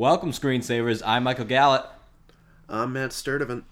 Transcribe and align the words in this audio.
Welcome, 0.00 0.30
screensavers. 0.30 1.02
I'm 1.04 1.24
Michael 1.24 1.44
Gallant. 1.44 1.84
I'm 2.70 2.94
Matt 2.94 3.10
Sturdivant. 3.10 3.64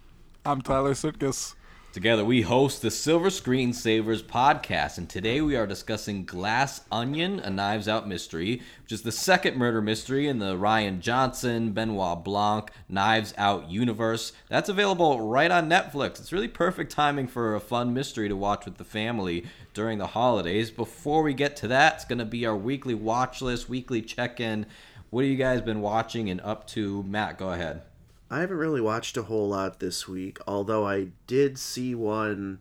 I'm 0.44 0.60
Tyler 0.60 0.92
Sitkus. 0.92 1.54
Together, 1.94 2.22
we 2.22 2.42
host 2.42 2.82
the 2.82 2.90
Silver 2.90 3.30
Screensavers 3.30 4.22
podcast, 4.22 4.98
and 4.98 5.08
today 5.08 5.40
we 5.40 5.56
are 5.56 5.66
discussing 5.66 6.26
Glass 6.26 6.82
Onion, 6.92 7.40
a 7.40 7.48
Knives 7.48 7.88
Out 7.88 8.06
mystery, 8.06 8.60
which 8.82 8.92
is 8.92 9.00
the 9.00 9.10
second 9.10 9.56
murder 9.56 9.80
mystery 9.80 10.28
in 10.28 10.38
the 10.38 10.54
Rian 10.54 11.00
Johnson, 11.00 11.72
Benoit 11.72 12.22
Blanc 12.22 12.70
Knives 12.90 13.32
Out 13.38 13.70
universe. 13.70 14.34
That's 14.50 14.68
available 14.68 15.22
right 15.22 15.50
on 15.50 15.70
Netflix. 15.70 16.20
It's 16.20 16.30
really 16.30 16.46
perfect 16.46 16.92
timing 16.92 17.28
for 17.28 17.54
a 17.54 17.60
fun 17.60 17.94
mystery 17.94 18.28
to 18.28 18.36
watch 18.36 18.66
with 18.66 18.76
the 18.76 18.84
family 18.84 19.46
during 19.72 19.96
the 19.96 20.08
holidays. 20.08 20.70
Before 20.70 21.22
we 21.22 21.32
get 21.32 21.56
to 21.56 21.68
that, 21.68 21.94
it's 21.94 22.04
going 22.04 22.18
to 22.18 22.26
be 22.26 22.44
our 22.44 22.54
weekly 22.54 22.94
watch 22.94 23.40
list, 23.40 23.70
weekly 23.70 24.02
check 24.02 24.40
in. 24.40 24.66
What 25.10 25.24
have 25.24 25.30
you 25.30 25.38
guys 25.38 25.62
been 25.62 25.80
watching 25.80 26.28
and 26.28 26.40
up 26.42 26.66
to? 26.68 27.02
Matt, 27.02 27.38
go 27.38 27.50
ahead. 27.52 27.82
I 28.30 28.40
haven't 28.40 28.58
really 28.58 28.82
watched 28.82 29.16
a 29.16 29.22
whole 29.22 29.48
lot 29.48 29.80
this 29.80 30.06
week, 30.06 30.38
although 30.46 30.86
I 30.86 31.08
did 31.26 31.58
see 31.58 31.94
one 31.94 32.58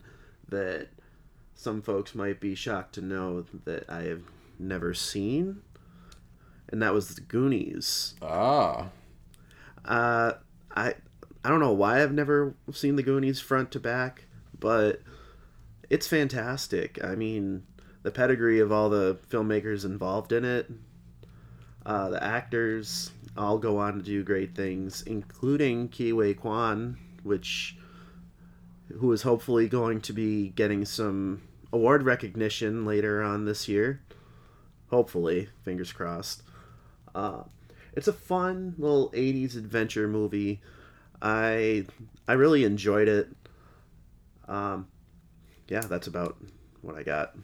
that 0.48 0.88
some 1.54 1.82
folks 1.82 2.14
might 2.14 2.40
be 2.40 2.54
shocked 2.54 2.94
to 2.94 3.02
know 3.02 3.44
that 3.64 3.84
I 3.90 4.04
have 4.04 4.22
never 4.58 4.94
seen, 4.94 5.60
and 6.70 6.80
that 6.80 6.94
was 6.94 7.14
the 7.14 7.20
Goonies. 7.20 8.14
Ah. 8.22 8.88
Uh, 9.84 10.32
I 10.74 10.94
I 11.44 11.48
don't 11.50 11.60
know 11.60 11.72
why 11.72 12.02
I've 12.02 12.14
never 12.14 12.54
seen 12.72 12.96
the 12.96 13.02
Goonies 13.02 13.40
front 13.40 13.70
to 13.72 13.80
back, 13.80 14.24
but 14.58 15.02
it's 15.90 16.06
fantastic. 16.06 16.98
I 17.04 17.14
mean, 17.14 17.64
the 18.02 18.10
pedigree 18.10 18.60
of 18.60 18.72
all 18.72 18.88
the 18.88 19.18
filmmakers 19.28 19.84
involved 19.84 20.32
in 20.32 20.46
it, 20.46 20.70
uh, 21.88 22.10
the 22.10 22.22
actors, 22.22 23.10
all 23.34 23.56
go 23.56 23.78
on 23.78 23.94
to 23.94 24.02
do 24.02 24.22
great 24.22 24.54
things, 24.54 25.02
including 25.02 25.88
Ke 25.88 26.38
Quan, 26.38 26.98
which 27.22 27.76
who 28.98 29.10
is 29.12 29.22
hopefully 29.22 29.68
going 29.68 30.02
to 30.02 30.12
be 30.12 30.50
getting 30.50 30.84
some 30.84 31.42
award 31.72 32.02
recognition 32.02 32.84
later 32.84 33.22
on 33.22 33.46
this 33.46 33.68
year. 33.68 34.02
Hopefully, 34.90 35.48
fingers 35.64 35.90
crossed. 35.90 36.42
Uh, 37.14 37.44
it's 37.94 38.08
a 38.08 38.12
fun 38.12 38.74
little 38.76 39.10
'80s 39.12 39.56
adventure 39.56 40.06
movie. 40.06 40.60
I 41.22 41.86
I 42.28 42.34
really 42.34 42.64
enjoyed 42.64 43.08
it. 43.08 43.28
Um, 44.46 44.88
yeah, 45.68 45.80
that's 45.80 46.06
about 46.06 46.36
what 46.82 46.96
I 46.96 47.02
got. 47.02 47.34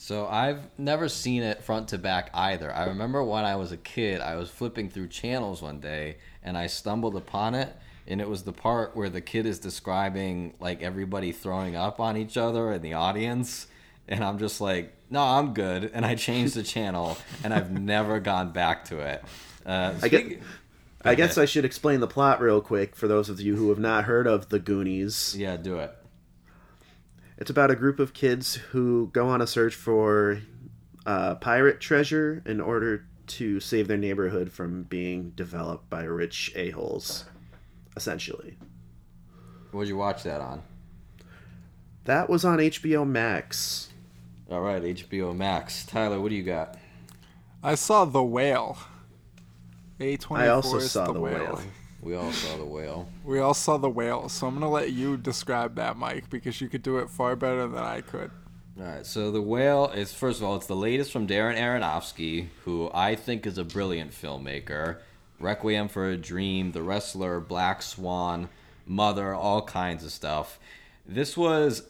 So 0.00 0.26
I've 0.26 0.60
never 0.78 1.10
seen 1.10 1.42
it 1.42 1.62
front 1.62 1.88
to 1.88 1.98
back 1.98 2.30
either. 2.32 2.74
I 2.74 2.86
remember 2.86 3.22
when 3.22 3.44
I 3.44 3.56
was 3.56 3.70
a 3.70 3.76
kid, 3.76 4.22
I 4.22 4.36
was 4.36 4.48
flipping 4.48 4.88
through 4.88 5.08
channels 5.08 5.60
one 5.60 5.78
day 5.78 6.16
and 6.42 6.56
I 6.56 6.68
stumbled 6.68 7.16
upon 7.16 7.54
it 7.54 7.76
and 8.06 8.18
it 8.18 8.26
was 8.26 8.44
the 8.44 8.52
part 8.52 8.96
where 8.96 9.10
the 9.10 9.20
kid 9.20 9.44
is 9.44 9.58
describing 9.58 10.54
like 10.58 10.82
everybody 10.82 11.32
throwing 11.32 11.76
up 11.76 12.00
on 12.00 12.16
each 12.16 12.38
other 12.38 12.72
in 12.72 12.80
the 12.80 12.94
audience 12.94 13.66
and 14.08 14.24
I'm 14.24 14.38
just 14.38 14.58
like, 14.58 14.94
"No, 15.10 15.22
I'm 15.22 15.52
good." 15.52 15.90
And 15.92 16.06
I 16.06 16.14
changed 16.14 16.54
the 16.54 16.62
channel 16.62 17.18
and 17.44 17.52
I've 17.52 17.70
never 17.70 18.20
gone 18.20 18.52
back 18.52 18.86
to 18.86 19.00
it. 19.00 19.22
Uh, 19.66 19.92
I 20.00 20.08
get, 20.08 20.40
I 21.04 21.14
guess 21.14 21.36
I 21.36 21.44
should 21.44 21.66
explain 21.66 22.00
the 22.00 22.08
plot 22.08 22.40
real 22.40 22.62
quick 22.62 22.96
for 22.96 23.06
those 23.06 23.28
of 23.28 23.38
you 23.38 23.54
who 23.54 23.68
have 23.68 23.78
not 23.78 24.04
heard 24.04 24.26
of 24.26 24.48
The 24.48 24.60
Goonies. 24.60 25.36
Yeah, 25.36 25.58
do 25.58 25.78
it. 25.78 25.94
It's 27.40 27.48
about 27.50 27.70
a 27.70 27.74
group 27.74 27.98
of 27.98 28.12
kids 28.12 28.54
who 28.54 29.08
go 29.14 29.28
on 29.28 29.40
a 29.40 29.46
search 29.46 29.74
for 29.74 30.42
uh, 31.06 31.36
pirate 31.36 31.80
treasure 31.80 32.42
in 32.44 32.60
order 32.60 33.06
to 33.28 33.60
save 33.60 33.88
their 33.88 33.96
neighborhood 33.96 34.52
from 34.52 34.82
being 34.82 35.30
developed 35.30 35.88
by 35.88 36.02
rich 36.02 36.52
a-holes, 36.54 37.24
essentially. 37.96 38.58
What'd 39.70 39.88
you 39.88 39.96
watch 39.96 40.22
that 40.24 40.42
on? 40.42 40.62
That 42.04 42.28
was 42.28 42.44
on 42.44 42.58
HBO 42.58 43.06
Max. 43.08 43.88
All 44.50 44.60
right, 44.60 44.82
HBO 44.82 45.34
Max. 45.34 45.86
Tyler, 45.86 46.20
what 46.20 46.28
do 46.28 46.34
you 46.34 46.42
got? 46.42 46.76
I 47.62 47.74
saw 47.74 48.04
The 48.04 48.22
Whale. 48.22 48.76
A24 49.98 50.36
I 50.36 50.48
also 50.48 50.78
saw 50.80 51.06
The, 51.06 51.12
The 51.14 51.20
Whale. 51.20 51.38
Whale. 51.38 51.62
We 52.02 52.14
all 52.14 52.32
saw 52.32 52.56
the 52.56 52.64
whale. 52.64 53.08
We 53.24 53.40
all 53.40 53.52
saw 53.52 53.76
The 53.76 53.90
Whale, 53.90 54.30
so 54.30 54.46
I'm 54.46 54.54
going 54.54 54.62
to 54.62 54.68
let 54.68 54.92
you 54.92 55.18
describe 55.18 55.74
that, 55.74 55.98
Mike, 55.98 56.30
because 56.30 56.60
you 56.60 56.68
could 56.68 56.82
do 56.82 56.96
it 56.96 57.10
far 57.10 57.36
better 57.36 57.68
than 57.68 57.82
I 57.82 58.00
could. 58.00 58.30
All 58.78 58.86
right, 58.86 59.04
so 59.04 59.30
the 59.30 59.42
whale 59.42 59.88
is 59.88 60.14
first 60.14 60.40
of 60.40 60.46
all, 60.46 60.56
it's 60.56 60.66
the 60.66 60.74
latest 60.74 61.12
from 61.12 61.26
Darren 61.26 61.58
Aronofsky, 61.58 62.48
who 62.64 62.90
I 62.94 63.14
think 63.14 63.44
is 63.44 63.58
a 63.58 63.64
brilliant 63.64 64.12
filmmaker. 64.12 64.98
Requiem 65.38 65.88
for 65.88 66.08
a 66.08 66.16
Dream, 66.16 66.72
The 66.72 66.82
Wrestler, 66.82 67.40
Black 67.40 67.82
Swan, 67.82 68.48
Mother, 68.86 69.34
all 69.34 69.62
kinds 69.62 70.02
of 70.02 70.12
stuff. 70.12 70.58
This 71.04 71.36
was 71.36 71.82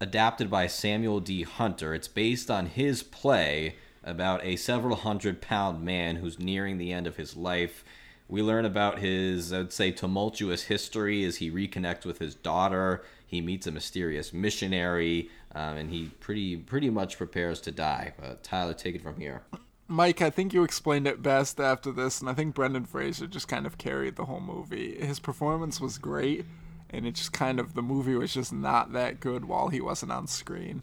adapted 0.00 0.48
by 0.48 0.68
Samuel 0.68 1.18
D. 1.18 1.42
Hunter. 1.42 1.94
It's 1.94 2.08
based 2.08 2.50
on 2.50 2.66
his 2.66 3.02
play 3.02 3.74
about 4.04 4.44
a 4.44 4.56
several 4.56 4.96
hundred 4.96 5.40
pound 5.40 5.82
man 5.82 6.16
who's 6.16 6.38
nearing 6.38 6.78
the 6.78 6.92
end 6.92 7.06
of 7.06 7.16
his 7.16 7.36
life. 7.36 7.84
We 8.28 8.42
learn 8.42 8.64
about 8.64 8.98
his, 8.98 9.52
I 9.52 9.58
would 9.58 9.72
say, 9.72 9.92
tumultuous 9.92 10.64
history 10.64 11.24
as 11.24 11.36
he 11.36 11.50
reconnects 11.50 12.04
with 12.04 12.18
his 12.18 12.34
daughter. 12.34 13.04
He 13.26 13.40
meets 13.40 13.66
a 13.66 13.70
mysterious 13.70 14.32
missionary, 14.32 15.30
um, 15.54 15.76
and 15.76 15.90
he 15.90 16.06
pretty 16.20 16.56
pretty 16.56 16.90
much 16.90 17.18
prepares 17.18 17.60
to 17.62 17.72
die. 17.72 18.14
But 18.18 18.42
Tyler, 18.42 18.74
take 18.74 18.96
it 18.96 19.02
from 19.02 19.20
here. 19.20 19.42
Mike, 19.88 20.20
I 20.20 20.30
think 20.30 20.52
you 20.52 20.64
explained 20.64 21.06
it 21.06 21.22
best 21.22 21.60
after 21.60 21.92
this, 21.92 22.20
and 22.20 22.28
I 22.28 22.34
think 22.34 22.56
Brendan 22.56 22.86
Fraser 22.86 23.28
just 23.28 23.46
kind 23.46 23.66
of 23.66 23.78
carried 23.78 24.16
the 24.16 24.24
whole 24.24 24.40
movie. 24.40 24.96
His 24.98 25.20
performance 25.20 25.80
was 25.80 25.96
great, 25.96 26.44
and 26.90 27.06
it 27.06 27.14
just 27.14 27.32
kind 27.32 27.60
of 27.60 27.74
the 27.74 27.82
movie 27.82 28.16
was 28.16 28.34
just 28.34 28.52
not 28.52 28.92
that 28.92 29.20
good 29.20 29.44
while 29.44 29.68
he 29.68 29.80
wasn't 29.80 30.10
on 30.10 30.26
screen. 30.26 30.82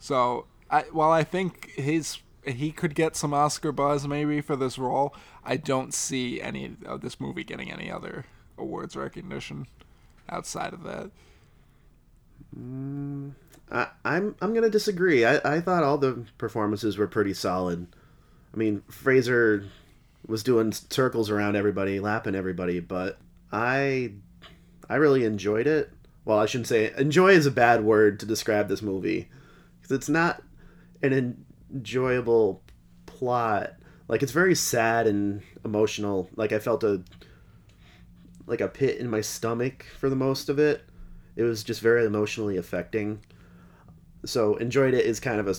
So, 0.00 0.46
I 0.68 0.82
while 0.90 1.12
I 1.12 1.22
think 1.22 1.70
his 1.70 2.18
he 2.44 2.72
could 2.72 2.94
get 2.94 3.16
some 3.16 3.32
Oscar 3.32 3.72
buzz 3.72 4.06
maybe 4.06 4.40
for 4.40 4.56
this 4.56 4.78
role, 4.78 5.14
I 5.44 5.56
don't 5.56 5.94
see 5.94 6.40
any 6.40 6.76
of 6.84 7.00
this 7.00 7.20
movie 7.20 7.44
getting 7.44 7.70
any 7.70 7.90
other 7.90 8.26
awards 8.58 8.96
recognition 8.96 9.66
outside 10.28 10.72
of 10.72 10.82
that. 10.84 11.10
Mm, 12.58 13.32
I, 13.70 13.88
I'm 14.04 14.34
I'm 14.40 14.54
gonna 14.54 14.70
disagree. 14.70 15.24
I, 15.24 15.56
I 15.56 15.60
thought 15.60 15.84
all 15.84 15.98
the 15.98 16.24
performances 16.38 16.98
were 16.98 17.06
pretty 17.06 17.34
solid. 17.34 17.86
I 18.52 18.56
mean, 18.56 18.82
Fraser 18.88 19.64
was 20.26 20.42
doing 20.42 20.72
circles 20.72 21.30
around 21.30 21.56
everybody, 21.56 22.00
lapping 22.00 22.34
everybody, 22.34 22.80
but 22.80 23.18
I 23.50 24.12
I 24.88 24.96
really 24.96 25.24
enjoyed 25.24 25.66
it. 25.66 25.90
Well, 26.24 26.38
I 26.38 26.46
shouldn't 26.46 26.68
say 26.68 26.92
enjoy 26.96 27.32
is 27.32 27.46
a 27.46 27.50
bad 27.50 27.84
word 27.84 28.20
to 28.20 28.26
describe 28.26 28.68
this 28.68 28.82
movie 28.82 29.28
because 29.80 29.96
it's 29.96 30.08
not 30.08 30.42
an 31.02 31.44
enjoyable 31.72 32.62
plot. 33.06 33.74
Like 34.08 34.22
it's 34.22 34.32
very 34.32 34.54
sad 34.54 35.06
and 35.06 35.42
emotional. 35.64 36.28
Like 36.36 36.52
I 36.52 36.58
felt 36.58 36.84
a 36.84 37.02
like 38.46 38.60
a 38.60 38.68
pit 38.68 38.98
in 38.98 39.08
my 39.08 39.20
stomach 39.20 39.86
for 39.98 40.10
the 40.10 40.16
most 40.16 40.48
of 40.48 40.58
it. 40.58 40.84
It 41.36 41.44
was 41.44 41.64
just 41.64 41.80
very 41.80 42.04
emotionally 42.04 42.56
affecting. 42.56 43.24
So 44.24 44.56
enjoyed 44.56 44.94
it 44.94 45.06
is 45.06 45.20
kind 45.20 45.40
of 45.40 45.48
a 45.48 45.54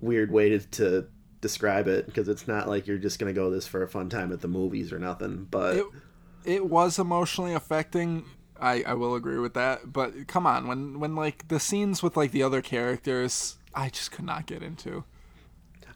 weird 0.00 0.32
way 0.32 0.48
to, 0.50 0.58
to 0.58 1.06
describe 1.40 1.86
it 1.86 2.06
because 2.06 2.28
it's 2.28 2.48
not 2.48 2.68
like 2.68 2.86
you're 2.86 2.98
just 2.98 3.18
gonna 3.18 3.32
go 3.32 3.50
this 3.50 3.66
for 3.66 3.82
a 3.82 3.88
fun 3.88 4.08
time 4.08 4.32
at 4.32 4.40
the 4.40 4.48
movies 4.48 4.92
or 4.92 4.98
nothing. 4.98 5.46
But 5.50 5.76
It 5.76 5.86
it 6.44 6.66
was 6.66 6.98
emotionally 6.98 7.54
affecting. 7.54 8.24
I, 8.60 8.84
I 8.86 8.94
will 8.94 9.16
agree 9.16 9.38
with 9.38 9.54
that, 9.54 9.92
but 9.92 10.28
come 10.28 10.46
on, 10.46 10.68
when 10.68 11.00
when 11.00 11.14
like 11.16 11.48
the 11.48 11.58
scenes 11.60 12.02
with 12.02 12.16
like 12.16 12.30
the 12.30 12.42
other 12.42 12.62
characters, 12.62 13.56
I 13.74 13.88
just 13.88 14.12
could 14.12 14.24
not 14.24 14.46
get 14.46 14.62
into. 14.62 15.04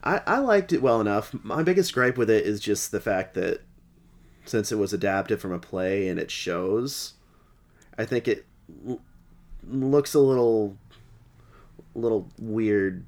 I, 0.07 0.21
I 0.25 0.37
liked 0.37 0.71
it 0.71 0.81
well 0.81 1.01
enough. 1.01 1.35
My 1.43 1.63
biggest 1.63 1.93
gripe 1.93 2.17
with 2.17 2.29
it 2.29 2.45
is 2.45 2.61
just 2.61 2.91
the 2.91 3.01
fact 3.01 3.33
that 3.33 3.59
since 4.45 4.71
it 4.71 4.77
was 4.77 4.93
adapted 4.93 5.41
from 5.41 5.51
a 5.51 5.59
play 5.59 6.07
and 6.07 6.17
it 6.17 6.31
shows, 6.31 7.15
I 7.97 8.05
think 8.05 8.25
it 8.29 8.45
l- 8.87 9.01
looks 9.69 10.13
a 10.13 10.19
little 10.19 10.77
little 11.93 12.29
weird 12.39 13.05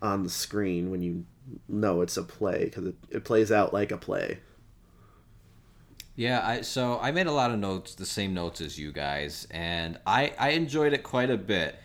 on 0.00 0.22
the 0.22 0.30
screen 0.30 0.90
when 0.90 1.02
you 1.02 1.26
know 1.68 2.00
it's 2.00 2.16
a 2.16 2.22
play 2.22 2.64
because 2.64 2.86
it, 2.86 2.94
it 3.10 3.24
plays 3.24 3.52
out 3.52 3.74
like 3.74 3.92
a 3.92 3.98
play. 3.98 4.38
Yeah, 6.16 6.46
I 6.46 6.62
so 6.62 6.98
I 7.02 7.10
made 7.10 7.26
a 7.26 7.32
lot 7.32 7.50
of 7.50 7.58
notes, 7.58 7.94
the 7.94 8.06
same 8.06 8.32
notes 8.32 8.62
as 8.62 8.78
you 8.78 8.92
guys, 8.92 9.46
and 9.50 9.98
I 10.06 10.32
I 10.38 10.50
enjoyed 10.50 10.94
it 10.94 11.02
quite 11.02 11.28
a 11.28 11.36
bit. 11.36 11.76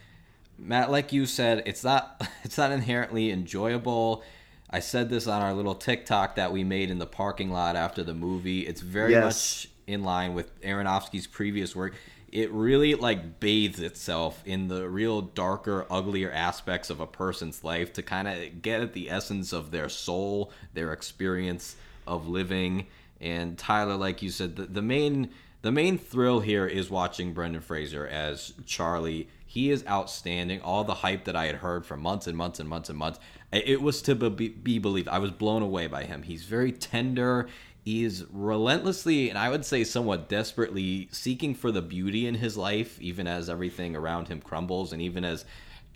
Matt, 0.60 0.92
like 0.92 1.14
you 1.14 1.26
said, 1.26 1.64
it's 1.66 1.84
not 1.84 2.22
it's 2.44 2.58
not 2.58 2.72
inherently 2.72 3.32
enjoyable. 3.32 4.24
I 4.70 4.80
said 4.82 5.10
this 5.10 5.26
on 5.26 5.42
our 5.42 5.54
little 5.54 5.74
TikTok 5.76 6.36
that 6.36 6.52
we 6.52 6.64
made 6.64 6.92
in 6.92 7.00
the 7.00 7.08
parking 7.08 7.52
lot 7.52 7.76
after 7.76 8.04
the 8.04 8.14
movie. 8.14 8.68
It's 8.68 8.82
very 8.82 9.12
Yes. 9.14 9.24
much 9.66 9.72
in 9.88 10.04
line 10.04 10.36
with 10.36 10.62
Aronofsky's 10.62 11.26
previous 11.26 11.76
work. 11.76 11.96
It 12.32 12.52
really 12.52 12.94
like 12.94 13.40
bathes 13.40 13.80
itself 13.80 14.44
in 14.46 14.68
the 14.68 14.88
real 14.88 15.22
darker, 15.22 15.88
uglier 15.90 16.32
aspects 16.32 16.92
of 16.92 17.00
a 17.00 17.08
person's 17.08 17.64
life 17.64 17.92
to 17.94 18.04
kind 18.04 18.28
of 18.28 18.62
get 18.62 18.82
at 18.82 18.94
the 18.94 19.10
essence 19.10 19.52
of 19.52 19.72
their 19.72 19.90
soul, 19.90 20.52
their 20.76 20.94
experience 20.94 21.76
of 22.06 22.28
living. 22.28 22.86
And 23.20 23.58
Tyler, 23.58 23.96
like 23.96 24.22
you 24.22 24.30
said, 24.30 24.56
the, 24.56 24.66
the 24.68 24.84
main 24.84 25.32
the 25.64 25.72
main 25.72 25.98
thrill 25.98 26.40
here 26.42 26.68
is 26.68 26.90
watching 26.92 27.34
Brendan 27.34 27.62
Fraser 27.62 28.08
as 28.08 28.54
Charlie. 28.68 29.28
He 29.50 29.72
is 29.72 29.84
outstanding. 29.88 30.62
All 30.62 30.84
the 30.84 30.94
hype 30.94 31.26
that 31.26 31.36
I 31.36 31.48
had 31.48 31.56
heard 31.56 31.84
for 31.84 31.98
months 31.98 32.28
and 32.28 32.38
months 32.38 32.60
and 32.60 32.70
months 32.70 32.88
and 32.88 33.00
months, 33.00 33.20
it 33.52 33.82
was 33.82 34.00
to 34.04 34.14
be, 34.14 34.50
be 34.50 34.78
believed. 34.78 35.08
I 35.08 35.18
was 35.18 35.32
blown 35.32 35.64
away 35.64 35.88
by 35.88 36.04
him. 36.04 36.22
He's 36.22 36.46
very 36.46 36.72
tender. 36.72 37.48
He's 37.84 38.26
relentlessly, 38.32 39.28
and 39.28 39.40
I 39.40 39.50
would 39.50 39.66
say 39.66 39.84
somewhat 39.84 40.30
desperately, 40.30 41.10
seeking 41.12 41.56
for 41.56 41.72
the 41.72 41.82
beauty 41.82 42.28
in 42.28 42.36
his 42.36 42.58
life, 42.58 43.02
even 43.02 43.26
as 43.26 43.50
everything 43.50 43.96
around 43.96 44.28
him 44.28 44.40
crumbles, 44.40 44.94
and 44.94 45.02
even 45.02 45.26
as 45.26 45.46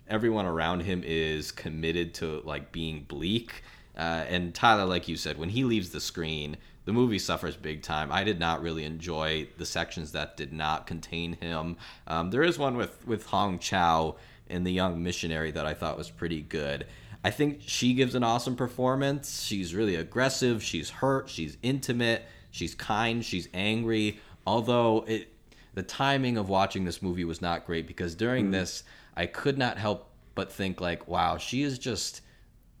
everyone 0.08 0.46
around 0.46 0.80
him 0.80 1.04
is 1.06 1.52
committed 1.52 2.12
to 2.14 2.42
like 2.44 2.72
being 2.72 3.04
bleak. 3.04 3.62
Uh, 3.96 4.24
and 4.28 4.52
Tyler, 4.52 4.84
like 4.84 5.06
you 5.06 5.16
said, 5.16 5.38
when 5.38 5.50
he 5.50 5.62
leaves 5.62 5.90
the 5.90 6.00
screen, 6.00 6.56
the 6.84 6.92
movie 6.92 7.18
suffers 7.18 7.56
big 7.56 7.82
time. 7.82 8.12
I 8.12 8.24
did 8.24 8.38
not 8.38 8.62
really 8.62 8.84
enjoy 8.84 9.48
the 9.56 9.66
sections 9.66 10.12
that 10.12 10.36
did 10.36 10.52
not 10.52 10.86
contain 10.86 11.34
him. 11.34 11.76
Um, 12.06 12.30
there 12.30 12.42
is 12.42 12.58
one 12.58 12.76
with 12.76 13.06
with 13.06 13.26
Hong 13.26 13.58
Chau 13.58 14.16
and 14.48 14.66
the 14.66 14.72
young 14.72 15.02
missionary 15.02 15.50
that 15.52 15.66
I 15.66 15.74
thought 15.74 15.96
was 15.96 16.10
pretty 16.10 16.42
good. 16.42 16.86
I 17.24 17.30
think 17.30 17.62
she 17.64 17.94
gives 17.94 18.14
an 18.14 18.22
awesome 18.22 18.54
performance. 18.54 19.42
She's 19.42 19.74
really 19.74 19.96
aggressive. 19.96 20.62
She's 20.62 20.90
hurt. 20.90 21.30
She's 21.30 21.56
intimate. 21.62 22.26
She's 22.50 22.74
kind. 22.74 23.24
She's 23.24 23.48
angry. 23.54 24.20
Although 24.46 25.06
it, 25.08 25.32
the 25.72 25.82
timing 25.82 26.36
of 26.36 26.50
watching 26.50 26.84
this 26.84 27.00
movie 27.00 27.24
was 27.24 27.40
not 27.40 27.64
great 27.64 27.86
because 27.86 28.14
during 28.14 28.48
mm. 28.48 28.52
this, 28.52 28.84
I 29.16 29.24
could 29.24 29.56
not 29.56 29.78
help 29.78 30.10
but 30.34 30.52
think 30.52 30.82
like, 30.82 31.08
wow, 31.08 31.38
she 31.38 31.62
is 31.62 31.78
just 31.78 32.20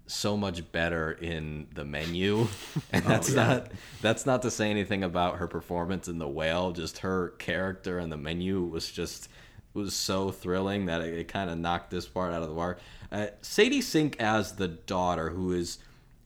so 0.06 0.36
much 0.36 0.70
better 0.72 1.12
in 1.12 1.66
the 1.74 1.84
menu. 1.84 2.46
And 2.92 3.04
that's 3.04 3.30
oh, 3.30 3.36
yeah. 3.36 3.46
not 3.46 3.72
that's 4.02 4.26
not 4.26 4.42
to 4.42 4.50
say 4.50 4.70
anything 4.70 5.02
about 5.02 5.38
her 5.38 5.48
performance 5.48 6.08
in 6.08 6.18
the 6.18 6.28
whale 6.28 6.72
just 6.72 6.98
her 6.98 7.30
character 7.38 7.98
in 7.98 8.10
the 8.10 8.16
menu 8.16 8.62
was 8.62 8.90
just 8.90 9.28
was 9.72 9.94
so 9.94 10.30
thrilling 10.30 10.86
that 10.86 11.00
it, 11.00 11.14
it 11.14 11.28
kind 11.28 11.50
of 11.50 11.58
knocked 11.58 11.90
this 11.90 12.06
part 12.06 12.32
out 12.32 12.42
of 12.42 12.48
the 12.48 12.54
park 12.54 12.78
uh, 13.10 13.26
sadie 13.42 13.80
sink 13.80 14.20
as 14.20 14.52
the 14.52 14.68
daughter 14.68 15.30
who 15.30 15.52
is 15.52 15.78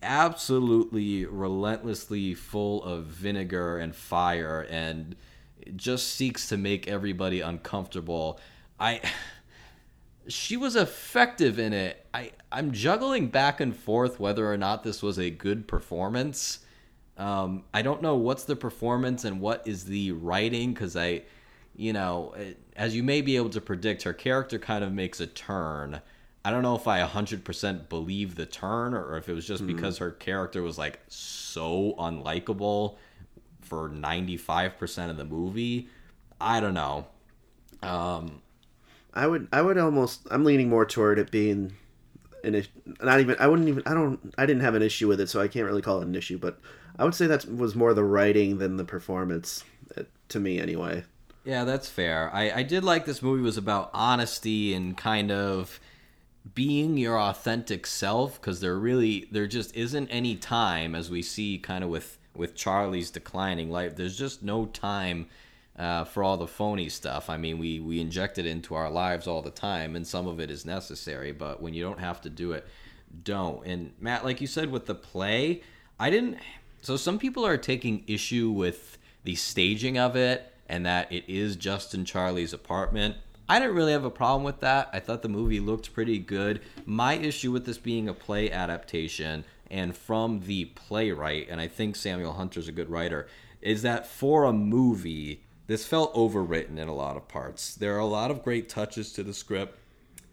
absolutely 0.03 1.25
relentlessly 1.25 2.35
full 2.35 2.83
of 2.85 3.05
vinegar 3.05 3.79
and 3.79 3.95
fire 3.95 4.67
and 4.71 5.17
just 5.77 6.15
seeks 6.15 6.49
to 6.49 6.57
make 6.57 6.89
everybody 6.89 7.41
uncomfortable. 7.41 8.41
I 8.79 9.01
she 10.29 10.57
was 10.57 10.77
effective 10.77 11.59
in 11.59 11.73
it. 11.73 12.07
I 12.13 12.33
I'm 12.53 12.73
juggling 12.73 13.29
back 13.29 13.61
and 13.61 13.75
forth 13.75 14.21
whether 14.21 14.51
or 14.51 14.57
not 14.57 14.83
this 14.83 15.03
was 15.03 15.19
a 15.19 15.31
good 15.31 15.67
performance. 15.67 16.61
Um, 17.17 17.65
I 17.75 17.83
don't 17.83 18.01
know 18.01 18.15
what's 18.15 18.45
the 18.45 18.57
performance 18.57 19.25
and 19.25 19.41
what 19.41 19.67
is 19.67 19.85
the 19.85 20.13
writing 20.13 20.73
because 20.73 20.97
I, 20.97 21.23
you 21.75 21.93
know, 21.93 22.35
as 22.77 22.95
you 22.95 23.03
may 23.03 23.21
be 23.23 23.37
able 23.37 23.51
to 23.51 23.61
predict, 23.61 24.05
her 24.05 24.13
character 24.13 24.59
kind 24.59 24.85
of 24.85 24.93
makes 24.93 25.19
a 25.21 25.27
turn. 25.27 26.01
I 26.45 26.51
don't 26.51 26.63
know 26.63 26.77
if 26.77 26.87
I 26.87 27.05
100% 27.05 27.89
believe 27.89 28.37
the 28.37 28.47
turn 28.47 28.95
or 28.95 29.17
if 29.17 29.29
it 29.29 29.35
was 29.35 29.47
just 29.47 29.65
mm-hmm. 29.65 29.75
because 29.75 29.99
her 29.99 30.13
character 30.13 30.63
was 30.63 30.79
like 30.79 31.01
so 31.09 31.95
unlikable 31.99 32.97
for 33.61 33.91
95% 33.91 35.11
of 35.11 35.17
the 35.17 35.25
movie. 35.25 35.89
I 36.41 36.61
don't 36.61 36.75
know. 36.75 37.09
Um, 37.83 38.41
I 39.15 39.27
would 39.27 39.49
I 39.53 39.63
would 39.63 39.79
almost 39.79 40.27
I'm 40.31 40.45
leaning 40.45 40.69
more 40.69 40.85
toward 40.85 41.19
it 41.19 41.31
being 41.31 41.73
an 42.45 42.63
not 43.03 43.21
even 43.21 43.37
I 43.39 43.49
wouldn't 43.49 43.69
even 43.69 43.83
I 43.87 43.95
don't 43.95 44.35
I 44.39 44.47
didn't 44.47 44.63
have 44.63 44.75
an 44.75 44.83
issue 44.83 45.09
with 45.09 45.21
it 45.21 45.29
so 45.29 45.41
I 45.41 45.49
can't 45.49 45.67
really 45.67 45.83
call 45.83 46.01
it 46.01 46.07
an 46.07 46.15
issue 46.15 46.39
but 46.39 46.59
I 46.99 47.05
would 47.05 47.15
say 47.15 47.27
that 47.27 47.47
was 47.53 47.75
more 47.75 47.95
the 47.95 48.05
writing 48.05 48.59
than 48.59 48.77
the 48.77 48.85
performance 48.85 49.65
uh, 49.97 50.03
to 50.31 50.41
me 50.41 50.59
anyway. 50.59 51.05
Yeah, 51.45 51.65
that's 51.65 51.89
fair. 51.89 52.31
I 52.35 52.51
I 52.51 52.63
did 52.63 52.85
like 52.85 53.07
this 53.07 53.23
movie 53.23 53.43
was 53.43 53.57
about 53.57 53.91
honesty 53.95 54.75
and 54.75 54.97
kind 54.97 55.31
of 55.31 55.81
being 56.55 56.97
your 56.97 57.19
authentic 57.19 57.87
self 57.87 58.41
because 58.41 58.61
there 58.61 58.77
really 58.77 59.29
there 59.31 59.47
just 59.47 59.75
isn't 59.77 60.09
any 60.09 60.37
time 60.37 60.95
as 60.95 61.11
we 61.11 61.23
see 61.23 61.59
kind 61.59 61.85
of 61.85 61.91
with 61.91 62.19
with 62.35 62.55
Charlie's 62.55 63.11
declining 63.11 63.71
life. 63.71 63.97
There's 63.97 64.19
just 64.19 64.43
no 64.43 64.67
time 64.67 65.27
uh, 65.79 66.05
for 66.05 66.25
all 66.25 66.37
the 66.37 66.47
phony 66.47 66.89
stuff. 66.89 67.31
I 67.31 67.37
mean, 67.37 67.59
we 67.59 67.81
we 67.81 68.01
inject 68.01 68.39
it 68.39 68.47
into 68.47 68.75
our 68.75 68.91
lives 68.91 69.27
all 69.27 69.43
the 69.43 69.51
time, 69.51 69.97
and 69.97 70.07
some 70.07 70.27
of 70.27 70.41
it 70.41 70.51
is 70.51 70.65
necessary. 70.65 71.33
But 71.33 71.63
when 71.63 71.73
you 71.73 71.83
don't 71.83 72.01
have 72.01 72.21
to 72.23 72.31
do 72.31 72.53
it, 72.53 72.67
don't. 73.23 73.65
And 73.67 73.93
Matt, 74.01 74.25
like 74.25 74.41
you 74.41 74.47
said 74.47 74.71
with 74.71 74.87
the 74.87 74.95
play, 74.95 75.63
I 75.99 76.11
didn't. 76.11 76.39
So 76.83 76.97
some 76.97 77.19
people 77.19 77.47
are 77.47 77.57
taking 77.57 78.05
issue 78.07 78.51
with 78.51 78.99
the 79.25 79.35
staging 79.35 79.99
of 79.99 80.17
it 80.17 80.55
and 80.69 80.87
that 80.87 81.11
it 81.13 81.25
is 81.29 81.57
Justin 81.57 82.05
Charlie's 82.05 82.53
apartment. 82.53 83.17
I 83.49 83.59
didn't 83.59 83.75
really 83.75 83.93
have 83.93 84.05
a 84.05 84.11
problem 84.11 84.45
with 84.45 84.61
that. 84.61 84.91
I 84.93 85.01
thought 85.01 85.23
the 85.23 85.29
movie 85.29 85.61
looked 85.61 85.95
pretty 85.95 86.19
good. 86.19 86.61
My 86.85 87.15
issue 87.15 87.51
with 87.51 87.65
this 87.65 87.79
being 87.79 88.09
a 88.09 88.15
play 88.15 88.51
adaptation 88.51 89.45
and 89.71 89.97
from 89.97 90.41
the 90.41 90.67
playwright, 90.67 91.49
and 91.51 91.61
I 91.61 91.69
think 91.69 91.97
Samuel 91.97 92.35
Hunter's 92.35 92.69
a 92.69 92.73
good 92.73 92.91
writer, 92.91 93.27
is 93.63 93.83
that 93.83 94.07
for 94.07 94.45
a 94.45 94.53
movie, 94.53 95.43
this 95.69 95.87
felt 95.87 96.15
overwritten 96.15 96.79
in 96.79 96.89
a 96.89 96.95
lot 96.95 97.17
of 97.17 97.29
parts. 97.29 97.75
There 97.75 97.95
are 97.95 98.01
a 98.01 98.07
lot 98.07 98.31
of 98.33 98.43
great 98.43 98.69
touches 98.69 99.13
to 99.13 99.23
the 99.23 99.35
script, 99.35 99.79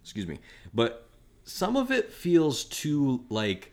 excuse 0.02 0.26
me, 0.26 0.40
but 0.74 1.08
some 1.44 1.76
of 1.76 1.92
it 1.92 2.12
feels 2.12 2.64
too 2.64 3.26
like 3.30 3.72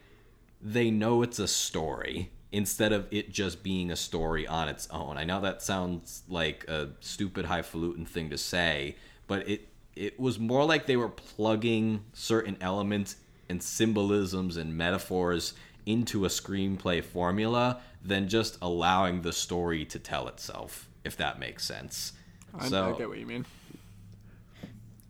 they 0.61 0.91
know 0.91 1.23
it's 1.23 1.39
a 1.39 1.49
story 1.49 2.31
instead 2.51 2.93
of 2.93 3.07
it 3.11 3.33
just 3.33 3.63
being 3.63 3.91
a 3.91 3.97
story 3.97 4.47
on 4.47 4.69
its 4.69 4.89
own. 4.91 5.17
I 5.17 5.25
know 5.25 5.41
that 5.41 5.63
sounds 5.63 6.25
like 6.29 6.65
a 6.69 6.91
stupid 7.01 7.47
highfalutin 7.47 8.07
thing 8.07 8.29
to 8.31 8.39
say, 8.39 8.97
but 9.27 9.49
it 9.49 9.69
it 9.95 10.19
was 10.19 10.39
more 10.39 10.65
like 10.65 10.87
they 10.87 10.97
were 10.97 11.09
plugging 11.09 12.03
certain 12.13 12.57
elements 12.61 13.17
and 13.49 13.63
symbolisms 13.63 14.57
and 14.57 14.77
metaphors 14.77 15.53
into 15.85 16.25
a 16.25 16.29
screenplay 16.29 17.05
formula 17.05 17.81
than 18.03 18.27
just 18.27 18.57
allowing 18.63 19.21
the 19.21 19.33
story 19.33 19.85
to 19.85 19.99
tell 19.99 20.29
itself 20.29 20.89
if 21.05 21.17
that 21.17 21.39
makes 21.39 21.65
sense. 21.65 22.13
I, 22.59 22.69
so, 22.69 22.95
I 22.95 22.99
get 22.99 23.09
what 23.09 23.19
you 23.19 23.27
mean. 23.27 23.47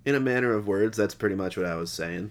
In 0.05 0.15
a 0.15 0.21
manner 0.21 0.55
of 0.55 0.67
words, 0.67 0.97
that's 0.97 1.15
pretty 1.15 1.35
much 1.35 1.57
what 1.57 1.67
I 1.67 1.77
was 1.77 1.91
saying. 1.91 2.31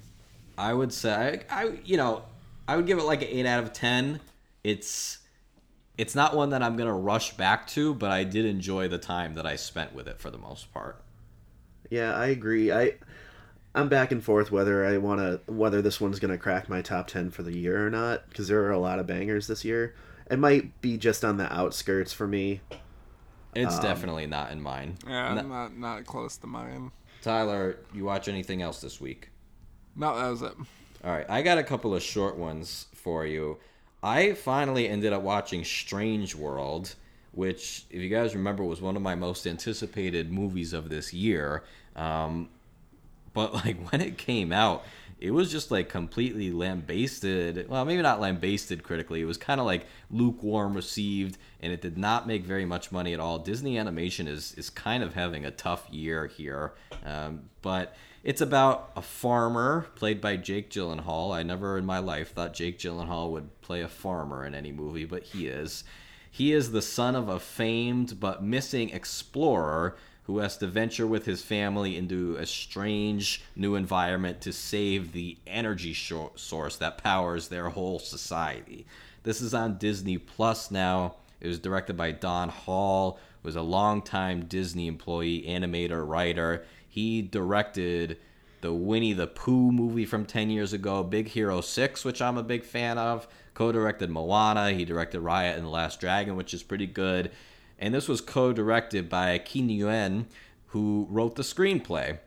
I 0.58 0.74
would 0.74 0.94
say, 0.94 1.42
I, 1.50 1.64
I 1.64 1.80
you 1.84 1.98
know, 1.98 2.24
I 2.68 2.76
would 2.76 2.86
give 2.86 2.98
it 2.98 3.04
like 3.04 3.22
an 3.22 3.28
eight 3.30 3.46
out 3.46 3.64
of 3.64 3.74
ten. 3.74 4.20
It's 4.64 5.20
it's 5.98 6.16
not 6.16 6.36
one 6.36 6.50
that 6.50 6.64
I'm 6.64 6.78
gonna 6.78 6.94
rush 6.94 7.36
back 7.38 7.68
to, 7.68 7.94
but 7.94 8.12
I 8.12 8.24
did 8.24 8.46
enjoy 8.46 8.88
the 8.88 8.98
time 8.98 9.36
that 9.36 9.46
I 9.46 9.56
spent 9.56 9.94
with 9.94 10.08
it 10.08 10.20
for 10.20 10.30
the 10.30 10.38
most 10.38 10.74
part. 10.74 11.02
Yeah, 11.90 12.16
I 12.16 12.28
agree. 12.28 12.72
I 12.72 12.96
I'm 13.74 13.90
back 13.90 14.12
and 14.12 14.24
forth 14.24 14.52
whether 14.52 14.86
I 14.86 14.98
want 14.98 15.20
to 15.20 15.52
whether 15.52 15.82
this 15.82 16.02
one's 16.02 16.20
gonna 16.20 16.38
crack 16.38 16.70
my 16.70 16.82
top 16.82 17.08
ten 17.08 17.30
for 17.30 17.44
the 17.44 17.58
year 17.58 17.86
or 17.86 17.90
not 17.90 18.28
because 18.30 18.48
there 18.48 18.64
are 18.64 18.72
a 18.72 18.80
lot 18.80 19.00
of 19.00 19.08
bangers 19.08 19.48
this 19.48 19.64
year. 19.64 19.96
It 20.30 20.40
might 20.40 20.82
be 20.82 20.98
just 20.98 21.26
on 21.26 21.38
the 21.38 21.52
outskirts 21.54 22.14
for 22.14 22.28
me. 22.28 22.62
It's 23.56 23.76
um, 23.76 23.82
definitely 23.82 24.28
not 24.28 24.52
in 24.52 24.62
mine. 24.62 24.98
Yeah, 25.08 25.34
not, 25.34 25.48
not 25.48 25.78
not 25.78 26.06
close 26.06 26.38
to 26.38 26.48
mine. 26.48 26.92
Tyler, 27.22 27.78
you 27.94 28.04
watch 28.04 28.28
anything 28.28 28.62
else 28.62 28.82
this 28.82 29.00
week? 29.00 29.30
No, 29.96 30.18
that 30.18 30.30
was 30.30 30.42
it. 30.42 30.54
All 31.04 31.12
right, 31.12 31.26
I 31.30 31.42
got 31.42 31.58
a 31.58 31.64
couple 31.64 31.94
of 31.94 32.02
short 32.02 32.38
ones 32.38 32.88
for 32.94 33.26
you. 33.26 33.58
I 34.04 34.34
finally 34.34 34.88
ended 34.88 35.14
up 35.14 35.22
watching 35.22 35.64
Strange 35.64 36.36
World, 36.36 36.96
which, 37.34 37.86
if 37.90 38.02
you 38.02 38.10
guys 38.10 38.36
remember, 38.36 38.64
was 38.64 38.82
one 38.82 38.96
of 38.96 39.02
my 39.02 39.16
most 39.16 39.46
anticipated 39.46 40.32
movies 40.32 40.74
of 40.74 40.90
this 40.90 41.14
year. 41.14 41.64
Um, 41.96 42.50
but 43.34 43.54
like 43.54 43.78
when 43.92 44.02
it 44.02 44.18
came 44.18 44.52
out, 44.52 44.84
it 45.22 45.32
was 45.32 45.52
just 45.52 45.70
like 45.70 45.88
completely 45.88 46.52
lambasted. 46.52 47.70
Well, 47.70 47.86
maybe 47.86 48.02
not 48.02 48.20
lambasted 48.20 48.82
critically. 48.82 49.22
It 49.22 49.26
was 49.26 49.38
kind 49.38 49.60
of 49.60 49.68
like 49.68 49.86
lukewarm 50.10 50.74
received, 50.74 51.38
and 51.62 51.72
it 51.72 51.80
did 51.80 51.96
not 51.96 52.28
make 52.28 52.44
very 52.44 52.66
much 52.66 52.92
money 52.92 53.14
at 53.14 53.20
all. 53.20 53.38
Disney 53.38 53.78
Animation 53.78 54.28
is 54.28 54.54
is 54.56 54.72
kind 54.72 55.04
of 55.04 55.14
having 55.14 55.46
a 55.46 55.52
tough 55.52 55.88
year 55.92 56.26
here, 56.26 56.74
um, 57.06 57.44
but 57.62 57.96
it's 58.24 58.42
about 58.42 58.92
a 58.96 59.02
farmer 59.02 59.88
played 59.96 60.22
by 60.22 60.38
Jake 60.38 60.72
Gyllenhaal. 60.72 61.34
I 61.34 61.44
never 61.44 61.78
in 61.78 61.86
my 61.86 62.00
life 62.00 62.34
thought 62.34 62.54
Jake 62.54 62.80
Gyllenhaal 62.80 63.32
would 63.32 63.62
play 63.62 63.82
a 63.82 63.88
farmer 63.88 64.44
in 64.44 64.56
any 64.56 64.72
movie, 64.72 65.06
but 65.06 65.24
he 65.24 65.46
is. 65.46 65.84
He 66.32 66.52
is 66.52 66.72
the 66.72 66.82
son 66.82 67.16
of 67.16 67.30
a 67.30 67.40
famed 67.40 68.20
but 68.20 68.44
missing 68.44 68.90
explorer 68.90 69.98
who 70.24 70.38
has 70.38 70.58
to 70.58 70.68
venture 70.68 71.08
with 71.08 71.26
his 71.26 71.42
family 71.42 71.98
into 71.98 72.36
a 72.36 72.46
strange 72.46 73.44
new 73.56 73.76
environment 73.76 74.40
to 74.42 74.54
save 74.54 75.12
the 75.12 75.38
energy 75.48 75.94
source 75.94 76.78
that 76.78 76.98
powers 76.98 77.48
their 77.48 77.70
whole 77.70 78.00
society. 78.00 78.86
This 79.24 79.42
is 79.42 79.54
on 79.54 79.78
Disney 79.78 80.18
Plus 80.18 80.72
now. 80.72 81.16
It 81.40 81.48
was 81.48 81.60
directed 81.60 81.98
by 81.98 82.12
Don 82.12 82.50
Hall, 82.50 83.20
who 83.42 83.48
was 83.48 83.56
a 83.56 83.62
longtime 83.62 84.46
Disney 84.46 84.88
employee, 84.88 85.44
animator, 85.48 86.08
writer. 86.08 86.64
He 86.88 87.22
directed 87.22 88.18
the 88.62 88.74
Winnie 88.74 89.14
the 89.14 89.26
Pooh 89.26 89.72
movie 89.72 90.06
from 90.06 90.26
10 90.26 90.52
years 90.52 90.72
ago, 90.72 91.02
Big 91.02 91.28
Hero 91.30 91.62
6, 91.62 92.06
which 92.06 92.22
I'm 92.22 92.38
a 92.38 92.44
big 92.44 92.64
fan 92.64 93.00
of, 93.00 93.28
co-directed 93.56 94.12
Moana. 94.12 94.72
He 94.72 94.86
directed 94.86 95.22
Raya 95.22 95.56
and 95.56 95.66
the 95.66 95.70
Last 95.70 96.00
Dragon, 96.00 96.36
which 96.36 96.54
is 96.54 96.62
pretty 96.62 96.86
good. 96.86 97.32
And 97.82 97.94
this 97.94 98.08
was 98.08 98.22
co-directed 98.22 99.10
by 99.10 99.38
Qui 99.40 99.62
Nguyen, 99.62 100.26
who 100.68 101.08
wrote 101.10 101.36
the 101.36 101.44
screenplay, 101.44 102.20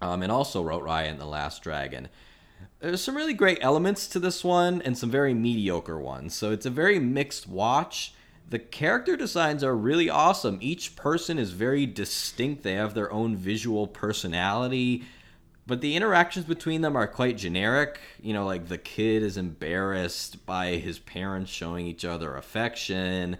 um, 0.00 0.22
and 0.22 0.32
also 0.32 0.62
wrote 0.62 0.82
Raya 0.82 1.10
and 1.10 1.20
the 1.20 1.26
Last 1.26 1.62
Dragon. 1.62 2.08
There's 2.80 3.02
some 3.02 3.16
really 3.16 3.34
great 3.34 3.58
elements 3.60 4.08
to 4.08 4.18
this 4.18 4.42
one, 4.42 4.82
and 4.82 4.96
some 4.96 5.10
very 5.10 5.34
mediocre 5.34 6.00
ones. 6.00 6.34
So 6.34 6.50
it's 6.50 6.66
a 6.66 6.70
very 6.70 6.98
mixed 6.98 7.46
watch. 7.46 8.14
The 8.48 8.58
character 8.58 9.16
designs 9.16 9.62
are 9.62 9.76
really 9.76 10.08
awesome. 10.08 10.58
Each 10.60 10.96
person 10.96 11.38
is 11.38 11.50
very 11.50 11.86
distinct. 11.86 12.62
They 12.62 12.74
have 12.74 12.94
their 12.94 13.12
own 13.12 13.36
visual 13.36 13.86
personality 13.86 15.04
but 15.66 15.80
the 15.80 15.96
interactions 15.96 16.46
between 16.46 16.82
them 16.82 16.96
are 16.96 17.08
quite 17.08 17.36
generic. 17.36 17.98
You 18.22 18.32
know, 18.32 18.46
like 18.46 18.68
the 18.68 18.78
kid 18.78 19.22
is 19.22 19.36
embarrassed 19.36 20.46
by 20.46 20.76
his 20.76 20.98
parents 21.00 21.50
showing 21.50 21.86
each 21.86 22.04
other 22.04 22.36
affection. 22.36 23.36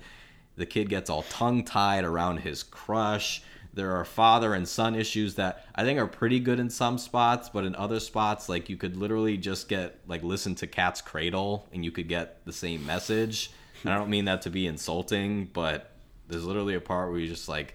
The 0.56 0.66
kid 0.66 0.88
gets 0.88 1.10
all 1.10 1.22
tongue 1.22 1.64
tied 1.64 2.04
around 2.04 2.38
his 2.38 2.62
crush. 2.62 3.42
There 3.74 3.94
are 3.96 4.04
father 4.04 4.54
and 4.54 4.66
son 4.66 4.94
issues 4.94 5.34
that 5.34 5.66
I 5.74 5.84
think 5.84 5.98
are 5.98 6.06
pretty 6.06 6.40
good 6.40 6.58
in 6.58 6.70
some 6.70 6.96
spots, 6.96 7.50
but 7.50 7.64
in 7.64 7.74
other 7.76 8.00
spots, 8.00 8.48
like 8.48 8.70
you 8.70 8.76
could 8.76 8.96
literally 8.96 9.36
just 9.36 9.68
get 9.68 9.98
like 10.06 10.22
listen 10.22 10.54
to 10.56 10.66
Cat's 10.66 11.02
Cradle 11.02 11.68
and 11.72 11.84
you 11.84 11.90
could 11.90 12.08
get 12.08 12.44
the 12.46 12.52
same 12.52 12.86
message. 12.86 13.50
And 13.82 13.92
I 13.92 13.98
don't 13.98 14.08
mean 14.08 14.24
that 14.24 14.42
to 14.42 14.50
be 14.50 14.66
insulting, 14.66 15.50
but 15.52 15.92
there's 16.28 16.44
literally 16.44 16.74
a 16.74 16.80
part 16.80 17.10
where 17.10 17.18
you're 17.18 17.28
just 17.28 17.48
like 17.48 17.74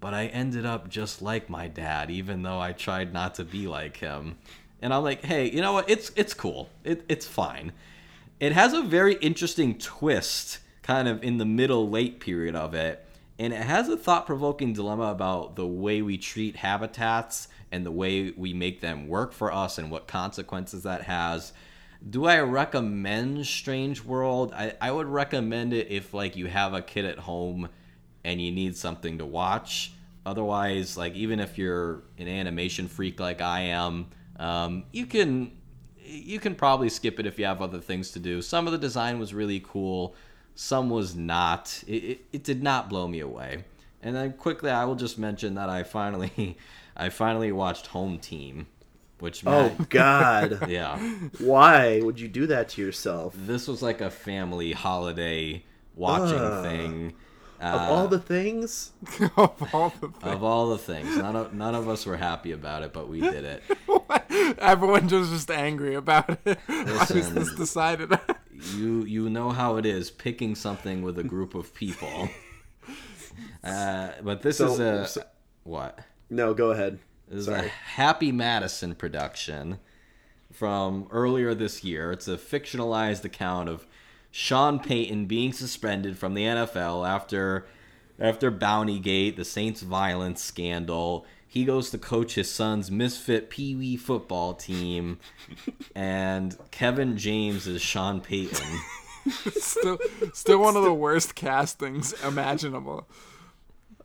but 0.00 0.14
I 0.14 0.26
ended 0.26 0.64
up 0.64 0.88
just 0.88 1.20
like 1.20 1.50
my 1.50 1.68
dad, 1.68 2.10
even 2.10 2.42
though 2.42 2.58
I 2.58 2.72
tried 2.72 3.12
not 3.12 3.34
to 3.34 3.44
be 3.44 3.68
like 3.68 3.98
him. 3.98 4.38
And 4.80 4.94
I'm 4.94 5.02
like, 5.02 5.22
hey, 5.22 5.50
you 5.50 5.60
know 5.60 5.74
what? 5.74 5.90
It's 5.90 6.10
it's 6.16 6.32
cool. 6.32 6.70
It, 6.84 7.04
it's 7.08 7.26
fine. 7.26 7.72
It 8.40 8.52
has 8.52 8.72
a 8.72 8.80
very 8.80 9.14
interesting 9.16 9.76
twist, 9.76 10.60
kind 10.90 11.06
of 11.06 11.22
in 11.22 11.38
the 11.38 11.44
middle 11.44 11.88
late 11.88 12.18
period 12.18 12.56
of 12.56 12.74
it, 12.74 13.06
and 13.38 13.52
it 13.52 13.62
has 13.62 13.88
a 13.88 13.96
thought 13.96 14.26
provoking 14.26 14.72
dilemma 14.72 15.04
about 15.04 15.54
the 15.54 15.64
way 15.64 16.02
we 16.02 16.18
treat 16.18 16.56
habitats 16.56 17.46
and 17.70 17.86
the 17.86 17.92
way 17.92 18.32
we 18.32 18.52
make 18.52 18.80
them 18.80 19.06
work 19.06 19.32
for 19.32 19.52
us 19.52 19.78
and 19.78 19.88
what 19.88 20.08
consequences 20.08 20.82
that 20.82 21.02
has. 21.02 21.52
Do 22.08 22.24
I 22.26 22.40
recommend 22.40 23.46
Strange 23.46 24.02
World? 24.02 24.52
I, 24.52 24.74
I 24.80 24.90
would 24.90 25.06
recommend 25.06 25.72
it 25.72 25.92
if 25.92 26.12
like 26.12 26.34
you 26.34 26.46
have 26.46 26.74
a 26.74 26.82
kid 26.82 27.04
at 27.04 27.20
home 27.20 27.68
and 28.24 28.42
you 28.42 28.50
need 28.50 28.76
something 28.76 29.18
to 29.18 29.24
watch. 29.24 29.92
Otherwise, 30.26 30.96
like 30.96 31.14
even 31.14 31.38
if 31.38 31.56
you're 31.56 32.02
an 32.18 32.26
animation 32.26 32.88
freak 32.88 33.20
like 33.20 33.40
I 33.40 33.60
am, 33.60 34.08
um, 34.40 34.82
you 34.90 35.06
can 35.06 35.52
you 36.02 36.40
can 36.40 36.56
probably 36.56 36.88
skip 36.88 37.20
it 37.20 37.26
if 37.26 37.38
you 37.38 37.44
have 37.44 37.62
other 37.62 37.78
things 37.78 38.10
to 38.10 38.18
do. 38.18 38.42
Some 38.42 38.66
of 38.66 38.72
the 38.72 38.78
design 38.78 39.20
was 39.20 39.32
really 39.32 39.60
cool, 39.60 40.16
some 40.60 40.90
was 40.90 41.16
not. 41.16 41.82
It, 41.86 42.04
it, 42.04 42.20
it 42.34 42.44
did 42.44 42.62
not 42.62 42.90
blow 42.90 43.08
me 43.08 43.20
away. 43.20 43.64
And 44.02 44.14
then 44.14 44.34
quickly, 44.34 44.70
I 44.70 44.84
will 44.84 44.94
just 44.94 45.18
mention 45.18 45.54
that 45.54 45.70
I 45.70 45.84
finally 45.84 46.58
I 46.96 47.08
finally 47.08 47.50
watched 47.50 47.86
Home 47.88 48.18
Team, 48.18 48.66
which 49.20 49.42
oh 49.46 49.74
God, 49.88 50.68
yeah. 50.68 50.98
Why 51.38 52.02
would 52.02 52.20
you 52.20 52.28
do 52.28 52.46
that 52.48 52.68
to 52.70 52.82
yourself? 52.82 53.34
This 53.38 53.66
was 53.66 53.80
like 53.80 54.02
a 54.02 54.10
family 54.10 54.72
holiday 54.72 55.64
watching 55.96 56.38
uh. 56.38 56.62
thing 56.62 57.14
of 57.58 57.80
all 57.80 58.08
the 58.08 58.18
things, 58.18 58.92
of 59.36 59.74
all 59.74 59.94
the 60.00 60.08
things. 60.08 60.22
of 60.22 60.44
all 60.44 60.68
the 60.68 60.78
things, 60.78 61.16
none 61.16 61.36
of 61.36 61.54
none 61.54 61.74
of 61.74 61.88
us 61.88 62.04
were 62.04 62.18
happy 62.18 62.52
about 62.52 62.82
it, 62.82 62.92
but 62.92 63.08
we 63.08 63.22
did 63.22 63.44
it. 63.44 63.62
Everyone 64.58 65.08
was 65.08 65.30
just 65.30 65.50
angry 65.50 65.94
about 65.94 66.38
it. 66.44 66.58
Listen, 66.68 66.86
Why 66.86 67.06
was 67.14 67.32
this 67.32 67.54
decided? 67.54 68.12
You 68.76 69.04
you 69.04 69.30
know 69.30 69.50
how 69.50 69.76
it 69.76 69.86
is 69.86 70.10
picking 70.10 70.54
something 70.54 71.02
with 71.02 71.18
a 71.18 71.24
group 71.24 71.54
of 71.54 71.74
people. 71.74 72.28
Uh, 73.62 74.10
but 74.22 74.42
this 74.42 74.58
so, 74.58 74.72
is 74.72 74.80
a 74.80 75.06
so, 75.06 75.22
what? 75.64 76.00
No, 76.28 76.54
go 76.54 76.70
ahead. 76.70 76.98
This 77.28 77.44
Sorry. 77.44 77.60
is 77.60 77.66
a 77.66 77.68
Happy 77.68 78.32
Madison 78.32 78.94
production 78.94 79.78
from 80.52 81.06
earlier 81.10 81.54
this 81.54 81.84
year. 81.84 82.10
It's 82.10 82.26
a 82.26 82.36
fictionalized 82.36 83.24
account 83.24 83.68
of 83.68 83.86
Sean 84.30 84.78
Payton 84.78 85.26
being 85.26 85.52
suspended 85.52 86.18
from 86.18 86.34
the 86.34 86.44
NFL 86.44 87.08
after 87.08 87.66
after 88.18 88.50
Bountygate, 88.50 89.36
the 89.36 89.44
Saints 89.44 89.80
violence 89.80 90.42
scandal. 90.42 91.24
He 91.50 91.64
goes 91.64 91.90
to 91.90 91.98
coach 91.98 92.36
his 92.36 92.48
son's 92.48 92.92
misfit 92.92 93.50
Pee 93.50 93.74
Wee 93.74 93.96
football 93.96 94.54
team, 94.54 95.18
and 95.96 96.56
Kevin 96.70 97.16
James 97.16 97.66
is 97.66 97.82
Sean 97.82 98.20
Payton. 98.20 98.78
still, 99.50 99.98
still 100.32 100.60
one 100.60 100.76
of 100.76 100.84
the 100.84 100.94
worst 100.94 101.34
castings 101.34 102.12
imaginable. 102.22 103.08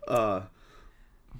Uh, 0.08 0.40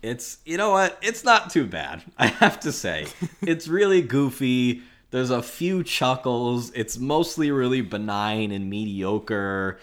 it's 0.01 0.39
you 0.45 0.57
know 0.57 0.71
what? 0.71 0.97
It's 1.03 1.25
not 1.25 1.51
too 1.51 1.67
bad. 1.67 2.05
I 2.19 2.29
have 2.29 2.61
to 2.61 2.71
say, 2.71 3.09
it's 3.43 3.67
really 3.67 4.01
goofy. 4.01 4.83
There's 5.11 5.31
a 5.31 5.43
few 5.43 5.83
chuckles. 5.83 6.71
It's 6.71 6.99
mostly 6.99 7.51
really 7.51 7.81
benign 7.81 8.53
and 8.53 8.71
mediocre. 8.71 9.81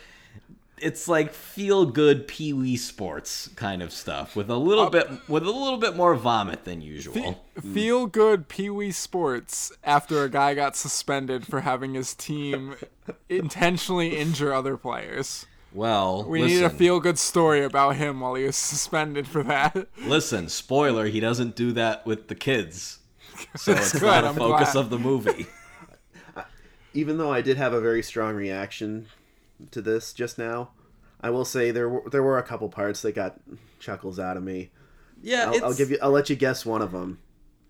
It's 0.83 1.07
like 1.07 1.33
feel 1.33 1.85
good 1.85 2.27
Pee 2.27 2.53
Wee 2.53 2.75
sports 2.77 3.47
kind 3.55 3.81
of 3.81 3.91
stuff 3.93 4.35
with 4.35 4.49
a 4.49 4.57
little 4.57 4.85
uh, 4.85 4.89
bit 4.89 5.09
with 5.29 5.43
a 5.43 5.51
little 5.51 5.77
bit 5.77 5.95
more 5.95 6.13
vomit 6.15 6.65
than 6.65 6.81
usual. 6.81 7.41
Feel 7.73 8.05
good 8.07 8.47
Pee 8.49 8.69
Wee 8.69 8.91
sports 8.91 9.71
after 9.83 10.23
a 10.23 10.29
guy 10.29 10.53
got 10.53 10.75
suspended 10.75 11.47
for 11.47 11.61
having 11.61 11.93
his 11.93 12.13
team 12.13 12.75
intentionally 13.29 14.17
injure 14.17 14.53
other 14.53 14.75
players. 14.77 15.45
Well, 15.71 16.23
we 16.23 16.41
listen. 16.41 16.57
need 16.57 16.63
a 16.65 16.69
feel 16.69 16.99
good 16.99 17.17
story 17.17 17.63
about 17.63 17.95
him 17.95 18.19
while 18.19 18.35
he 18.35 18.43
was 18.43 18.55
suspended 18.57 19.27
for 19.27 19.41
that. 19.43 19.87
Listen, 20.03 20.47
spoiler, 20.49 21.07
he 21.07 21.19
doesn't 21.19 21.55
do 21.55 21.71
that 21.71 22.05
with 22.05 22.27
the 22.27 22.35
kids. 22.35 22.99
So 23.57 23.71
it's 23.73 23.93
Good, 23.93 24.03
not 24.03 24.23
a 24.23 24.27
I'm 24.27 24.35
focus 24.35 24.73
glad. 24.73 24.81
of 24.85 24.89
the 24.91 24.99
movie. 24.99 25.47
Even 26.93 27.17
though 27.17 27.31
I 27.31 27.41
did 27.41 27.57
have 27.57 27.73
a 27.73 27.81
very 27.81 28.03
strong 28.03 28.35
reaction 28.35 29.07
to 29.71 29.81
this 29.81 30.13
just 30.13 30.37
now, 30.37 30.71
I 31.21 31.29
will 31.29 31.45
say 31.45 31.71
there 31.71 31.89
were 31.89 32.09
there 32.09 32.23
were 32.23 32.37
a 32.37 32.43
couple 32.43 32.69
parts 32.69 33.01
that 33.01 33.13
got 33.13 33.39
chuckles 33.79 34.19
out 34.19 34.37
of 34.37 34.43
me. 34.43 34.71
Yeah, 35.21 35.51
I'll, 35.53 35.65
I'll 35.65 35.73
give 35.73 35.89
you. 35.89 35.97
I'll 36.01 36.11
let 36.11 36.29
you 36.29 36.35
guess 36.35 36.65
one 36.65 36.81
of 36.81 36.91
them. 36.91 37.19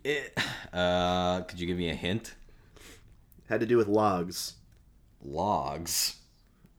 It, 0.04 0.38
uh, 0.74 1.42
could 1.42 1.60
you 1.60 1.68
give 1.68 1.78
me 1.78 1.90
a 1.90 1.96
hint? 1.96 2.36
Had 3.50 3.60
to 3.60 3.66
do 3.66 3.78
with 3.78 3.88
logs. 3.88 4.56
Logs. 5.22 6.18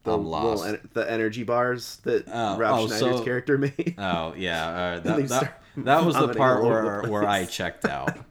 The, 0.03 0.13
I'm 0.13 0.27
lost. 0.27 0.67
En- 0.67 0.89
the 0.93 1.11
energy 1.11 1.45
bars 1.45 1.97
that 2.05 2.25
oh, 2.31 2.59
Ralph 2.59 2.81
oh, 2.81 2.87
Schneider's 2.89 3.19
so, 3.19 3.25
character 3.25 3.57
made. 3.59 3.95
Oh 3.97 4.35
yeah, 4.37 4.69
uh, 4.69 5.01
that, 5.01 5.29
that, 5.29 5.63
that 5.79 6.05
was 6.05 6.17
the 6.17 6.35
part 6.35 6.63
where 6.63 7.03
where 7.03 7.27
I 7.27 7.45
checked 7.47 7.85
out. 7.87 8.17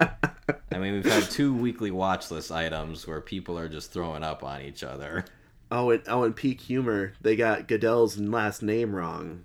I 0.71 0.77
mean, 0.79 0.93
we've 0.93 1.05
had 1.05 1.23
two 1.23 1.53
weekly 1.53 1.91
watch 1.91 2.29
list 2.31 2.51
items 2.51 3.07
where 3.07 3.21
people 3.21 3.57
are 3.57 3.69
just 3.69 3.91
throwing 3.91 4.23
up 4.23 4.43
on 4.43 4.61
each 4.61 4.83
other. 4.83 5.25
Oh, 5.73 5.89
and 5.89 6.03
oh, 6.07 6.23
in 6.23 6.33
peak 6.33 6.61
humor, 6.61 7.13
they 7.19 7.35
got 7.35 7.67
Goodell's 7.67 8.19
last 8.19 8.61
name 8.61 8.95
wrong. 8.95 9.41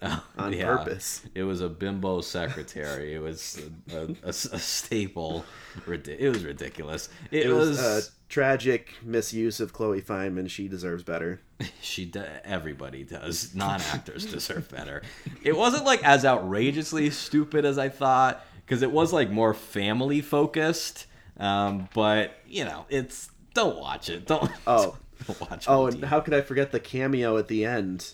Oh, 0.00 0.24
on 0.38 0.54
yeah. 0.54 0.64
purpose. 0.64 1.22
It 1.34 1.42
was 1.42 1.60
a 1.60 1.68
bimbo 1.68 2.22
secretary. 2.22 3.14
It 3.14 3.18
was 3.18 3.60
a, 3.92 3.96
a, 3.96 4.04
a, 4.22 4.28
a 4.28 4.32
staple. 4.32 5.44
It 5.86 6.30
was 6.30 6.44
ridiculous. 6.44 7.10
It, 7.30 7.46
it 7.46 7.52
was, 7.52 7.68
was, 7.68 8.08
a 8.08 8.10
tragic 8.30 8.94
misuse 9.02 9.60
of 9.60 9.74
Chloe 9.74 10.00
Fineman. 10.00 10.48
She 10.48 10.66
deserves 10.66 11.02
better. 11.02 11.40
She 11.82 12.10
everybody 12.44 13.04
does. 13.04 13.54
Non 13.54 13.80
actors 13.80 14.26
deserve 14.26 14.70
better. 14.70 15.02
It 15.42 15.56
wasn't 15.56 15.84
like 15.84 16.02
as 16.02 16.24
outrageously 16.24 17.10
stupid 17.10 17.64
as 17.64 17.78
I 17.78 17.90
thought 17.90 18.44
because 18.64 18.82
it 18.82 18.90
was 18.90 19.12
like 19.12 19.30
more 19.30 19.54
family 19.54 20.20
focused. 20.20 21.06
Um, 21.38 21.88
but 21.94 22.32
you 22.46 22.64
know, 22.64 22.86
it's 22.88 23.30
don't 23.54 23.78
watch 23.78 24.08
it. 24.10 24.26
Don't. 24.26 24.50
Oh. 24.66 24.96
watch. 25.40 25.66
Oh, 25.68 25.86
and 25.86 26.04
how 26.04 26.20
could 26.20 26.34
I 26.34 26.40
forget 26.40 26.72
the 26.72 26.80
cameo 26.80 27.36
at 27.36 27.48
the 27.48 27.64
end 27.64 28.12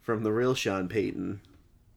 from 0.00 0.22
the 0.22 0.32
real 0.32 0.54
Sean 0.54 0.88
Payton? 0.88 1.40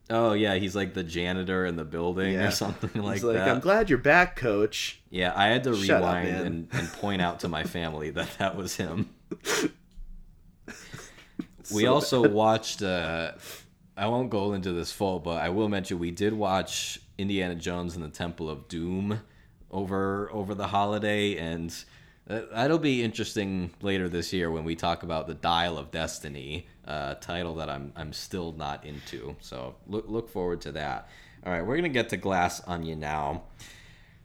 Oh 0.10 0.34
yeah, 0.34 0.56
he's 0.56 0.76
like 0.76 0.94
the 0.94 1.04
janitor 1.04 1.66
in 1.66 1.76
the 1.76 1.84
building 1.84 2.34
yeah. 2.34 2.48
or 2.48 2.52
something 2.64 3.02
like, 3.02 3.24
like, 3.24 3.36
that. 3.36 3.50
I'm 3.50 3.60
glad 3.60 3.90
you're 3.90 4.00
back, 4.00 4.36
Coach. 4.36 5.02
Yeah, 5.10 5.34
I 5.36 5.48
had 5.48 5.64
to 5.66 5.76
Shut 5.76 6.00
rewind 6.00 6.36
up, 6.36 6.46
and, 6.46 6.68
and 6.72 6.92
point 6.94 7.22
out 7.22 7.42
to 7.42 7.48
my 7.48 7.64
family 7.64 8.12
that 8.12 8.30
that 8.40 8.56
was 8.56 8.76
him. 8.78 9.10
we 11.74 11.84
so 11.84 11.94
also 11.94 12.24
bad. 12.24 12.34
watched. 12.34 12.82
Uh, 12.82 13.34
I 13.98 14.08
won't 14.08 14.30
go 14.30 14.54
into 14.54 14.72
this 14.74 14.92
full, 14.92 15.20
but 15.20 15.42
I 15.42 15.50
will 15.50 15.70
mention 15.70 16.00
we 16.00 16.12
did 16.12 16.34
watch 16.34 17.00
Indiana 17.18 17.56
Jones 17.56 17.96
and 17.96 18.06
the 18.06 18.10
Temple 18.10 18.50
of 18.50 18.68
Doom 18.68 19.22
over 19.72 20.32
over 20.32 20.56
the 20.56 20.68
holiday, 20.68 21.36
and 21.36 21.74
that'll 22.28 22.80
be 22.80 23.04
interesting 23.04 23.72
later 23.82 24.10
this 24.10 24.34
year 24.34 24.52
when 24.52 24.64
we 24.64 24.76
talk 24.76 25.04
about 25.04 25.28
the 25.28 25.34
Dial 25.34 25.78
of 25.78 25.92
Destiny, 25.92 26.68
uh, 26.86 27.16
title 27.16 27.56
that 27.56 27.70
I'm 27.70 27.92
I'm 27.96 28.14
still 28.14 28.52
not 28.52 28.86
into. 28.86 29.36
So 29.40 29.76
look 29.88 30.06
look 30.08 30.30
forward 30.30 30.62
to 30.62 30.72
that. 30.74 31.10
All 31.46 31.52
right, 31.52 31.66
we're 31.66 31.78
gonna 31.78 31.90
get 31.90 32.10
to 32.10 32.18
Glass 32.18 32.62
Onion 32.68 33.00
now. 33.00 33.44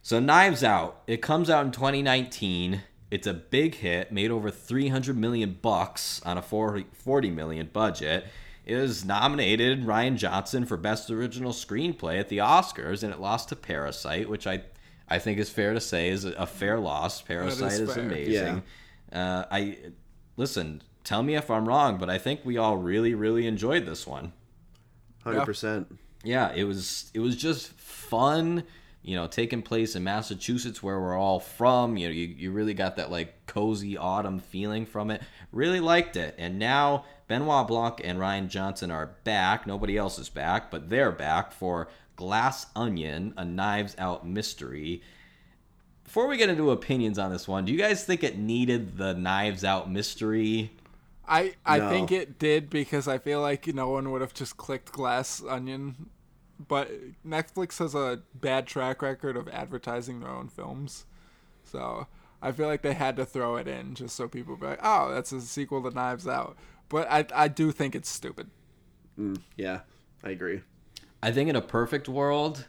So 0.03 0.19
Knives 0.19 0.65
Out, 0.65 1.03
it 1.07 1.23
comes 1.23 1.49
out 1.49 1.65
in 1.65 1.71
2019. 1.71 2.83
It's 3.13 3.27
a 3.27 3.35
big 3.35 3.77
hit, 3.77 4.11
made 4.11 4.31
over 4.31 4.51
300 4.51 5.17
million 5.17 5.59
bucks 5.61 6.21
on 6.25 6.39
a 6.39 6.43
40, 6.43 6.87
40 6.93 7.31
million 7.31 7.71
budget. 7.73 8.25
It 8.65 8.77
was 8.77 9.05
nominated 9.05 9.85
Rian 9.85 10.17
Johnson 10.17 10.65
for 10.65 10.77
Best 10.77 11.11
Original 11.11 11.53
Screenplay 11.53 12.19
at 12.19 12.29
the 12.29 12.39
Oscars, 12.39 13.03
and 13.03 13.13
it 13.13 13.21
lost 13.21 13.49
to 13.51 13.57
Parasite, 13.57 14.29
which 14.29 14.47
I 14.47 14.63
I 15.13 15.19
think 15.19 15.39
is 15.39 15.51
fair 15.51 15.75
to 15.75 15.81
say 15.81 16.09
is 16.09 16.25
a 16.25 16.47
fair 16.47 16.81
loss. 16.81 17.21
Parasite 17.21 17.81
is, 17.81 17.93
fair. 17.93 18.03
amazing. 18.03 18.63
Uh, 19.13 19.45
I 19.51 19.77
listen. 20.39 20.83
Tell 21.05 21.23
me 21.23 21.35
if 21.35 21.51
I'm 21.51 21.69
wrong, 21.69 21.99
but 21.99 22.09
I 22.09 22.17
think 22.17 22.41
we 22.45 22.57
all 22.57 22.79
really, 22.79 23.15
really 23.15 23.47
enjoyed 23.47 23.85
this 23.85 24.07
one. 24.07 24.33
Hundred 25.23 25.45
percent. 25.45 25.99
Yeah, 26.25 26.51
it 26.55 26.65
was 26.65 27.11
it 27.13 27.21
was 27.21 27.37
just 27.37 27.73
fun. 27.79 28.65
You 29.03 29.17
know, 29.17 29.27
taking 29.27 29.61
place 29.63 29.97
in 29.97 30.05
Massachusetts, 30.05 30.83
where 30.83 30.99
we're 30.99 31.19
all 31.19 31.41
from. 31.41 31.99
You 31.99 32.09
know, 32.09 32.15
you, 32.15 32.29
you 32.29 32.51
really 32.51 32.73
got 32.73 32.97
that 32.97 33.11
like 33.11 33.47
cozy 33.47 33.99
autumn 33.99 34.39
feeling 34.39 34.87
from 34.87 35.11
it. 35.11 35.21
Really 35.51 35.81
liked 35.81 36.17
it. 36.17 36.37
And 36.39 36.59
now 36.59 37.05
Benoit 37.29 37.69
Blanc 37.69 38.01
and 38.03 38.19
Rian 38.19 38.49
Johnson 38.49 38.91
are 38.91 39.17
back. 39.25 39.67
Nobody 39.67 39.99
else 39.99 40.19
is 40.19 40.31
back, 40.31 40.71
but 40.71 40.89
they're 40.89 41.13
back 41.13 41.53
for 41.53 41.89
Glass 42.23 42.67
Onion, 42.77 43.35
a 43.37 43.45
Knives 43.45 43.97
Out 43.99 44.25
mystery. 44.25 45.03
Before 46.05 46.29
we 46.29 46.37
get 46.37 46.49
into 46.49 46.71
opinions 46.71 47.19
on 47.19 47.33
this 47.33 47.49
one, 47.49 47.65
do 47.65 47.73
you 47.73 47.79
guys 47.79 48.05
think 48.05 48.23
it 48.23 48.39
needed 48.39 48.97
the 48.97 49.13
Knives 49.13 49.65
Out 49.65 49.91
mystery? 49.91 50.71
I 51.27 51.55
I 51.67 51.79
No. 51.79 51.89
think 51.89 52.13
it 52.13 52.39
did 52.39 52.71
because 52.71 53.09
I 53.09 53.19
feel 53.19 53.41
like 53.41 53.67
no 53.67 53.89
one 53.89 54.13
would 54.13 54.21
have 54.21 54.35
just 54.35 54.57
clicked 54.57 54.93
Glass 54.93 55.43
Onion. 55.43 56.11
But 56.69 56.93
Netflix 57.27 57.79
has 57.79 57.93
a 57.97 58.23
bad 58.33 58.69
track 58.69 59.03
record 59.03 59.37
of 59.37 59.49
advertising 59.49 60.21
their 60.21 60.31
own 60.31 60.49
films, 60.49 61.07
so 61.65 62.07
I 62.41 62.53
feel 62.53 62.69
like 62.69 62.83
they 62.83 62.95
had 62.95 63.17
to 63.17 63.27
throw 63.27 63.57
it 63.57 63.67
in 63.67 63.97
just 63.97 64.15
so 64.15 64.29
people 64.29 64.57
be 64.57 64.67
like, 64.67 64.79
"Oh, 64.81 65.11
that's 65.13 65.33
a 65.33 65.41
sequel 65.41 65.83
to 65.83 65.91
Knives 65.91 66.29
Out." 66.29 66.57
But 66.89 67.11
I 67.11 67.27
I 67.35 67.49
do 67.49 67.73
think 67.73 67.97
it's 67.97 68.09
stupid. 68.09 68.49
Mm, 69.19 69.41
yeah, 69.57 69.81
I 70.23 70.31
agree. 70.31 70.61
I 71.23 71.31
think 71.31 71.49
in 71.49 71.57
a 71.57 71.63
perfect 71.63 72.09
world, 72.09 72.67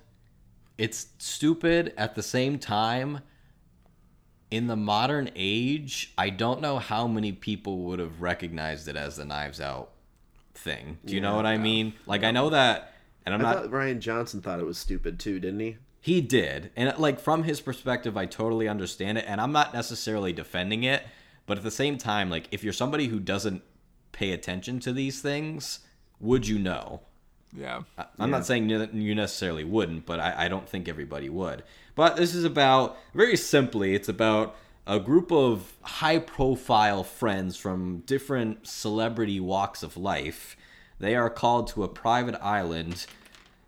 it's 0.78 1.08
stupid 1.18 1.94
at 1.98 2.16
the 2.16 2.24
same 2.24 2.60
time. 2.60 3.20
In 4.52 4.68
the 4.68 4.76
modern 4.76 5.32
age, 5.36 6.14
I 6.18 6.30
don't 6.30 6.62
know 6.62 6.78
how 6.78 7.08
many 7.08 7.32
people 7.32 7.80
would 7.86 7.98
have 8.00 8.22
recognized 8.22 8.88
it 8.88 8.96
as 8.96 9.16
the 9.16 9.26
Knives 9.26 9.60
Out 9.60 9.90
thing. 10.54 11.00
Do 11.04 11.16
you 11.16 11.22
know 11.22 11.36
what 11.36 11.48
I 11.48 11.58
mean? 11.58 11.94
Like 12.06 12.24
I 12.24 12.30
know 12.30 12.52
that, 12.52 12.94
and 13.26 13.34
I'm 13.34 13.42
I 13.42 13.44
not. 13.44 13.64
thought 13.64 13.72
Rian 13.72 14.00
Johnson 14.00 14.42
thought 14.42 14.60
it 14.60 14.66
was 14.66 14.78
stupid 14.78 15.20
too, 15.20 15.40
didn't 15.40 15.60
he? 15.60 15.78
He 16.00 16.22
did. 16.22 16.70
And 16.76 16.94
like 17.00 17.20
from 17.20 17.44
his 17.44 17.62
perspective, 17.62 18.18
I 18.18 18.26
totally 18.26 18.68
understand 18.68 19.18
it 19.18 19.26
and 19.28 19.40
I'm 19.40 19.54
not 19.54 19.74
necessarily 19.74 20.34
defending 20.34 20.84
it, 20.84 21.02
but 21.46 21.58
at 21.58 21.64
the 21.64 21.72
same 21.72 21.98
time, 21.98 22.30
like 22.30 22.48
if 22.52 22.64
you're 22.64 22.74
somebody 22.74 23.08
who 23.08 23.20
doesn't 23.20 23.64
pay 24.12 24.32
attention 24.32 24.80
to 24.82 24.92
these 24.92 25.22
things, 25.22 25.80
would 26.20 26.48
you 26.48 26.60
know? 26.60 27.02
Yeah. 27.56 27.82
I- 27.98 28.06
I'm 28.20 28.32
not 28.32 28.46
saying 28.46 28.70
you 28.70 28.88
you 28.94 29.16
necessarily 29.16 29.64
wouldn't, 29.64 30.06
but 30.06 30.20
I, 30.20 30.46
I 30.46 30.48
don't 30.48 30.68
think 30.68 30.88
everybody 30.88 31.30
would. 31.30 31.64
But 31.96 32.16
this 32.16 32.34
is 32.34 32.44
about, 32.44 32.98
very 33.14 33.38
simply, 33.38 33.94
it's 33.94 34.10
about 34.10 34.56
a 34.88 35.00
group 35.00 35.32
of 35.32 35.74
high 35.82 36.20
profile 36.20 37.04
friends 37.04 37.56
from 37.56 38.00
different 38.06 38.68
celebrity 38.68 39.40
walks 39.40 39.84
of 39.84 39.96
life. 39.96 40.58
They 41.00 41.16
are 41.16 41.30
called 41.30 41.68
to 41.70 41.84
a 41.84 41.88
private 41.88 42.36
island 42.44 43.06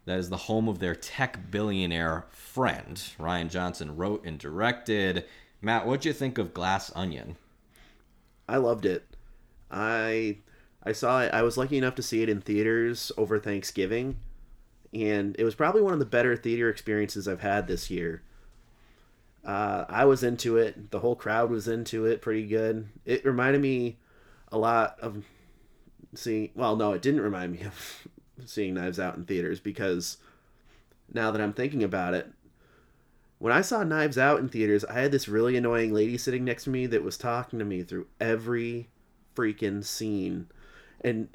that 0.06 0.20
is 0.20 0.30
the 0.30 0.38
home 0.38 0.68
of 0.68 0.80
their 0.80 0.96
tech 0.96 1.52
billionaire 1.52 2.26
friend. 2.32 2.98
Rian 3.20 3.50
Johnson 3.50 3.96
wrote 3.96 4.26
and 4.26 4.38
directed. 4.40 5.26
Matt, 5.62 5.86
what'd 5.86 6.06
you 6.06 6.14
think 6.14 6.38
of 6.38 6.54
Glass 6.54 6.92
Onion? 6.96 7.38
I 8.48 8.58
loved 8.58 8.86
it. 8.86 9.06
I 9.72 10.38
I 10.86 10.92
saw 10.92 11.22
it. 11.22 11.34
I 11.34 11.42
was 11.42 11.58
lucky 11.58 11.78
enough 11.78 11.96
to 11.96 12.04
see 12.04 12.22
it 12.22 12.30
in 12.30 12.42
theaters 12.42 13.12
over 13.18 13.40
Thanksgiving, 13.40 14.18
and 14.94 15.36
it 15.40 15.44
was 15.44 15.56
probably 15.56 15.82
one 15.82 15.94
of 15.94 16.00
the 16.00 16.06
better 16.06 16.36
theater 16.36 16.70
experiences 16.70 17.28
I've 17.28 17.42
had 17.42 17.68
this 17.68 17.90
year. 17.90 18.22
Uh, 19.44 19.86
I 19.90 20.06
was 20.06 20.24
into 20.24 20.58
it. 20.58 20.92
The 20.92 21.00
whole 21.00 21.16
crowd 21.16 21.50
was 21.50 21.68
into 21.68 22.06
it. 22.06 22.22
Pretty 22.22 22.48
good. 22.48 22.88
It 23.06 23.26
reminded 23.26 23.62
me 23.62 23.98
a 24.52 24.58
lot 24.58 24.98
of 25.00 25.24
seeing. 26.14 26.50
Well, 26.56 26.76
no, 26.76 26.94
it 26.94 27.02
didn't 27.02 27.22
remind 27.22 27.52
me 27.54 27.62
of 27.64 28.08
seeing 28.46 28.74
Knives 28.74 29.00
Out 29.00 29.16
in 29.16 29.26
theaters 29.26 29.60
because 29.60 30.18
now 31.14 31.32
that 31.32 31.42
I'm 31.42 31.54
thinking 31.54 31.84
about 31.84 32.14
it, 32.14 32.32
when 33.38 33.54
I 33.54 33.62
saw 33.62 33.84
Knives 33.84 34.18
Out 34.18 34.40
in 34.40 34.50
theaters, 34.50 34.86
I 34.86 34.94
had 34.94 35.12
this 35.12 35.28
really 35.28 35.56
annoying 35.56 35.94
lady 35.94 36.18
sitting 36.18 36.44
next 36.44 36.64
to 36.64 36.70
me 36.70 36.88
that 36.88 37.04
was 37.04 37.18
talking 37.18 37.60
to 37.60 37.66
me 37.66 37.84
through 37.84 38.08
every 38.20 38.90
freaking 39.36 39.84
scene. 39.84 40.48
And 41.06 41.30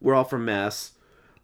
we're 0.00 0.14
all 0.14 0.24
from 0.24 0.44
Mass. 0.44 0.92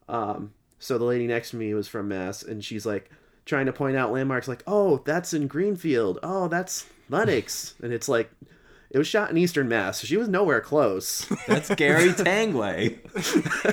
Um, 0.08 0.52
so 0.78 0.98
the 0.98 1.04
lady 1.04 1.26
next 1.26 1.50
to 1.50 1.56
me 1.56 1.74
was 1.74 1.88
from 1.88 2.08
Mass, 2.08 2.42
and 2.42 2.64
she's 2.64 2.86
like 2.86 3.10
trying 3.44 3.66
to 3.66 3.72
point 3.72 3.96
out 3.96 4.12
landmarks 4.12 4.48
like, 4.48 4.62
oh, 4.66 4.98
that's 5.04 5.34
in 5.34 5.48
Greenfield. 5.48 6.18
Oh, 6.22 6.48
that's 6.48 6.86
Lenox. 7.08 7.74
and 7.82 7.92
it's 7.92 8.08
like, 8.08 8.30
it 8.90 8.98
was 8.98 9.08
shot 9.08 9.30
in 9.30 9.36
Eastern 9.36 9.68
Mass, 9.68 10.00
so 10.00 10.06
she 10.06 10.16
was 10.16 10.28
nowhere 10.28 10.60
close. 10.60 11.26
That's 11.46 11.74
Gary 11.74 12.12
Tangway. 12.12 12.98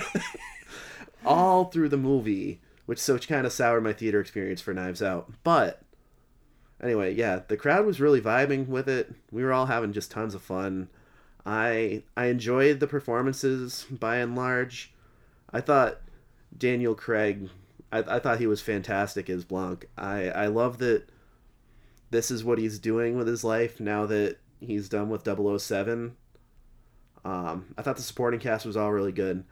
all 1.25 1.65
through 1.65 1.89
the 1.89 1.97
movie, 1.97 2.61
which 2.85 2.99
so 2.99 3.17
kind 3.17 3.45
of 3.45 3.53
soured 3.53 3.83
my 3.83 3.93
theater 3.93 4.19
experience 4.19 4.61
for 4.61 4.73
Knives 4.73 5.01
Out. 5.01 5.31
But 5.43 5.81
anyway, 6.81 7.13
yeah, 7.13 7.41
the 7.47 7.57
crowd 7.57 7.85
was 7.85 8.01
really 8.01 8.21
vibing 8.21 8.67
with 8.67 8.89
it. 8.89 9.13
We 9.31 9.43
were 9.43 9.53
all 9.53 9.67
having 9.67 9.93
just 9.93 10.11
tons 10.11 10.35
of 10.35 10.41
fun. 10.41 10.89
I 11.45 12.03
I 12.15 12.25
enjoyed 12.25 12.79
the 12.79 12.87
performances 12.87 13.85
by 13.89 14.17
and 14.17 14.35
large. 14.35 14.93
I 15.51 15.61
thought 15.61 15.99
Daniel 16.57 16.95
Craig, 16.95 17.49
I, 17.91 17.99
I 17.99 18.19
thought 18.19 18.39
he 18.39 18.47
was 18.47 18.61
fantastic 18.61 19.29
as 19.29 19.43
Blanc. 19.43 19.87
I 19.97 20.29
I 20.29 20.47
love 20.47 20.77
that 20.79 21.09
this 22.11 22.31
is 22.31 22.43
what 22.43 22.59
he's 22.59 22.79
doing 22.79 23.17
with 23.17 23.27
his 23.27 23.43
life 23.43 23.79
now 23.79 24.05
that 24.05 24.37
he's 24.59 24.87
done 24.87 25.09
with 25.09 25.25
007. 25.25 26.15
Um, 27.25 27.65
I 27.77 27.81
thought 27.81 27.95
the 27.95 28.01
supporting 28.03 28.39
cast 28.39 28.65
was 28.65 28.77
all 28.77 28.91
really 28.91 29.11
good. 29.11 29.43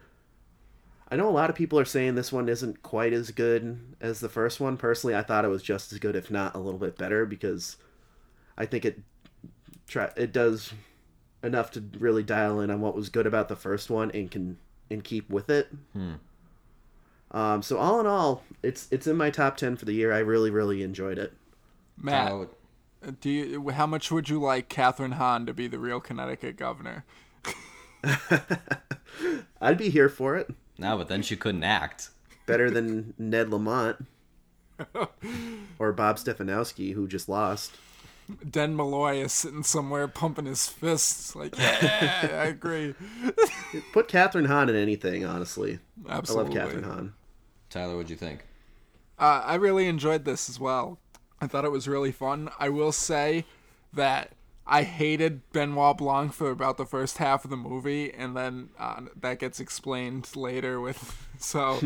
I 1.10 1.16
know 1.16 1.28
a 1.28 1.30
lot 1.30 1.50
of 1.50 1.56
people 1.56 1.78
are 1.78 1.84
saying 1.84 2.14
this 2.14 2.32
one 2.32 2.48
isn't 2.48 2.82
quite 2.82 3.12
as 3.12 3.32
good 3.32 3.96
as 4.00 4.20
the 4.20 4.28
first 4.28 4.60
one. 4.60 4.76
Personally, 4.76 5.14
I 5.14 5.22
thought 5.22 5.44
it 5.44 5.48
was 5.48 5.62
just 5.62 5.92
as 5.92 5.98
good, 5.98 6.16
if 6.16 6.30
not 6.30 6.54
a 6.54 6.58
little 6.58 6.78
bit 6.80 6.96
better, 6.96 7.26
because 7.26 7.76
I 8.56 8.64
think 8.64 8.84
it 8.84 9.00
try 9.86 10.10
it 10.16 10.32
does 10.32 10.72
enough 11.42 11.70
to 11.72 11.82
really 11.98 12.22
dial 12.22 12.60
in 12.60 12.70
on 12.70 12.80
what 12.80 12.94
was 12.94 13.08
good 13.08 13.26
about 13.26 13.48
the 13.48 13.56
first 13.56 13.90
one 13.90 14.10
and 14.12 14.30
can 14.30 14.58
and 14.90 15.02
keep 15.02 15.28
with 15.30 15.48
it. 15.50 15.68
Um, 17.30 17.62
so 17.62 17.78
all 17.78 17.98
in 18.00 18.06
all, 18.06 18.42
it's 18.62 18.88
it's 18.90 19.06
in 19.06 19.16
my 19.16 19.30
top 19.30 19.56
ten 19.56 19.76
for 19.76 19.84
the 19.84 19.92
year. 19.94 20.12
I 20.12 20.18
really 20.18 20.50
really 20.50 20.82
enjoyed 20.82 21.18
it. 21.18 21.32
Matt, 21.96 22.32
Uh, 22.32 23.12
do 23.20 23.30
you 23.30 23.70
how 23.70 23.86
much 23.86 24.10
would 24.10 24.28
you 24.28 24.40
like 24.40 24.68
Kathryn 24.68 25.14
Hahn 25.14 25.46
to 25.46 25.54
be 25.54 25.66
the 25.66 25.78
real 25.78 26.00
Connecticut 26.00 26.56
governor? 26.56 27.04
I'd 29.60 29.78
be 29.78 29.90
here 29.90 30.08
for 30.08 30.36
it. 30.36 30.50
no, 30.78 30.96
but 30.98 31.08
then 31.08 31.22
she 31.22 31.36
couldn't 31.36 31.64
act. 31.64 32.10
Better 32.46 32.70
than 32.70 33.14
Ned 33.18 33.50
Lamont 33.50 34.06
or 35.78 35.92
Bob 35.92 36.16
Stefanowski, 36.16 36.92
who 36.94 37.06
just 37.06 37.28
lost. 37.28 37.76
Dan 38.48 38.76
Malloy 38.76 39.22
is 39.22 39.32
sitting 39.32 39.62
somewhere 39.62 40.08
pumping 40.08 40.46
his 40.46 40.68
fists 40.68 41.34
like, 41.34 41.56
yeah, 41.58 42.28
I 42.32 42.46
agree. 42.46 42.94
Put 43.92 44.08
Kathryn 44.08 44.46
Hahn 44.46 44.68
in 44.68 44.76
anything, 44.76 45.24
honestly. 45.24 45.78
Absolutely. 46.08 46.58
I 46.58 46.64
love 46.64 46.72
Kathryn 46.72 46.84
Hahn. 46.84 47.14
Tyler, 47.70 47.94
what'd 47.94 48.10
you 48.10 48.16
think? 48.16 48.44
Uh, 49.18 49.42
I 49.44 49.54
really 49.54 49.86
enjoyed 49.86 50.24
this 50.24 50.48
as 50.48 50.58
well. 50.58 50.98
I 51.40 51.46
thought 51.46 51.64
it 51.64 51.70
was 51.72 51.88
really 51.88 52.12
fun. 52.12 52.50
I 52.58 52.68
will 52.68 52.92
say 52.92 53.44
that 53.92 54.32
I 54.72 54.84
hated 54.84 55.42
Benoit 55.52 55.98
Blanc 55.98 56.32
for 56.32 56.50
about 56.50 56.78
the 56.78 56.86
first 56.86 57.18
half 57.18 57.44
of 57.44 57.50
the 57.50 57.58
movie, 57.58 58.10
and 58.10 58.34
then 58.34 58.70
uh, 58.78 59.02
that 59.20 59.38
gets 59.38 59.60
explained 59.60 60.34
later 60.34 60.80
with. 60.80 61.18
So, 61.38 61.80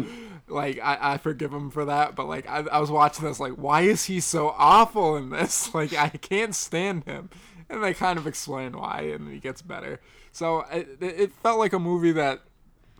like, 0.48 0.78
I, 0.82 1.14
I 1.14 1.16
forgive 1.16 1.50
him 1.50 1.70
for 1.70 1.86
that, 1.86 2.14
but 2.14 2.28
like, 2.28 2.46
I, 2.46 2.58
I 2.70 2.78
was 2.78 2.90
watching 2.90 3.24
this, 3.24 3.40
like, 3.40 3.54
why 3.54 3.82
is 3.82 4.04
he 4.04 4.20
so 4.20 4.54
awful 4.58 5.16
in 5.16 5.30
this? 5.30 5.72
Like, 5.74 5.94
I 5.94 6.10
can't 6.10 6.54
stand 6.54 7.04
him. 7.04 7.30
And 7.70 7.82
they 7.82 7.94
kind 7.94 8.18
of 8.18 8.26
explain 8.26 8.76
why, 8.76 9.12
and 9.14 9.32
he 9.32 9.38
gets 9.38 9.62
better. 9.62 9.98
So, 10.30 10.60
it, 10.70 10.98
it 11.00 11.32
felt 11.32 11.58
like 11.58 11.72
a 11.72 11.78
movie 11.78 12.12
that 12.12 12.42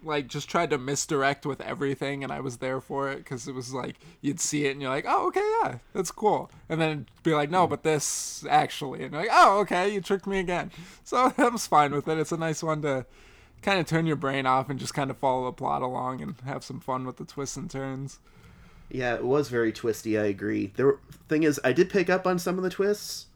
like 0.02 0.28
just 0.28 0.48
tried 0.48 0.70
to 0.70 0.78
misdirect 0.78 1.46
with 1.46 1.60
everything 1.60 2.22
and 2.22 2.32
I 2.32 2.40
was 2.40 2.58
there 2.58 2.80
for 2.80 3.10
it 3.10 3.18
because 3.18 3.48
it 3.48 3.54
was 3.54 3.72
like 3.72 3.96
you'd 4.20 4.40
see 4.40 4.66
it 4.66 4.72
and 4.72 4.80
you're 4.80 4.90
like 4.90 5.06
oh 5.08 5.28
okay 5.28 5.54
yeah 5.62 5.78
that's 5.92 6.10
cool 6.10 6.50
and 6.68 6.80
then 6.80 7.06
be 7.22 7.34
like 7.34 7.50
no 7.50 7.66
but 7.66 7.82
this 7.82 8.44
actually 8.48 9.02
and 9.02 9.12
you're 9.12 9.22
like 9.22 9.30
oh 9.32 9.58
okay 9.60 9.88
you 9.88 10.00
tricked 10.00 10.26
me 10.26 10.38
again 10.38 10.70
so 11.04 11.32
I 11.38 11.48
was 11.48 11.66
fine 11.66 11.92
with 11.92 12.08
it 12.08 12.18
it's 12.18 12.32
a 12.32 12.36
nice 12.36 12.62
one 12.62 12.82
to 12.82 13.06
kind 13.62 13.80
of 13.80 13.86
turn 13.86 14.06
your 14.06 14.16
brain 14.16 14.46
off 14.46 14.70
and 14.70 14.78
just 14.78 14.94
kind 14.94 15.10
of 15.10 15.18
follow 15.18 15.46
the 15.46 15.52
plot 15.52 15.82
along 15.82 16.20
and 16.20 16.36
have 16.44 16.62
some 16.62 16.80
fun 16.80 17.06
with 17.06 17.16
the 17.16 17.24
twists 17.24 17.56
and 17.56 17.70
turns 17.70 18.18
Yeah, 18.88 19.14
it 19.14 19.24
was 19.24 19.48
very 19.48 19.72
twisty. 19.72 20.18
I 20.18 20.26
agree. 20.26 20.72
The 20.76 20.98
thing 21.28 21.42
is, 21.42 21.60
I 21.64 21.72
did 21.72 21.90
pick 21.90 22.08
up 22.08 22.26
on 22.26 22.38
some 22.38 22.56
of 22.56 22.62
the 22.62 22.70
twists, 22.70 23.26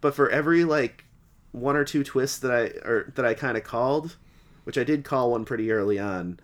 but 0.00 0.14
for 0.14 0.30
every 0.30 0.64
like 0.64 1.04
one 1.52 1.76
or 1.76 1.84
two 1.84 2.04
twists 2.04 2.38
that 2.38 2.50
I 2.52 2.88
or 2.88 3.12
that 3.16 3.24
I 3.24 3.34
kind 3.34 3.56
of 3.56 3.64
called, 3.64 4.16
which 4.70 4.78
I 4.78 4.84
did 4.84 5.02
call 5.02 5.32
one 5.32 5.44
pretty 5.44 5.72
early 5.72 5.98
on, 5.98 6.38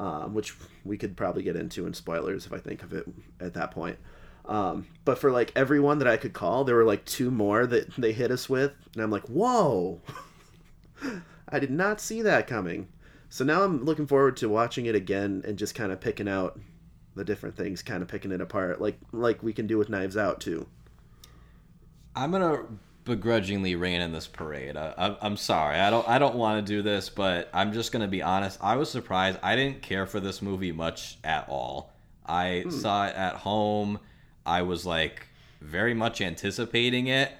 um, 0.00 0.32
which 0.32 0.54
we 0.86 0.96
could 0.96 1.18
probably 1.18 1.42
get 1.42 1.54
into 1.54 1.86
in 1.86 1.92
spoilers 1.92 2.46
if 2.46 2.52
I 2.54 2.56
think 2.56 2.82
of 2.82 2.94
it 2.94 3.04
at 3.40 3.52
that 3.52 3.72
point. 3.72 3.98
Um, 4.46 4.86
but 5.04 5.18
for 5.18 5.30
like 5.30 5.52
everyone 5.54 5.98
that 5.98 6.08
I 6.08 6.16
could 6.16 6.32
call, 6.32 6.64
there 6.64 6.76
were 6.76 6.86
like 6.86 7.04
two 7.04 7.30
more 7.30 7.66
that 7.66 7.94
they 7.96 8.12
hit 8.12 8.30
us 8.30 8.48
with, 8.48 8.72
and 8.94 9.02
I'm 9.02 9.10
like, 9.10 9.24
whoa, 9.24 10.00
I 11.50 11.58
did 11.58 11.70
not 11.70 12.00
see 12.00 12.22
that 12.22 12.46
coming. 12.46 12.88
So 13.28 13.44
now 13.44 13.62
I'm 13.62 13.84
looking 13.84 14.06
forward 14.06 14.38
to 14.38 14.48
watching 14.48 14.86
it 14.86 14.94
again 14.94 15.42
and 15.46 15.58
just 15.58 15.74
kind 15.74 15.92
of 15.92 16.00
picking 16.00 16.26
out 16.26 16.58
the 17.16 17.24
different 17.24 17.54
things, 17.54 17.82
kind 17.82 18.00
of 18.00 18.08
picking 18.08 18.32
it 18.32 18.40
apart, 18.40 18.80
like 18.80 18.98
like 19.12 19.42
we 19.42 19.52
can 19.52 19.66
do 19.66 19.76
with 19.76 19.90
Knives 19.90 20.16
Out 20.16 20.40
too. 20.40 20.66
I'm 22.16 22.30
gonna 22.30 22.64
begrudgingly 23.08 23.74
rain 23.74 24.00
in 24.00 24.12
this 24.12 24.28
parade. 24.28 24.76
I, 24.76 25.16
I'm 25.20 25.36
sorry. 25.36 25.78
I 25.78 25.90
don't. 25.90 26.08
I 26.08 26.20
don't 26.20 26.36
want 26.36 26.64
to 26.64 26.72
do 26.72 26.82
this, 26.82 27.08
but 27.08 27.50
I'm 27.52 27.72
just 27.72 27.90
gonna 27.90 28.06
be 28.06 28.22
honest. 28.22 28.58
I 28.62 28.76
was 28.76 28.88
surprised. 28.90 29.40
I 29.42 29.56
didn't 29.56 29.82
care 29.82 30.06
for 30.06 30.20
this 30.20 30.40
movie 30.40 30.70
much 30.70 31.18
at 31.24 31.48
all. 31.48 31.92
I 32.24 32.62
hmm. 32.64 32.70
saw 32.70 33.06
it 33.06 33.16
at 33.16 33.34
home. 33.34 33.98
I 34.46 34.62
was 34.62 34.86
like 34.86 35.26
very 35.60 35.94
much 35.94 36.20
anticipating 36.20 37.08
it, 37.08 37.32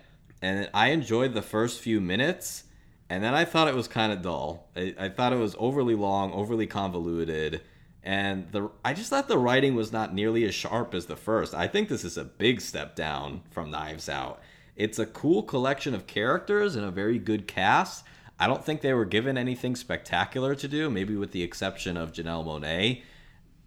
and 0.42 0.68
I 0.74 0.88
enjoyed 0.88 1.35
the 1.35 1.42
first 1.42 1.81
few 1.81 2.00
minutes. 2.00 2.64
And 3.11 3.24
then 3.24 3.35
I 3.35 3.46
thought 3.46 3.68
it 3.68 3.74
was 3.74 3.88
kind 3.88 4.12
of 4.12 4.20
dull. 4.20 4.68
I, 4.76 4.94
I 4.98 5.09
thought 5.09 5.33
it 5.33 5.38
was 5.38 5.57
overly 5.59 5.94
long, 5.94 6.31
overly 6.33 6.66
convoluted 6.66 7.62
and 8.09 8.50
the 8.52 8.70
I 8.83 8.94
just 8.94 9.11
thought 9.11 9.28
the 9.28 9.37
writing 9.37 9.74
was 9.74 9.92
not 9.92 10.14
nearly 10.14 10.44
as 10.44 10.54
sharp 10.54 10.94
as 10.94 11.07
the 11.07 11.16
first. 11.16 11.54
I 11.54 11.66
think 11.66 11.88
this 11.88 12.04
is 12.04 12.16
a 12.16 12.24
big 12.24 12.61
step 12.62 12.96
down 12.96 13.42
from 13.50 13.70
Knives 13.70 14.09
Out. 14.09 14.40
It's 14.78 15.00
a 15.00 15.06
cool 15.06 15.42
collection 15.42 15.92
of 15.92 16.06
characters 16.06 16.76
and 16.76 16.84
a 16.84 16.92
very 16.92 17.18
good 17.18 17.48
cast. 17.48 18.04
I 18.38 18.46
don't 18.46 18.64
think 18.64 18.80
they 18.80 18.94
were 18.94 19.04
given 19.04 19.36
anything 19.36 19.74
spectacular 19.74 20.54
to 20.54 20.68
do, 20.68 20.88
maybe 20.88 21.16
with 21.16 21.32
the 21.32 21.42
exception 21.42 21.96
of 21.96 22.12
Janelle 22.12 22.46
Monáe. 22.46 23.02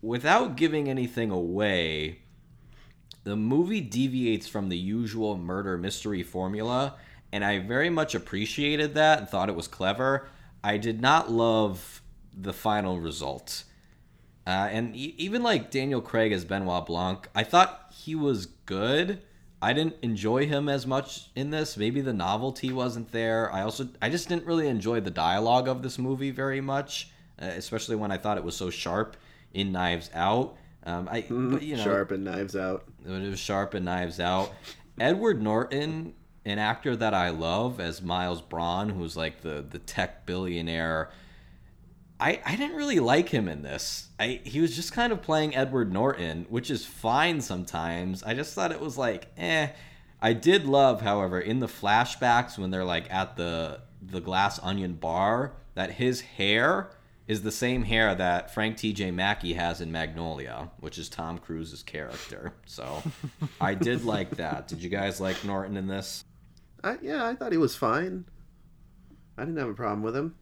Without 0.01 0.55
giving 0.55 0.89
anything 0.89 1.29
away, 1.29 2.19
the 3.25 3.35
movie 3.35 3.81
deviates 3.81 4.47
from 4.47 4.69
the 4.69 4.77
usual 4.77 5.37
murder 5.37 5.77
mystery 5.77 6.23
formula, 6.23 6.95
and 7.33 7.43
I 7.43 7.59
very 7.59 7.89
much 7.89 8.15
appreciated 8.15 8.93
that 8.93 9.19
and 9.19 9.27
thought 9.27 9.49
it 9.49 9.55
was 9.55 9.67
clever. 9.67 10.29
I 10.63 10.77
did 10.77 11.01
not 11.01 11.29
love 11.29 12.01
the 12.33 12.53
final 12.53 13.01
result. 13.01 13.65
Uh, 14.47 14.69
and 14.71 14.95
e- 14.95 15.15
even 15.17 15.43
like 15.43 15.71
Daniel 15.71 16.01
Craig 16.01 16.31
as 16.31 16.45
Benoit 16.45 16.85
Blanc, 16.85 17.27
I 17.35 17.43
thought 17.43 17.91
he 17.93 18.15
was 18.15 18.45
good. 18.45 19.21
I 19.61 19.73
didn't 19.73 19.95
enjoy 20.01 20.47
him 20.47 20.67
as 20.67 20.87
much 20.87 21.29
in 21.35 21.51
this. 21.51 21.77
Maybe 21.77 22.01
the 22.01 22.13
novelty 22.13 22.73
wasn't 22.73 23.11
there. 23.11 23.51
I 23.53 23.61
also 23.61 23.89
I 24.01 24.09
just 24.09 24.27
didn't 24.27 24.45
really 24.45 24.67
enjoy 24.67 25.01
the 25.01 25.11
dialogue 25.11 25.67
of 25.67 25.83
this 25.83 25.99
movie 25.99 26.31
very 26.31 26.61
much, 26.61 27.09
uh, 27.39 27.45
especially 27.45 27.95
when 27.95 28.11
I 28.11 28.17
thought 28.17 28.37
it 28.37 28.43
was 28.43 28.55
so 28.55 28.69
sharp 28.69 29.17
in 29.53 29.71
Knives 29.71 30.09
Out. 30.15 30.55
Um, 30.83 31.07
I 31.11 31.21
mm, 31.21 31.51
but, 31.51 31.61
you 31.61 31.77
know 31.77 31.83
sharp 31.83 32.11
and 32.11 32.23
Knives 32.23 32.55
Out. 32.55 32.85
It 33.05 33.09
was 33.09 33.39
sharp 33.39 33.75
and 33.75 33.85
Knives 33.85 34.19
Out. 34.19 34.51
Edward 34.99 35.41
Norton, 35.41 36.13
an 36.43 36.57
actor 36.57 36.95
that 36.95 37.13
I 37.13 37.29
love 37.29 37.79
as 37.79 38.01
Miles 38.01 38.41
Bron, 38.41 38.89
who's 38.89 39.15
like 39.15 39.41
the 39.41 39.63
the 39.69 39.79
tech 39.79 40.25
billionaire 40.25 41.11
I, 42.21 42.39
I 42.45 42.55
didn't 42.55 42.77
really 42.77 42.99
like 42.99 43.29
him 43.29 43.47
in 43.47 43.63
this. 43.63 44.09
I 44.19 44.41
he 44.43 44.61
was 44.61 44.75
just 44.75 44.93
kind 44.93 45.11
of 45.11 45.23
playing 45.23 45.55
Edward 45.55 45.91
Norton, 45.91 46.45
which 46.49 46.69
is 46.69 46.85
fine 46.85 47.41
sometimes. 47.41 48.21
I 48.21 48.35
just 48.35 48.53
thought 48.53 48.71
it 48.71 48.79
was 48.79 48.97
like, 48.97 49.27
eh. 49.37 49.69
I 50.21 50.33
did 50.33 50.65
love, 50.65 51.01
however, 51.01 51.39
in 51.39 51.59
the 51.59 51.67
flashbacks 51.67 52.59
when 52.59 52.69
they're 52.69 52.85
like 52.85 53.11
at 53.11 53.37
the 53.37 53.81
the 54.01 54.21
glass 54.21 54.59
onion 54.61 54.93
bar, 54.93 55.53
that 55.73 55.93
his 55.93 56.21
hair 56.21 56.91
is 57.27 57.41
the 57.41 57.51
same 57.51 57.83
hair 57.83 58.13
that 58.13 58.53
Frank 58.53 58.77
T.J. 58.77 59.11
Mackey 59.11 59.53
has 59.53 59.81
in 59.81 59.91
Magnolia, 59.91 60.69
which 60.79 60.99
is 60.99 61.09
Tom 61.09 61.39
Cruise's 61.39 61.81
character. 61.81 62.53
So 62.65 63.01
I 63.61 63.73
did 63.73 64.05
like 64.05 64.35
that. 64.37 64.67
Did 64.67 64.83
you 64.83 64.89
guys 64.89 65.19
like 65.19 65.43
Norton 65.43 65.75
in 65.75 65.87
this? 65.87 66.23
I, 66.83 66.97
yeah, 67.01 67.25
I 67.25 67.35
thought 67.35 67.51
he 67.51 67.57
was 67.57 67.75
fine. 67.75 68.25
I 69.37 69.45
didn't 69.45 69.57
have 69.57 69.69
a 69.69 69.73
problem 69.73 70.03
with 70.03 70.15
him. 70.15 70.35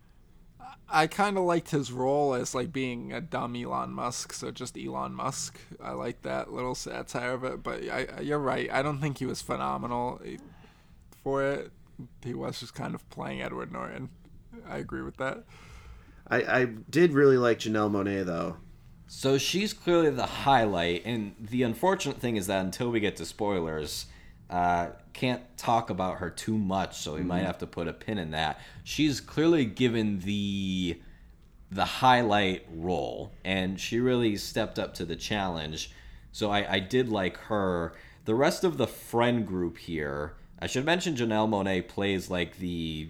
I 0.91 1.07
kind 1.07 1.37
of 1.37 1.43
liked 1.43 1.71
his 1.71 1.91
role 1.91 2.33
as 2.33 2.55
like 2.55 2.71
being 2.71 3.13
a 3.13 3.21
dumb 3.21 3.55
Elon 3.55 3.91
Musk, 3.91 4.33
so 4.33 4.51
just 4.51 4.77
Elon 4.77 5.13
Musk. 5.13 5.59
I 5.81 5.91
like 5.91 6.21
that 6.23 6.51
little 6.51 6.75
satire 6.75 7.33
of 7.33 7.43
it, 7.43 7.63
but 7.63 7.83
I, 7.89 8.21
you're 8.21 8.39
right. 8.39 8.69
I 8.71 8.81
don't 8.81 8.99
think 8.99 9.19
he 9.19 9.25
was 9.25 9.41
phenomenal 9.41 10.19
eh, 10.25 10.37
for 11.23 11.43
it. 11.43 11.71
He 12.23 12.33
was 12.33 12.59
just 12.59 12.73
kind 12.73 12.95
of 12.95 13.07
playing 13.09 13.41
Edward 13.41 13.71
Norton. 13.71 14.09
I 14.67 14.77
agree 14.77 15.01
with 15.01 15.17
that. 15.17 15.43
I, 16.27 16.37
I 16.43 16.65
did 16.65 17.13
really 17.13 17.37
like 17.37 17.59
Janelle 17.59 17.91
Monáe 17.91 18.25
though. 18.25 18.57
So 19.07 19.37
she's 19.39 19.73
clearly 19.73 20.11
the 20.11 20.25
highlight, 20.25 21.03
and 21.03 21.35
the 21.39 21.63
unfortunate 21.63 22.19
thing 22.19 22.35
is 22.35 22.45
that 22.47 22.63
until 22.63 22.91
we 22.91 22.99
get 22.99 23.15
to 23.15 23.25
spoilers, 23.25 24.05
uh, 24.49 24.89
can't 25.13 25.41
talk 25.57 25.89
about 25.89 26.17
her 26.17 26.29
too 26.29 26.57
much, 26.57 26.97
so 26.97 27.13
we 27.13 27.19
mm-hmm. 27.19 27.27
might 27.27 27.43
have 27.43 27.57
to 27.59 27.67
put 27.67 27.87
a 27.87 27.93
pin 27.93 28.17
in 28.17 28.31
that. 28.31 28.59
She's 28.83 29.21
clearly 29.21 29.65
given 29.65 30.19
the 30.19 30.99
the 31.71 31.85
highlight 31.85 32.65
role, 32.73 33.31
and 33.45 33.79
she 33.79 33.99
really 33.99 34.35
stepped 34.37 34.79
up 34.79 34.95
to 34.95 35.05
the 35.05 35.15
challenge. 35.15 35.91
So 36.31 36.49
I, 36.49 36.73
I 36.73 36.79
did 36.79 37.09
like 37.09 37.37
her. 37.37 37.93
The 38.25 38.33
rest 38.33 38.63
of 38.63 38.77
the 38.77 38.87
friend 38.87 39.45
group 39.45 39.77
here, 39.77 40.33
I 40.59 40.67
should 40.67 40.85
mention 40.85 41.15
Janelle 41.15 41.47
Monáe 41.47 41.87
plays 41.87 42.29
like 42.29 42.57
the 42.57 43.09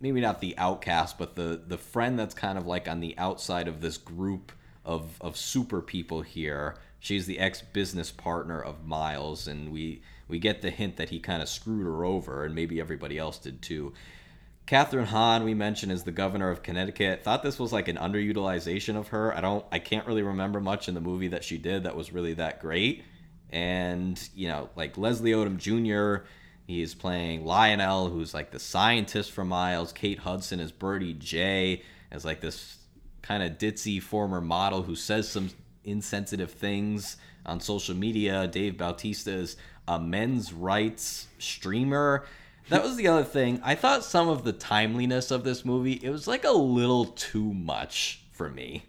maybe 0.00 0.20
not 0.20 0.40
the 0.40 0.56
outcast, 0.56 1.18
but 1.18 1.34
the 1.34 1.60
the 1.66 1.78
friend 1.78 2.18
that's 2.18 2.34
kind 2.34 2.56
of 2.56 2.66
like 2.66 2.88
on 2.88 3.00
the 3.00 3.14
outside 3.18 3.68
of 3.68 3.80
this 3.80 3.98
group 3.98 4.52
of 4.84 5.20
of 5.20 5.36
super 5.36 5.82
people 5.82 6.22
here. 6.22 6.76
She's 6.98 7.26
the 7.26 7.38
ex 7.38 7.62
business 7.62 8.10
partner 8.10 8.60
of 8.60 8.86
Miles, 8.86 9.46
and 9.46 9.72
we 9.72 10.02
we 10.30 10.38
get 10.38 10.62
the 10.62 10.70
hint 10.70 10.96
that 10.96 11.10
he 11.10 11.18
kind 11.18 11.42
of 11.42 11.48
screwed 11.48 11.84
her 11.84 12.04
over, 12.04 12.44
and 12.44 12.54
maybe 12.54 12.80
everybody 12.80 13.18
else 13.18 13.38
did 13.38 13.60
too. 13.60 13.92
Kathryn 14.66 15.06
Hahn, 15.06 15.44
we 15.44 15.52
mentioned, 15.52 15.90
is 15.90 16.04
the 16.04 16.12
governor 16.12 16.50
of 16.50 16.62
Connecticut. 16.62 17.24
Thought 17.24 17.42
this 17.42 17.58
was 17.58 17.72
like 17.72 17.88
an 17.88 17.96
underutilization 17.96 18.96
of 18.96 19.08
her. 19.08 19.36
I 19.36 19.40
don't, 19.40 19.64
I 19.72 19.80
can't 19.80 20.06
really 20.06 20.22
remember 20.22 20.60
much 20.60 20.88
in 20.88 20.94
the 20.94 21.00
movie 21.00 21.28
that 21.28 21.42
she 21.42 21.58
did 21.58 21.82
that 21.84 21.96
was 21.96 22.12
really 22.12 22.34
that 22.34 22.60
great. 22.60 23.02
And 23.50 24.20
you 24.34 24.46
know, 24.46 24.70
like 24.76 24.96
Leslie 24.96 25.32
Odom 25.32 25.56
Jr. 25.56 26.24
He's 26.68 26.94
playing 26.94 27.44
Lionel, 27.44 28.10
who's 28.10 28.32
like 28.32 28.52
the 28.52 28.60
scientist 28.60 29.32
for 29.32 29.44
Miles. 29.44 29.92
Kate 29.92 30.20
Hudson 30.20 30.60
is 30.60 30.70
Birdie 30.70 31.14
Jay, 31.14 31.82
as 32.12 32.24
like 32.24 32.40
this 32.40 32.78
kind 33.22 33.42
of 33.42 33.58
ditzy 33.58 34.00
former 34.00 34.40
model 34.40 34.82
who 34.82 34.94
says 34.94 35.28
some 35.28 35.50
insensitive 35.82 36.52
things 36.52 37.16
on 37.44 37.58
social 37.58 37.96
media. 37.96 38.46
Dave 38.46 38.78
Bautista 38.78 39.32
is 39.32 39.56
a 39.86 39.98
men's 39.98 40.52
rights 40.52 41.28
streamer. 41.38 42.24
That 42.68 42.84
was 42.84 42.96
the 42.96 43.08
other 43.08 43.24
thing. 43.24 43.60
I 43.64 43.74
thought 43.74 44.04
some 44.04 44.28
of 44.28 44.44
the 44.44 44.52
timeliness 44.52 45.30
of 45.30 45.42
this 45.42 45.64
movie, 45.64 46.00
it 46.02 46.10
was 46.10 46.28
like 46.28 46.44
a 46.44 46.52
little 46.52 47.06
too 47.06 47.52
much 47.52 48.22
for 48.32 48.48
me. 48.48 48.84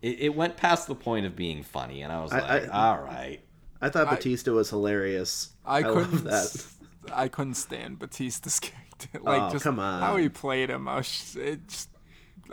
It, 0.00 0.20
it 0.20 0.34
went 0.36 0.56
past 0.56 0.86
the 0.86 0.94
point 0.94 1.26
of 1.26 1.34
being 1.34 1.64
funny, 1.64 2.02
and 2.02 2.12
I 2.12 2.22
was 2.22 2.32
I, 2.32 2.40
like, 2.40 2.68
I, 2.72 2.88
all 2.88 3.02
right. 3.02 3.40
I 3.80 3.88
thought 3.88 4.08
Bautista 4.08 4.52
was 4.52 4.70
hilarious. 4.70 5.50
I, 5.64 5.82
couldn't. 5.82 6.24
that. 6.24 6.66
I 7.12 7.28
couldn't 7.28 7.54
stand 7.54 7.98
Bautista's 7.98 8.60
character. 8.60 9.20
Like, 9.20 9.42
oh, 9.42 9.50
just 9.50 9.64
come 9.64 9.80
on. 9.80 10.00
how 10.00 10.16
he 10.16 10.28
played 10.28 10.70
him. 10.70 10.86
I 10.86 10.98
was, 10.98 11.36
it 11.40 11.66
just, 11.66 11.88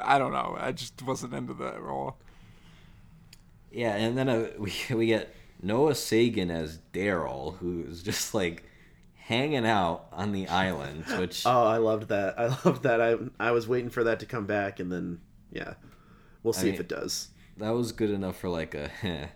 I 0.01 0.17
don't 0.17 0.33
know. 0.33 0.57
I 0.59 0.71
just 0.71 1.01
wasn't 1.03 1.33
into 1.33 1.53
that 1.55 1.79
role. 1.81 2.17
Yeah, 3.71 3.95
and 3.95 4.17
then 4.17 4.29
uh, 4.29 4.49
we 4.57 4.73
we 4.89 5.07
get 5.07 5.35
Noah 5.65 5.93
Segan 5.93 6.51
as 6.51 6.80
Daryl, 6.93 7.58
who's 7.58 8.04
just 8.04 8.36
like 8.36 8.63
hanging 9.15 9.65
out 9.65 10.06
on 10.12 10.32
the 10.32 10.47
island. 10.47 11.06
Which 11.19 11.45
oh, 11.45 11.63
I 11.63 11.78
loved 11.78 12.10
that. 12.10 12.39
I 12.39 12.47
loved 12.63 12.84
that. 12.84 13.01
I 13.01 13.15
I 13.39 13.51
was 13.51 13.67
waiting 13.67 13.89
for 13.89 14.04
that 14.04 14.19
to 14.19 14.25
come 14.25 14.45
back, 14.45 14.80
and 14.80 14.91
then 14.91 15.19
yeah, 15.51 15.73
we'll 16.43 16.54
see 16.54 16.62
I 16.62 16.65
mean, 16.65 16.73
if 16.75 16.80
it 16.82 16.88
does. 16.88 17.30
That 17.58 17.71
was 17.71 17.91
good 17.91 18.12
enough 18.12 18.38
for 18.38 18.49
like 18.49 18.75
a, 18.75 18.91
and 19.04 19.30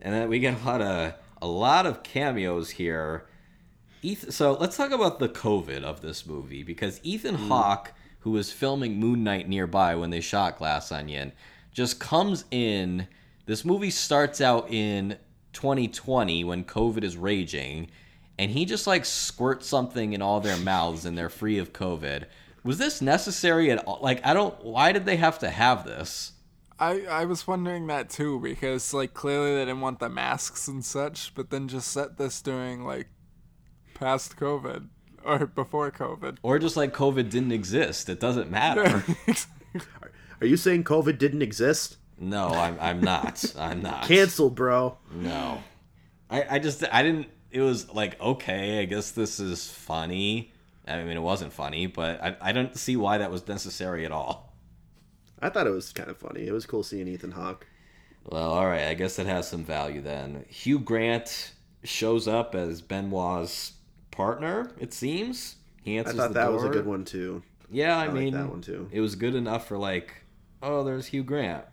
then 0.00 0.28
we 0.28 0.38
get 0.38 0.60
a 0.62 0.64
lot 0.64 0.80
of 0.80 1.14
a 1.42 1.46
lot 1.46 1.86
of 1.86 2.02
cameos 2.02 2.70
here. 2.70 3.26
Ethan, 4.02 4.30
so 4.30 4.52
let's 4.52 4.76
talk 4.76 4.92
about 4.92 5.18
the 5.18 5.28
COVID 5.28 5.82
of 5.82 6.02
this 6.02 6.24
movie 6.24 6.62
because 6.62 7.00
Ethan 7.02 7.36
mm. 7.36 7.48
Hawke, 7.48 7.92
who 8.20 8.30
was 8.30 8.52
filming 8.52 9.00
Moon 9.00 9.24
Knight 9.24 9.48
nearby 9.48 9.96
when 9.96 10.10
they 10.10 10.20
shot 10.20 10.58
Glass 10.58 10.92
Onion, 10.92 11.32
just 11.72 11.98
comes 11.98 12.44
in. 12.52 13.08
This 13.46 13.64
movie 13.64 13.90
starts 13.90 14.40
out 14.40 14.70
in 14.70 15.18
2020 15.54 16.44
when 16.44 16.64
COVID 16.64 17.02
is 17.02 17.16
raging, 17.16 17.88
and 18.38 18.50
he 18.50 18.64
just 18.64 18.86
like 18.86 19.04
squirts 19.04 19.66
something 19.66 20.12
in 20.12 20.20
all 20.20 20.40
their 20.40 20.56
mouths 20.58 21.04
and 21.06 21.16
they're 21.16 21.30
free 21.30 21.58
of 21.58 21.72
COVID. 21.72 22.24
Was 22.64 22.78
this 22.78 23.00
necessary 23.00 23.70
at 23.70 23.78
all? 23.86 23.98
Like, 24.02 24.24
I 24.26 24.34
don't. 24.34 24.62
Why 24.64 24.92
did 24.92 25.06
they 25.06 25.16
have 25.16 25.38
to 25.40 25.50
have 25.50 25.84
this? 25.84 26.32
I 26.78 27.02
I 27.02 27.24
was 27.24 27.46
wondering 27.46 27.86
that 27.86 28.10
too 28.10 28.40
because 28.40 28.92
like 28.92 29.14
clearly 29.14 29.54
they 29.54 29.64
didn't 29.64 29.80
want 29.80 30.00
the 30.00 30.08
masks 30.08 30.66
and 30.66 30.84
such, 30.84 31.34
but 31.34 31.50
then 31.50 31.68
just 31.68 31.88
set 31.92 32.18
this 32.18 32.42
during 32.42 32.84
like 32.84 33.08
past 33.94 34.36
COVID. 34.36 34.88
or 35.24 35.46
before 35.46 35.90
COVID. 35.90 36.38
Or 36.42 36.58
just 36.58 36.76
like 36.76 36.92
COVID 36.92 37.30
didn't 37.30 37.52
exist. 37.52 38.08
It 38.08 38.18
doesn't 38.20 38.50
matter. 38.60 39.04
Are 40.40 40.46
you 40.46 40.56
saying 40.56 40.84
COVID 40.84 41.16
didn't 41.18 41.42
exist? 41.42 41.96
No, 42.18 42.48
I'm 42.48 42.78
I'm 42.80 43.00
not. 43.00 43.44
I'm 43.58 43.82
not. 43.82 44.04
Canceled, 44.04 44.54
bro. 44.54 44.96
No. 45.14 45.62
I, 46.30 46.56
I 46.56 46.58
just 46.58 46.82
I 46.92 47.02
didn't 47.02 47.28
it 47.50 47.60
was 47.60 47.92
like 47.92 48.20
okay, 48.20 48.80
I 48.80 48.84
guess 48.84 49.10
this 49.12 49.40
is 49.40 49.70
funny. 49.70 50.52
I 50.86 51.02
mean 51.02 51.16
it 51.16 51.22
wasn't 51.22 51.52
funny, 51.52 51.86
but 51.86 52.22
I, 52.22 52.36
I 52.40 52.52
don't 52.52 52.76
see 52.76 52.96
why 52.96 53.18
that 53.18 53.30
was 53.30 53.46
necessary 53.48 54.04
at 54.04 54.12
all. 54.12 54.52
I 55.40 55.50
thought 55.50 55.66
it 55.66 55.70
was 55.70 55.92
kind 55.92 56.08
of 56.10 56.16
funny. 56.16 56.46
It 56.46 56.52
was 56.52 56.66
cool 56.66 56.82
seeing 56.82 57.06
Ethan 57.08 57.32
Hawke. 57.32 57.66
Well, 58.24 58.50
all 58.50 58.66
right, 58.66 58.84
I 58.86 58.94
guess 58.94 59.18
it 59.18 59.26
has 59.26 59.46
some 59.48 59.64
value 59.64 60.00
then. 60.00 60.46
Hugh 60.48 60.78
Grant 60.78 61.52
shows 61.82 62.26
up 62.26 62.54
as 62.54 62.80
Benoit's 62.80 63.72
partner, 64.10 64.70
it 64.78 64.94
seems. 64.94 65.56
He 65.82 65.96
I 65.96 65.98
answers 65.98 66.16
thought 66.16 66.28
the 66.28 66.34
that 66.34 66.44
door. 66.46 66.54
was 66.54 66.64
a 66.64 66.68
good 66.70 66.86
one 66.86 67.04
too. 67.04 67.42
Yeah, 67.70 67.98
I, 67.98 68.04
I 68.04 68.06
like 68.06 68.14
mean, 68.14 68.32
that 68.34 68.48
one, 68.48 68.62
too. 68.62 68.88
It 68.90 69.00
was 69.00 69.16
good 69.16 69.34
enough 69.34 69.68
for 69.68 69.76
like, 69.76 70.14
oh, 70.62 70.82
there's 70.84 71.06
Hugh 71.06 71.24
Grant. 71.24 71.64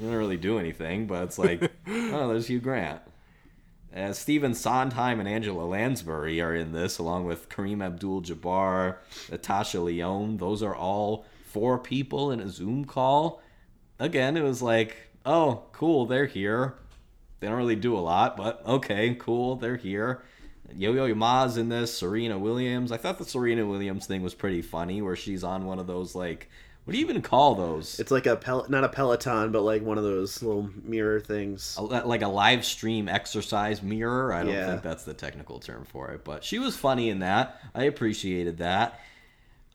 Didn't 0.00 0.16
really 0.16 0.38
do 0.38 0.58
anything, 0.58 1.06
but 1.06 1.24
it's 1.24 1.38
like, 1.38 1.62
oh, 1.86 2.28
there's 2.28 2.46
Hugh 2.46 2.58
Grant. 2.58 3.02
Uh, 3.94 4.14
Stephen 4.14 4.54
Sondheim 4.54 5.20
and 5.20 5.28
Angela 5.28 5.64
Lansbury 5.64 6.40
are 6.40 6.54
in 6.54 6.72
this, 6.72 6.96
along 6.96 7.26
with 7.26 7.50
Kareem 7.50 7.84
Abdul-Jabbar, 7.84 8.96
Natasha 9.30 9.80
Lyonne. 9.80 10.38
Those 10.38 10.62
are 10.62 10.74
all 10.74 11.26
four 11.44 11.78
people 11.78 12.30
in 12.30 12.40
a 12.40 12.48
Zoom 12.48 12.86
call. 12.86 13.42
Again, 13.98 14.38
it 14.38 14.42
was 14.42 14.62
like, 14.62 14.96
oh, 15.26 15.64
cool, 15.72 16.06
they're 16.06 16.24
here. 16.24 16.76
They 17.40 17.48
don't 17.48 17.58
really 17.58 17.76
do 17.76 17.94
a 17.94 18.00
lot, 18.00 18.38
but 18.38 18.64
okay, 18.66 19.16
cool, 19.16 19.56
they're 19.56 19.76
here. 19.76 20.22
Yo 20.74 20.92
Yo 20.92 21.14
Ma's 21.14 21.58
in 21.58 21.68
this, 21.68 21.94
Serena 21.94 22.38
Williams. 22.38 22.90
I 22.90 22.96
thought 22.96 23.18
the 23.18 23.24
Serena 23.26 23.66
Williams 23.66 24.06
thing 24.06 24.22
was 24.22 24.34
pretty 24.34 24.62
funny, 24.62 25.02
where 25.02 25.16
she's 25.16 25.44
on 25.44 25.66
one 25.66 25.78
of 25.78 25.86
those 25.86 26.14
like, 26.14 26.48
what 26.90 26.94
do 26.94 26.98
you 26.98 27.04
even 27.08 27.22
call 27.22 27.54
those? 27.54 28.00
It's 28.00 28.10
like 28.10 28.26
a 28.26 28.34
pel- 28.34 28.66
not 28.68 28.82
a 28.82 28.88
Peloton, 28.88 29.52
but 29.52 29.62
like 29.62 29.80
one 29.80 29.96
of 29.96 30.02
those 30.02 30.42
little 30.42 30.68
mirror 30.82 31.20
things. 31.20 31.76
A- 31.78 31.82
like 31.82 32.22
a 32.22 32.26
live 32.28 32.64
stream 32.64 33.08
exercise 33.08 33.80
mirror. 33.80 34.32
I 34.32 34.42
don't 34.42 34.52
Yeah. 34.52 34.66
think 34.66 34.82
that's 34.82 35.04
the 35.04 35.14
technical 35.14 35.60
term 35.60 35.84
for 35.84 36.10
it, 36.10 36.24
but 36.24 36.42
she 36.42 36.58
was 36.58 36.76
funny 36.76 37.08
in 37.08 37.20
that. 37.20 37.60
I 37.76 37.84
appreciated 37.84 38.58
that. 38.58 38.98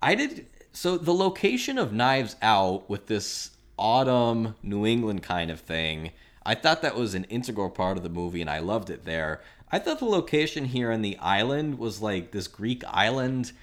I 0.01 0.15
did. 0.15 0.47
So 0.73 0.97
the 0.97 1.13
location 1.13 1.77
of 1.77 1.93
Knives 1.93 2.35
Out 2.41 2.89
with 2.89 3.05
this 3.07 3.51
autumn 3.79 4.55
New 4.61 4.85
England 4.85 5.23
kind 5.23 5.49
of 5.49 5.61
thing, 5.61 6.11
I 6.45 6.53
thought 6.53 6.81
that 6.81 6.95
was 6.97 7.15
an 7.15 7.23
integral 7.25 7.69
part 7.69 7.95
of 7.95 8.03
the 8.03 8.09
movie, 8.09 8.41
and 8.41 8.49
I 8.49 8.59
loved 8.59 8.89
it 8.89 9.05
there. 9.05 9.39
I 9.71 9.79
thought 9.79 9.99
the 9.99 10.05
location 10.05 10.65
here 10.65 10.91
on 10.91 11.01
the 11.01 11.17
island 11.19 11.79
was 11.79 12.01
like 12.01 12.31
this 12.31 12.49
Greek 12.49 12.83
island. 12.89 13.53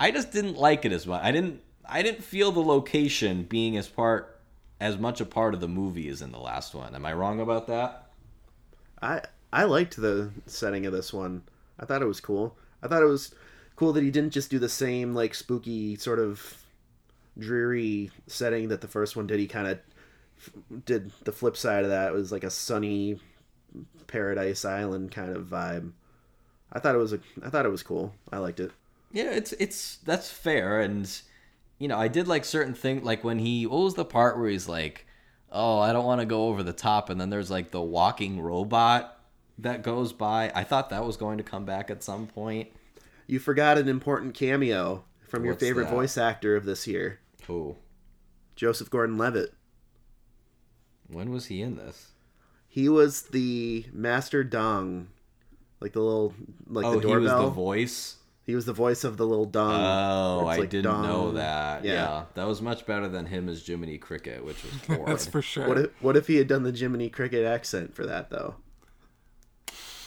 I 0.00 0.10
just 0.10 0.32
didn't 0.32 0.56
like 0.56 0.86
it 0.86 0.92
as 0.92 1.06
much. 1.06 1.22
I 1.22 1.30
didn't. 1.30 1.60
I 1.88 2.02
didn't 2.02 2.24
feel 2.24 2.52
the 2.52 2.60
location 2.60 3.44
being 3.44 3.76
as 3.76 3.88
part 3.88 4.40
as 4.80 4.98
much 4.98 5.20
a 5.20 5.24
part 5.24 5.54
of 5.54 5.60
the 5.60 5.68
movie 5.68 6.08
as 6.08 6.22
in 6.22 6.32
the 6.32 6.38
last 6.38 6.74
one. 6.74 6.94
Am 6.94 7.06
I 7.06 7.12
wrong 7.12 7.40
about 7.40 7.66
that? 7.68 8.10
I 9.00 9.22
I 9.52 9.64
liked 9.64 9.96
the 9.96 10.30
setting 10.46 10.86
of 10.86 10.92
this 10.92 11.12
one. 11.12 11.42
I 11.78 11.84
thought 11.84 12.02
it 12.02 12.06
was 12.06 12.20
cool. 12.20 12.56
I 12.82 12.88
thought 12.88 13.02
it 13.02 13.06
was 13.06 13.34
cool 13.76 13.92
that 13.92 14.02
he 14.02 14.10
didn't 14.10 14.32
just 14.32 14.50
do 14.50 14.58
the 14.58 14.68
same 14.68 15.14
like 15.14 15.34
spooky 15.34 15.96
sort 15.96 16.18
of 16.18 16.62
dreary 17.38 18.10
setting 18.26 18.68
that 18.68 18.80
the 18.80 18.88
first 18.88 19.16
one 19.16 19.26
did. 19.26 19.40
He 19.40 19.46
kind 19.46 19.68
of 19.68 20.84
did 20.84 21.12
the 21.24 21.32
flip 21.32 21.56
side 21.56 21.84
of 21.84 21.90
that. 21.90 22.08
It 22.08 22.14
was 22.14 22.32
like 22.32 22.44
a 22.44 22.50
sunny 22.50 23.20
paradise 24.06 24.64
island 24.64 25.10
kind 25.12 25.34
of 25.34 25.46
vibe. 25.46 25.92
I 26.72 26.80
thought 26.80 26.94
it 26.94 26.98
was 26.98 27.12
a 27.12 27.20
I 27.44 27.50
thought 27.50 27.66
it 27.66 27.70
was 27.70 27.82
cool. 27.82 28.14
I 28.32 28.38
liked 28.38 28.60
it. 28.60 28.72
Yeah, 29.12 29.30
it's 29.30 29.52
it's 29.54 29.96
that's 30.04 30.30
fair, 30.30 30.80
and 30.80 31.08
you 31.78 31.88
know 31.88 31.98
I 31.98 32.08
did 32.08 32.28
like 32.28 32.44
certain 32.44 32.74
things, 32.74 33.02
like 33.02 33.24
when 33.24 33.38
he 33.38 33.66
what 33.66 33.82
was 33.82 33.94
the 33.94 34.04
part 34.04 34.38
where 34.38 34.48
he's 34.48 34.68
like, 34.68 35.06
"Oh, 35.50 35.78
I 35.78 35.92
don't 35.92 36.04
want 36.04 36.20
to 36.20 36.26
go 36.26 36.48
over 36.48 36.62
the 36.62 36.72
top," 36.72 37.10
and 37.10 37.20
then 37.20 37.30
there's 37.30 37.50
like 37.50 37.70
the 37.70 37.82
walking 37.82 38.40
robot 38.40 39.18
that 39.58 39.82
goes 39.82 40.12
by. 40.12 40.50
I 40.54 40.64
thought 40.64 40.90
that 40.90 41.04
was 41.04 41.16
going 41.16 41.38
to 41.38 41.44
come 41.44 41.64
back 41.64 41.90
at 41.90 42.02
some 42.02 42.26
point. 42.26 42.68
You 43.26 43.38
forgot 43.38 43.78
an 43.78 43.88
important 43.88 44.34
cameo 44.34 45.04
from 45.28 45.44
your 45.44 45.54
favorite 45.54 45.84
that? 45.84 45.94
voice 45.94 46.18
actor 46.18 46.56
of 46.56 46.64
this 46.64 46.86
year, 46.86 47.20
Who? 47.46 47.76
Joseph 48.56 48.90
Gordon-Levitt. 48.90 49.52
when 51.08 51.30
was 51.30 51.46
he 51.46 51.62
in 51.62 51.76
this? 51.76 52.12
He 52.68 52.88
was 52.88 53.22
the 53.22 53.86
Master 53.92 54.44
Dong, 54.44 55.08
like 55.80 55.92
the 55.92 56.00
little 56.00 56.34
like 56.66 56.84
oh, 56.84 56.98
the 57.00 57.08
he 57.08 57.16
was 57.16 57.30
the 57.30 57.48
voice. 57.48 58.16
He 58.46 58.54
was 58.54 58.66
the 58.66 58.72
voice 58.74 59.04
of 59.04 59.16
the 59.16 59.26
little 59.26 59.46
dong. 59.46 59.72
Oh, 59.72 60.44
where 60.44 60.54
I 60.54 60.58
like 60.58 60.68
didn't 60.70 61.02
know 61.02 61.32
that. 61.32 61.82
Yeah. 61.84 61.92
Yeah. 61.92 62.24
that 62.34 62.46
was 62.46 62.60
much 62.60 62.84
better 62.84 63.08
than 63.08 63.24
him 63.26 63.48
as 63.48 63.66
Jiminy 63.66 63.96
Cricket, 63.98 64.44
which 64.44 64.62
was 64.62 64.72
horrid. 64.86 65.06
That's 65.06 65.26
for 65.26 65.40
sure. 65.40 65.66
What 65.66 65.78
if 65.78 66.02
what 66.02 66.16
if 66.16 66.26
he 66.26 66.36
had 66.36 66.46
done 66.46 66.62
the 66.62 66.72
Jiminy 66.72 67.08
Cricket 67.08 67.46
accent 67.46 67.94
for 67.94 68.04
that 68.06 68.28
though? 68.30 68.56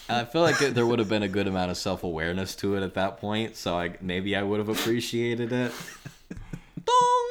I 0.09 0.23
feel 0.23 0.41
like 0.41 0.61
it, 0.61 0.73
there 0.73 0.85
would 0.85 0.99
have 0.99 1.09
been 1.09 1.23
a 1.23 1.27
good 1.27 1.47
amount 1.47 1.71
of 1.71 1.77
self 1.77 2.03
awareness 2.03 2.55
to 2.57 2.75
it 2.75 2.83
at 2.83 2.93
that 2.93 3.17
point, 3.17 3.55
so 3.57 3.77
I 3.77 3.95
maybe 4.01 4.35
I 4.35 4.43
would 4.43 4.59
have 4.59 4.69
appreciated 4.69 5.51
it. 5.51 5.71
Dong! 6.85 7.27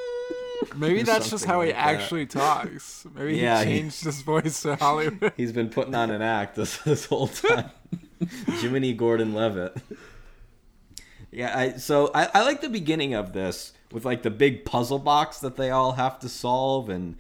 Maybe 0.77 1.01
Or 1.01 1.05
that's 1.05 1.31
just 1.31 1.45
something 1.45 1.49
how 1.49 1.61
he 1.63 1.73
that. 1.73 1.79
actually 1.79 2.27
talks. 2.27 3.07
Maybe 3.15 3.37
Yeah, 3.37 3.63
he 3.65 3.71
he- 3.73 3.79
changed 3.81 4.05
his 4.05 4.21
voice 4.23 4.61
to 4.63 4.77
Hollywood. 4.77 5.33
He's 5.37 5.53
been 5.53 5.69
putting 5.71 5.95
on 5.95 6.11
an 6.11 6.21
act 6.21 6.57
this, 6.57 6.79
this 6.79 7.07
whole 7.07 7.29
time. 7.29 7.71
Jiminy 8.61 8.93
Gordon 8.93 9.33
Levitt. 9.35 9.77
Yeah, 11.37 11.53
I 11.55 11.73
so 11.77 12.11
I, 12.15 12.31
I 12.33 12.43
like 12.45 12.63
the 12.63 12.71
beginning 12.71 13.13
of 13.13 13.35
this 13.35 13.75
with 13.93 14.07
like 14.07 14.23
the 14.23 14.31
big 14.31 14.65
puzzle 14.65 14.99
box 14.99 15.39
that 15.41 15.57
they 15.57 15.69
all 15.69 15.93
have 15.93 16.19
to 16.21 16.31
solve 16.31 16.89
and 16.89 17.15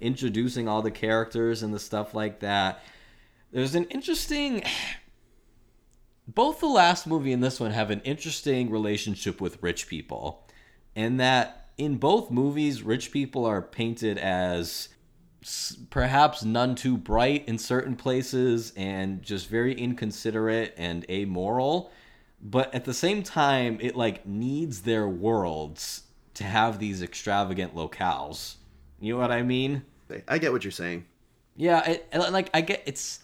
introducing 0.00 0.66
all 0.66 0.82
the 0.82 0.90
characters 0.90 1.62
and 1.62 1.72
the 1.72 1.78
stuff 1.78 2.12
like 2.12 2.40
that. 2.40 2.82
There's 3.52 3.76
an 3.76 3.84
interesting 3.84 4.64
both 6.26 6.58
the 6.58 6.66
last 6.66 7.06
movie 7.06 7.32
and 7.32 7.44
this 7.44 7.60
one 7.60 7.70
have 7.70 7.92
an 7.92 8.00
interesting 8.00 8.70
relationship 8.70 9.40
with 9.40 9.62
rich 9.62 9.86
people. 9.86 10.48
And 10.96 11.20
that 11.20 11.68
in 11.78 11.98
both 11.98 12.28
movies 12.28 12.82
rich 12.82 13.12
people 13.12 13.44
are 13.44 13.62
painted 13.62 14.18
as 14.18 14.88
perhaps 15.90 16.44
none 16.44 16.74
too 16.74 16.96
bright 16.96 17.46
in 17.46 17.56
certain 17.56 17.94
places 17.94 18.72
and 18.76 19.22
just 19.22 19.48
very 19.48 19.74
inconsiderate 19.74 20.74
and 20.76 21.08
amoral 21.08 21.92
but 22.42 22.74
at 22.74 22.84
the 22.84 22.94
same 22.94 23.22
time 23.22 23.78
it 23.80 23.94
like 23.96 24.26
needs 24.26 24.82
their 24.82 25.08
worlds 25.08 26.04
to 26.34 26.44
have 26.44 26.78
these 26.78 27.02
extravagant 27.02 27.74
locales. 27.74 28.56
You 29.00 29.14
know 29.14 29.20
what 29.20 29.30
i 29.32 29.42
mean? 29.42 29.82
I 30.26 30.38
get 30.38 30.52
what 30.52 30.64
you're 30.64 30.70
saying. 30.72 31.04
yeah 31.56 31.84
it, 31.88 32.08
like 32.12 32.50
i 32.54 32.60
get 32.60 32.82
it's 32.86 33.20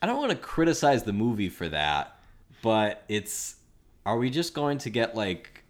i 0.00 0.06
don't 0.06 0.16
want 0.18 0.30
to 0.30 0.36
criticize 0.36 1.02
the 1.02 1.12
movie 1.12 1.48
for 1.48 1.68
that 1.68 2.18
but 2.62 3.02
it's 3.08 3.56
are 4.04 4.16
we 4.18 4.30
just 4.30 4.54
going 4.54 4.78
to 4.78 4.90
get 4.90 5.14
like 5.14 5.64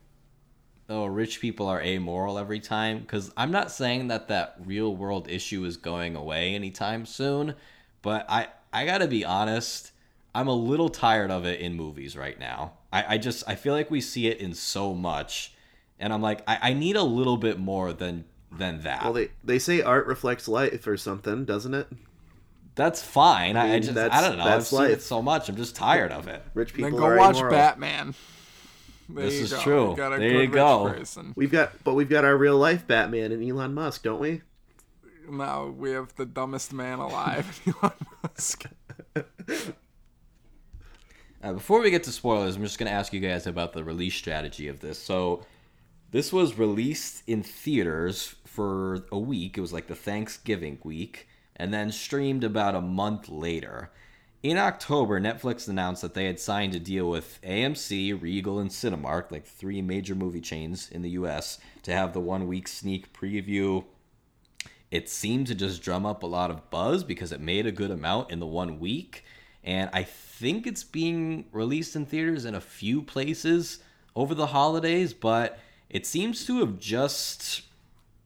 oh 0.88 1.06
rich 1.06 1.40
people 1.40 1.66
are 1.66 1.80
amoral 1.80 2.38
every 2.38 2.60
time? 2.60 3.00
Because 3.00 3.32
i'm 3.36 3.50
not 3.50 3.70
saying 3.72 4.08
that 4.08 4.28
that 4.28 4.56
real 4.64 4.94
world 4.94 5.28
issue 5.30 5.64
is 5.64 5.76
going 5.76 6.14
away 6.16 6.54
anytime 6.54 7.06
soon 7.06 7.54
but 8.02 8.24
i 8.28 8.46
i 8.72 8.84
gotta 8.84 9.08
be 9.08 9.24
honest 9.24 9.92
i'm 10.36 10.48
a 10.48 10.54
little 10.54 10.88
tired 10.88 11.30
of 11.30 11.44
it 11.46 11.60
in 11.60 11.74
movies 11.74 12.16
right 12.16 12.38
now 12.38 12.72
i, 12.92 13.14
I 13.14 13.18
just 13.18 13.42
i 13.48 13.54
feel 13.54 13.72
like 13.74 13.90
we 13.90 14.00
see 14.00 14.26
it 14.28 14.38
in 14.38 14.54
so 14.54 14.94
much 14.94 15.54
and 15.98 16.12
i'm 16.12 16.22
like 16.22 16.42
i, 16.46 16.58
I 16.70 16.72
need 16.74 16.96
a 16.96 17.02
little 17.02 17.36
bit 17.36 17.58
more 17.58 17.92
than 17.92 18.24
than 18.52 18.80
that 18.82 19.02
Well, 19.04 19.12
they 19.14 19.28
they 19.44 19.58
say 19.58 19.82
art 19.82 20.06
reflects 20.06 20.46
life 20.48 20.86
or 20.86 20.96
something, 20.96 21.44
doesn't 21.44 21.74
it? 21.74 21.88
that's 22.74 23.02
fine 23.02 23.56
i, 23.56 23.74
I 23.74 23.78
just 23.80 23.94
that's- 23.94 24.18
i 24.22 24.26
don't 24.28 24.36
know 24.38 24.44
i've 24.44 24.50
that's 24.60 24.68
seen 24.70 24.84
it 24.84 25.02
so 25.02 25.22
much 25.22 25.48
i'm 25.48 25.56
just 25.56 25.74
tired 25.76 26.12
of 26.12 26.28
it 26.28 26.42
Rich 26.54 26.74
people 26.74 26.90
then 26.90 26.98
go 27.00 27.06
are 27.06 27.16
watch 27.18 27.36
amoral. 27.36 27.52
Batman. 27.52 28.14
There 29.08 29.24
This 29.24 29.34
is 29.34 29.52
go. 29.52 29.60
true. 29.60 29.94
There 29.96 30.42
you 30.42 30.48
go. 30.48 30.92
person. 30.92 31.32
We've 31.36 31.52
got, 31.52 31.84
but 31.84 31.94
we've 31.94 32.08
got 32.08 32.24
our 32.24 32.36
real 32.36 32.58
life 32.58 32.88
Batman 32.88 33.30
and 33.30 33.40
Elon 33.48 33.72
Musk, 33.72 34.02
don't 34.02 34.18
we? 34.18 34.42
Now 35.30 35.66
we 35.66 35.92
have 35.92 36.12
the 36.16 36.26
dumbest 36.26 36.72
man 36.72 36.98
alive, 36.98 37.60
Elon 37.82 37.92
Musk. 38.24 38.64
Uh, 41.46 41.52
before 41.52 41.80
we 41.80 41.92
get 41.92 42.02
to 42.02 42.10
spoilers, 42.10 42.56
I'm 42.56 42.64
just 42.64 42.76
going 42.76 42.90
to 42.90 42.96
ask 42.96 43.12
you 43.12 43.20
guys 43.20 43.46
about 43.46 43.72
the 43.72 43.84
release 43.84 44.16
strategy 44.16 44.66
of 44.66 44.80
this. 44.80 44.98
So, 44.98 45.46
this 46.10 46.32
was 46.32 46.58
released 46.58 47.22
in 47.28 47.44
theaters 47.44 48.34
for 48.44 49.06
a 49.12 49.18
week. 49.18 49.56
It 49.56 49.60
was 49.60 49.72
like 49.72 49.86
the 49.86 49.94
Thanksgiving 49.94 50.78
week, 50.82 51.28
and 51.54 51.72
then 51.72 51.92
streamed 51.92 52.42
about 52.42 52.74
a 52.74 52.80
month 52.80 53.28
later. 53.28 53.92
In 54.42 54.58
October, 54.58 55.20
Netflix 55.20 55.68
announced 55.68 56.02
that 56.02 56.14
they 56.14 56.24
had 56.24 56.40
signed 56.40 56.74
a 56.74 56.80
deal 56.80 57.08
with 57.08 57.38
AMC, 57.44 58.20
Regal, 58.20 58.58
and 58.58 58.70
Cinemark, 58.70 59.30
like 59.30 59.46
three 59.46 59.80
major 59.80 60.16
movie 60.16 60.40
chains 60.40 60.88
in 60.90 61.02
the 61.02 61.10
US, 61.10 61.60
to 61.84 61.92
have 61.92 62.12
the 62.12 62.18
one 62.18 62.48
week 62.48 62.66
sneak 62.66 63.12
preview 63.12 63.84
it 64.90 65.08
seemed 65.08 65.48
to 65.48 65.54
just 65.54 65.82
drum 65.82 66.06
up 66.06 66.22
a 66.22 66.26
lot 66.26 66.50
of 66.50 66.70
buzz 66.70 67.02
because 67.02 67.32
it 67.32 67.40
made 67.40 67.66
a 67.66 67.72
good 67.72 67.90
amount 67.90 68.30
in 68.30 68.38
the 68.38 68.46
one 68.46 68.78
week. 68.78 69.24
And 69.64 69.90
I 69.92 70.04
think 70.38 70.66
it's 70.66 70.84
being 70.84 71.46
released 71.50 71.96
in 71.96 72.04
theaters 72.04 72.44
in 72.44 72.54
a 72.54 72.60
few 72.60 73.00
places 73.00 73.78
over 74.14 74.34
the 74.34 74.48
holidays, 74.48 75.14
but 75.14 75.58
it 75.88 76.04
seems 76.04 76.44
to 76.46 76.58
have 76.60 76.78
just 76.78 77.62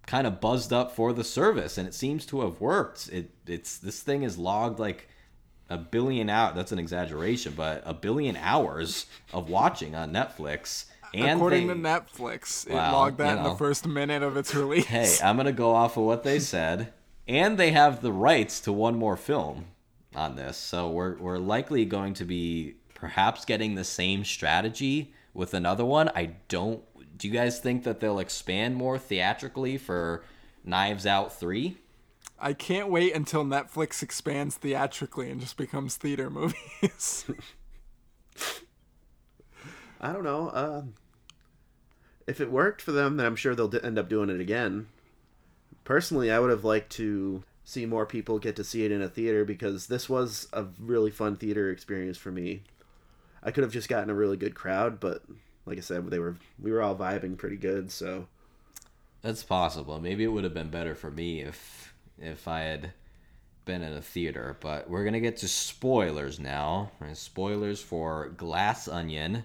kind 0.07 0.27
of 0.27 0.41
buzzed 0.41 0.73
up 0.73 0.91
for 0.97 1.13
the 1.13 1.23
service 1.23 1.79
and 1.79 1.87
it 1.87 1.95
seems 1.95 2.27
to 2.27 2.41
have 2.41 2.61
worked. 2.61 3.09
It 3.13 3.31
it's 3.47 3.79
this 3.79 4.01
thing 4.03 4.25
is 4.25 4.37
logged 4.37 4.81
like 4.81 5.09
a 5.69 5.79
billion 5.79 6.29
out 6.29 6.57
that's 6.57 6.73
an 6.73 6.81
exaggeration, 6.81 7.55
but 7.57 7.83
a 7.87 7.95
billion 7.95 8.37
hours 8.37 9.07
of 9.33 9.49
watching 9.49 9.95
on 9.95 10.13
Netflix. 10.13 10.87
And 11.15 11.39
According 11.39 11.69
they, 11.69 11.75
to 11.75 11.81
Netflix, 11.81 12.67
it 12.67 12.73
Well, 12.73 12.93
logged 12.93 13.19
that 13.19 13.33
you 13.33 13.39
in 13.39 13.45
the 13.45 13.55
first 13.57 13.87
minute 13.87 14.23
of 14.25 14.37
its 14.37 14.53
release. 14.55 14.87
hey, 14.87 15.17
I'm 15.23 15.37
gonna 15.37 15.53
go 15.53 15.73
off 15.75 15.97
of 15.97 16.03
what 16.05 16.25
they 16.25 16.41
said, 16.41 16.93
and 17.29 17.57
they 17.57 17.71
have 17.71 18.03
the 18.03 18.13
rights 18.13 18.59
to 18.63 18.73
one 18.73 18.97
more 18.97 19.17
film 19.17 19.67
on 20.15 20.37
this, 20.37 20.57
so 20.57 20.91
we're 20.91 21.17
we're 21.19 21.39
likely 21.39 21.85
going 21.85 22.15
to 22.15 22.25
be 22.25 22.75
perhaps 22.95 23.45
getting 23.45 23.75
the 23.75 23.85
same 23.85 24.25
strategy 24.25 25.13
with 25.35 25.55
another 25.55 25.85
one. 25.85 26.11
I 26.15 26.37
don't. 26.49 26.83
Do 27.17 27.29
you 27.29 27.35
guys 27.35 27.59
think 27.61 27.85
that 27.85 28.01
they'll 28.01 28.19
expand 28.19 28.77
more 28.77 28.99
theatrically 28.99 29.79
for 29.79 30.25
Knives 30.65 31.07
Out 31.07 31.39
three? 31.39 31.79
I 32.39 32.55
can't 32.55 32.89
wait 32.89 33.15
until 33.15 33.45
Netflix 33.45 34.03
expands 34.03 34.57
theatrically 34.57 35.31
and 35.31 35.41
just 35.41 35.57
becomes 35.59 35.97
theater 35.97 36.31
movies. 36.31 37.27
I 40.01 40.13
don't 40.13 40.25
know. 40.25 40.49
Uh, 40.49 40.83
if 42.27 42.41
it 42.41 42.51
worked 42.51 42.81
for 42.81 42.93
them, 42.93 43.19
then 43.19 43.27
I'm 43.27 43.37
sure 43.37 43.55
they'll 43.55 43.69
d- 43.69 43.81
end 43.83 43.99
up 43.99 44.09
doing 44.09 44.31
it 44.31 44.41
again. 44.41 44.87
Personally, 45.85 46.31
I 46.31 46.39
would 46.39 46.51
have 46.51 46.65
liked 46.65 46.91
to 46.93 47.45
see 47.65 47.87
more 47.87 48.07
people 48.07 48.39
get 48.39 48.57
to 48.57 48.65
see 48.65 48.85
it 48.85 48.93
in 48.93 49.03
a 49.03 49.09
theater 49.09 49.45
because 49.45 49.87
this 49.87 50.09
was 50.09 50.49
a 50.53 50.67
really 50.79 51.11
fun 51.11 51.37
theater 51.37 51.71
experience 51.71 52.19
for 52.19 52.31
me. 52.31 52.63
I 53.43 53.51
could 53.51 53.65
have 53.65 53.73
just 53.73 53.89
gotten 53.89 54.11
a 54.11 54.15
really 54.15 54.37
good 54.37 54.55
crowd, 54.55 55.01
but 55.01 55.23
like 55.67 55.79
I 55.79 55.83
said, 55.83 56.11
they 56.11 56.19
were 56.19 56.37
we 56.61 56.73
were 56.73 56.83
all 56.83 56.97
vibing 56.97 57.37
pretty 57.37 57.57
good. 57.57 57.91
So 57.91 58.27
That's 59.23 59.43
possible. 59.43 60.01
Maybe 60.01 60.25
it 60.25 60.29
would 60.29 60.45
have 60.45 60.55
been 60.55 60.71
better 60.71 60.95
for 60.95 61.11
me 61.11 61.41
if 61.41 61.95
if 62.19 62.49
I 62.49 62.61
had 62.61 62.93
been 63.65 63.83
in 63.83 63.93
a 63.93 64.03
theater. 64.03 64.57
But 64.61 64.91
we're 64.91 65.05
gonna 65.05 65.21
get 65.21 65.39
to 65.39 65.49
spoilers 65.49 66.41
now. 66.41 66.91
Spoilers 67.13 67.83
for 67.83 68.31
Glass 68.31 68.89
Onion. 68.89 69.45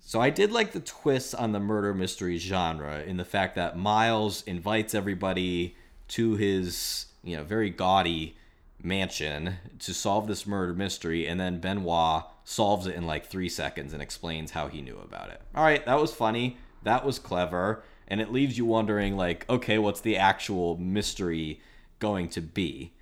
So 0.00 0.20
I 0.20 0.30
did 0.30 0.52
like 0.52 0.70
the 0.70 0.80
twist 0.80 1.34
on 1.34 1.50
the 1.50 1.58
murder 1.58 1.92
mystery 1.92 2.38
genre 2.38 3.00
in 3.02 3.16
the 3.16 3.24
fact 3.24 3.56
that 3.56 3.76
Miles 3.76 4.44
invites 4.44 4.94
everybody 4.94 5.76
to 6.08 6.36
his, 6.36 7.06
you 7.22 7.36
know, 7.36 7.42
very 7.42 7.70
gaudy 7.70 8.36
mansion 8.82 9.56
to 9.78 9.92
solve 9.94 10.26
this 10.26 10.46
murder 10.46 10.74
mystery, 10.74 11.26
and 11.26 11.40
then 11.40 11.60
Benoit 11.60 12.24
solves 12.44 12.86
it 12.86 12.94
in 12.94 13.06
like 13.06 13.26
three 13.26 13.48
seconds 13.48 13.92
and 13.92 14.02
explains 14.02 14.52
how 14.52 14.68
he 14.68 14.80
knew 14.80 14.98
about 14.98 15.30
it. 15.30 15.40
All 15.54 15.64
right, 15.64 15.84
that 15.86 16.00
was 16.00 16.12
funny. 16.12 16.58
That 16.84 17.04
was 17.04 17.18
clever, 17.18 17.82
and 18.06 18.20
it 18.20 18.32
leaves 18.32 18.56
you 18.56 18.64
wondering, 18.64 19.16
like, 19.16 19.44
okay, 19.50 19.78
what's 19.78 20.00
the 20.00 20.16
actual 20.16 20.76
mystery 20.76 21.60
going 21.98 22.28
to 22.28 22.40
be? 22.40 22.92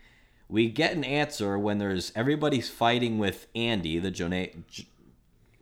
We 0.49 0.71
get 0.71 0.93
an 0.93 1.05
answer 1.05 1.59
when 1.59 1.79
there's 1.79 2.13
everybody's 2.15 2.71
fighting 2.71 3.19
with 3.19 3.47
Andy, 3.55 3.99
the 3.99 4.11
Jonah, 4.11 4.47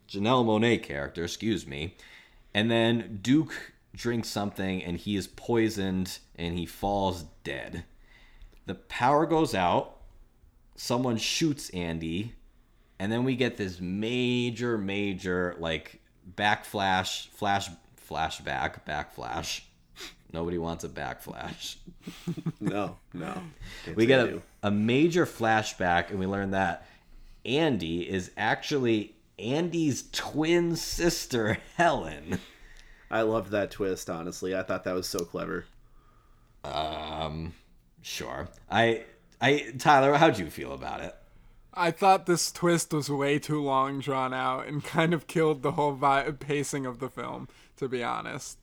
Janelle 0.09 0.45
Monáe 0.45 0.83
character, 0.83 1.25
excuse 1.25 1.67
me, 1.67 1.97
and 2.55 2.71
then 2.71 3.19
Duke 3.23 3.72
drinks 3.95 4.29
something 4.29 4.83
and 4.83 4.97
he 4.97 5.17
is 5.17 5.27
poisoned 5.27 6.19
and 6.37 6.59
he 6.59 6.67
falls 6.67 7.25
dead. 7.45 7.85
The 8.67 8.75
power 8.75 9.27
goes 9.27 9.55
out. 9.55 9.97
Someone 10.77 11.17
shoots 11.17 11.71
Andy, 11.71 12.35
and 12.99 13.13
then 13.13 13.25
we 13.25 13.37
get 13.37 13.57
this 13.57 13.81
major, 13.81 14.79
major 14.79 15.55
like 15.59 16.01
backflash, 16.37 17.29
flash, 17.29 17.69
flashback, 18.09 18.85
backflash. 18.87 19.63
Nobody 20.33 20.57
wants 20.57 20.83
a 20.83 20.89
backflash. 20.89 21.77
no, 22.61 22.97
no. 23.13 23.35
Can't 23.85 23.97
We 23.97 24.07
get 24.07 24.21
a, 24.21 24.43
a 24.63 24.71
major 24.71 25.27
flashback, 25.27 26.11
and 26.11 26.19
we 26.19 26.27
learn 26.27 26.53
that 26.53 26.87
Andy 27.45 28.09
is 28.09 28.31
actually 28.37 29.15
Andy's 29.39 30.09
twin 30.11 30.77
sister, 30.77 31.59
Helen. 31.77 32.41
I 33.13 33.23
loved 33.23 33.51
that 33.51 33.71
twist. 33.71 34.09
Honestly, 34.09 34.57
I 34.57 34.63
thought 34.63 34.85
that 34.85 34.95
was 34.95 35.07
so 35.07 35.21
clever. 35.21 35.67
Um, 36.65 37.53
sure. 38.01 38.49
I, 38.71 39.05
I, 39.41 39.75
Tyler, 39.79 40.15
how'd 40.15 40.39
you 40.39 40.49
feel 40.49 40.73
about 40.73 41.03
it? 41.03 41.15
I 41.75 41.91
thought 41.91 42.25
this 42.25 42.51
twist 42.51 42.93
was 42.93 43.11
way 43.11 43.39
too 43.39 43.63
long 43.63 44.01
drawn 44.01 44.33
out 44.33 44.67
and 44.67 44.83
kind 44.85 45.13
of 45.13 45.27
killed 45.27 45.63
the 45.63 45.73
whole 45.73 45.93
vi- 45.93 46.31
pacing 46.33 46.87
of 46.87 47.01
the 47.01 47.11
film, 47.11 47.49
to 47.77 47.87
be 47.87 48.03
honest. 48.03 48.59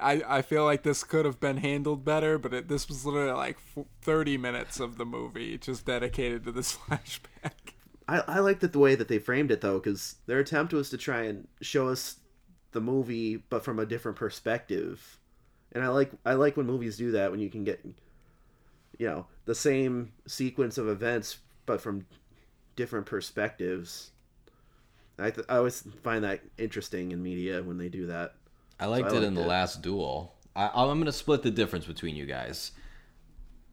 I, 0.00 0.22
I 0.26 0.42
feel 0.42 0.64
like 0.64 0.84
this 0.84 1.04
could 1.04 1.26
have 1.26 1.38
been 1.38 1.58
handled 1.58 2.02
better, 2.02 2.38
but 2.38 2.54
it, 2.54 2.68
this 2.68 2.88
was 2.88 3.04
literally 3.04 3.32
like 3.32 3.58
f- 3.76 3.84
30 4.00 4.38
minutes 4.38 4.80
of 4.80 4.96
the 4.96 5.04
movie 5.04 5.58
just 5.58 5.84
dedicated 5.84 6.44
to 6.44 6.52
this 6.52 6.76
flashback. 6.88 7.74
I, 8.08 8.20
I 8.26 8.38
liked 8.38 8.64
it 8.64 8.72
the 8.72 8.78
way 8.78 8.94
that 8.94 9.08
they 9.08 9.18
framed 9.18 9.50
it 9.50 9.60
though, 9.60 9.78
because 9.78 10.16
their 10.26 10.38
attempt 10.38 10.72
was 10.72 10.88
to 10.90 10.96
try 10.96 11.24
and 11.24 11.46
show 11.60 11.88
us 11.88 12.16
the 12.72 12.80
movie, 12.80 13.36
but 13.36 13.64
from 13.64 13.78
a 13.78 13.86
different 13.86 14.16
perspective. 14.16 15.18
And 15.72 15.82
I 15.82 15.88
like 15.88 16.12
I 16.24 16.34
like 16.34 16.56
when 16.56 16.66
movies 16.66 16.96
do 16.96 17.12
that 17.12 17.30
when 17.30 17.40
you 17.40 17.48
can 17.48 17.64
get, 17.64 17.84
you 18.98 19.06
know, 19.06 19.26
the 19.44 19.54
same 19.54 20.12
sequence 20.26 20.78
of 20.78 20.88
events, 20.88 21.38
but 21.66 21.80
from 21.80 22.06
different 22.76 23.06
perspectives. 23.06 24.10
I 25.18 25.30
th- 25.30 25.46
I 25.48 25.56
always 25.56 25.84
find 26.02 26.24
that 26.24 26.40
interesting 26.58 27.12
in 27.12 27.22
media 27.22 27.62
when 27.62 27.78
they 27.78 27.88
do 27.88 28.06
that. 28.06 28.34
I 28.80 28.86
liked 28.86 29.12
I 29.12 29.16
it 29.16 29.22
in 29.22 29.34
the 29.34 29.42
it. 29.42 29.46
last 29.46 29.82
duel. 29.82 30.34
I, 30.56 30.68
I'm 30.68 30.98
going 30.98 31.04
to 31.04 31.12
split 31.12 31.42
the 31.42 31.50
difference 31.50 31.86
between 31.86 32.16
you 32.16 32.26
guys. 32.26 32.72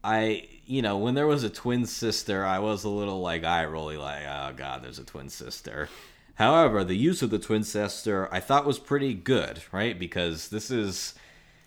I, 0.03 0.47
you 0.65 0.81
know, 0.81 0.97
when 0.97 1.13
there 1.13 1.27
was 1.27 1.43
a 1.43 1.49
twin 1.49 1.85
sister, 1.85 2.45
I 2.45 2.59
was 2.59 2.83
a 2.83 2.89
little 2.89 3.19
like 3.19 3.43
eye 3.43 3.65
rolly, 3.65 3.97
like, 3.97 4.23
oh 4.25 4.53
god, 4.55 4.83
there's 4.83 4.99
a 4.99 5.03
twin 5.03 5.29
sister. 5.29 5.89
However, 6.39 6.85
the 6.85 6.95
use 6.95 7.21
of 7.21 7.31
the 7.31 7.37
twin 7.37 7.65
sister 7.65 8.33
I 8.33 8.39
thought 8.39 8.65
was 8.65 8.79
pretty 8.79 9.13
good, 9.13 9.61
right? 9.73 9.99
Because 9.99 10.47
this 10.47 10.71
is 10.71 11.13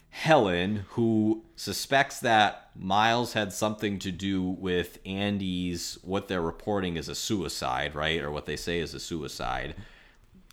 Helen 0.09 0.87
who 0.91 1.45
suspects 1.57 2.21
that 2.21 2.71
Miles 2.75 3.35
had 3.35 3.53
something 3.53 3.99
to 3.99 4.11
do 4.11 4.43
with 4.43 4.99
Andy's 5.05 5.99
what 6.03 6.27
they're 6.27 6.41
reporting 6.41 6.97
is 6.97 7.11
a 7.11 7.15
suicide, 7.15 7.95
right? 7.95 8.23
Or 8.23 8.31
what 8.31 8.47
they 8.47 8.57
say 8.57 8.79
is 8.81 8.95
a 8.95 9.01
suicide. 9.01 9.75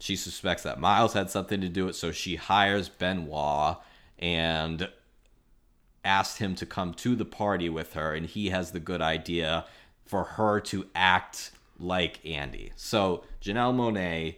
She 0.01 0.17
suspects 0.17 0.63
that 0.63 0.81
Miles 0.81 1.13
had 1.13 1.29
something 1.29 1.61
to 1.61 1.69
do 1.69 1.85
with 1.85 1.95
it, 1.95 1.97
so 1.97 2.11
she 2.11 2.35
hires 2.35 2.89
Benoit 2.89 3.77
and 4.17 4.89
asked 6.03 6.39
him 6.39 6.55
to 6.55 6.65
come 6.65 6.93
to 6.95 7.15
the 7.15 7.23
party 7.23 7.69
with 7.69 7.93
her, 7.93 8.13
and 8.13 8.25
he 8.25 8.49
has 8.49 8.71
the 8.71 8.79
good 8.81 9.01
idea 9.01 9.65
for 10.05 10.25
her 10.25 10.59
to 10.59 10.87
act 10.93 11.51
like 11.79 12.25
Andy. 12.25 12.71
So 12.75 13.23
Janelle 13.41 13.75
Monáe, 13.75 14.35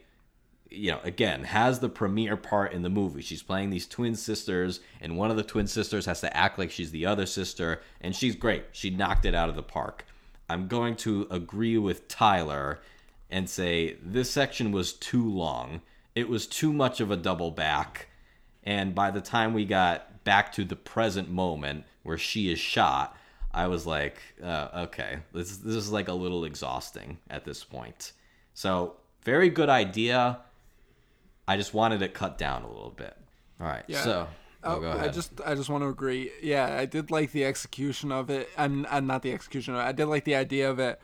you 0.70 0.92
know, 0.92 1.00
again, 1.04 1.44
has 1.44 1.80
the 1.80 1.90
premier 1.90 2.38
part 2.38 2.72
in 2.72 2.82
the 2.82 2.90
movie. 2.90 3.22
She's 3.22 3.44
playing 3.44 3.70
these 3.70 3.88
twin 3.88 4.16
sisters, 4.16 4.80
and 5.02 5.18
one 5.18 5.32
of 5.32 5.38
the 5.38 5.44
twin 5.44 5.68
sisters 5.68 6.06
has 6.06 6.22
to 6.22 6.36
act 6.36 6.58
like 6.58 6.72
she's 6.72 6.92
the 6.92 7.06
other 7.06 7.26
sister, 7.26 7.82
and 8.00 8.16
she's 8.16 8.36
great. 8.36 8.66
She 8.72 8.90
knocked 8.90 9.26
it 9.26 9.36
out 9.36 9.50
of 9.50 9.56
the 9.56 9.64
park. 9.64 10.06
I'm 10.48 10.68
going 10.68 10.96
to 10.98 11.28
agree 11.32 11.78
with 11.78 12.08
Tyler 12.08 12.80
and 13.30 13.50
say 13.50 13.98
this 14.04 14.30
section 14.30 14.72
was 14.72 14.94
too 14.94 15.30
long. 15.30 15.82
It 16.14 16.28
was 16.28 16.46
too 16.46 16.74
much 16.74 17.00
of 17.00 17.10
a 17.10 17.18
double 17.18 17.52
back. 17.52 18.08
And 18.64 18.94
by 18.94 19.12
the 19.12 19.22
time 19.22 19.54
we 19.54 19.66
got 19.66 20.24
back 20.24 20.52
to 20.54 20.66
the 20.66 20.76
present 20.76 21.30
moment 21.30 21.86
where 22.04 22.18
she 22.18 22.52
is 22.52 22.60
shot, 22.60 23.18
I 23.54 23.68
was 23.68 23.86
like, 23.86 24.18
uh, 24.43 24.70
okay, 24.86 25.20
this, 25.34 25.58
this 25.58 25.76
is 25.76 25.91
like 25.91 26.08
a 26.08 26.14
little 26.14 26.45
exhausting 26.45 27.18
at 27.30 27.43
this 27.45 27.64
point. 27.64 28.14
So, 28.54 28.95
very 29.24 29.49
good 29.49 29.70
idea. 29.70 30.39
I 31.47 31.58
just 31.58 31.74
wanted 31.74 32.02
it 32.02 32.14
cut 32.14 32.38
down 32.38 32.64
a 32.64 32.68
little 32.68 32.91
bit. 32.95 33.16
All 33.60 33.68
right, 33.68 33.84
Yeah. 33.88 34.04
so. 34.04 34.28
Oh, 34.64 34.80
go 34.80 34.91
ahead. 34.91 35.10
I 35.10 35.12
just 35.12 35.41
I 35.43 35.56
just 35.56 35.70
want 35.70 35.84
to 35.84 35.88
agree. 35.88 36.32
Yeah, 36.41 36.78
I 36.78 36.86
did 36.86 37.10
like 37.10 37.32
the 37.32 37.43
execution 37.45 38.12
of 38.12 38.30
it. 38.30 38.47
I'm, 38.56 38.86
I'm 38.91 39.08
not 39.08 39.24
the 39.24 39.34
execution 39.34 39.74
of 39.74 39.80
it. 39.80 39.84
I 39.84 39.91
did 39.91 40.06
like 40.06 40.24
the 40.24 40.36
idea 40.36 40.70
of 40.70 40.78
it 40.78 41.02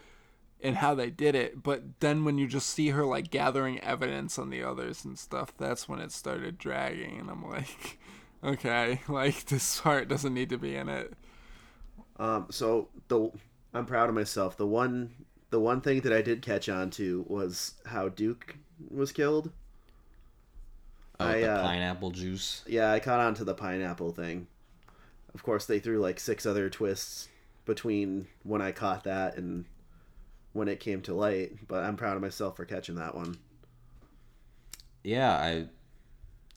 and 0.61 0.75
how 0.75 0.93
they 0.93 1.09
did 1.09 1.33
it. 1.33 1.63
But 1.63 1.99
then 1.99 2.23
when 2.23 2.37
you 2.37 2.45
just 2.47 2.69
see 2.69 2.89
her 2.89 3.03
like 3.03 3.31
gathering 3.31 3.79
evidence 3.79 4.37
on 4.37 4.51
the 4.51 4.61
others 4.63 5.03
and 5.05 5.17
stuff, 5.17 5.57
that's 5.57 5.89
when 5.89 5.99
it 5.99 6.11
started 6.11 6.59
dragging. 6.59 7.19
And 7.19 7.31
I'm 7.31 7.49
like, 7.49 7.97
okay, 8.43 9.01
like 9.07 9.45
this 9.47 9.81
part 9.81 10.07
doesn't 10.07 10.35
need 10.35 10.49
to 10.49 10.57
be 10.59 10.75
in 10.75 10.87
it. 10.87 11.13
Um, 12.19 12.47
so 12.49 12.89
the 13.07 13.31
I'm 13.73 13.85
proud 13.85 14.09
of 14.09 14.15
myself. 14.15 14.57
The 14.57 14.67
one 14.67 15.13
the 15.49 15.59
one 15.59 15.81
thing 15.81 16.01
that 16.01 16.13
I 16.13 16.21
did 16.21 16.41
catch 16.41 16.67
on 16.69 16.89
to 16.91 17.25
was 17.27 17.75
how 17.85 18.09
Duke 18.09 18.57
was 18.89 19.11
killed. 19.11 19.51
oh, 21.19 21.25
I, 21.25 21.41
the 21.41 21.51
uh, 21.51 21.63
pineapple 21.63 22.11
juice. 22.11 22.63
Yeah, 22.67 22.91
I 22.91 22.99
caught 22.99 23.19
on 23.19 23.33
to 23.35 23.43
the 23.43 23.53
pineapple 23.53 24.11
thing. 24.11 24.47
Of 25.33 25.43
course, 25.43 25.65
they 25.65 25.79
threw 25.79 25.99
like 25.99 26.19
six 26.19 26.45
other 26.45 26.69
twists 26.69 27.29
between 27.65 28.27
when 28.43 28.61
I 28.61 28.71
caught 28.71 29.03
that 29.03 29.37
and 29.37 29.65
when 30.53 30.67
it 30.67 30.79
came 30.79 31.01
to 31.03 31.13
light, 31.13 31.67
but 31.67 31.83
I'm 31.83 31.97
proud 31.97 32.15
of 32.15 32.21
myself 32.21 32.55
for 32.55 32.65
catching 32.65 32.95
that 32.95 33.13
one. 33.13 33.37
Yeah, 35.03 35.31
I 35.31 35.67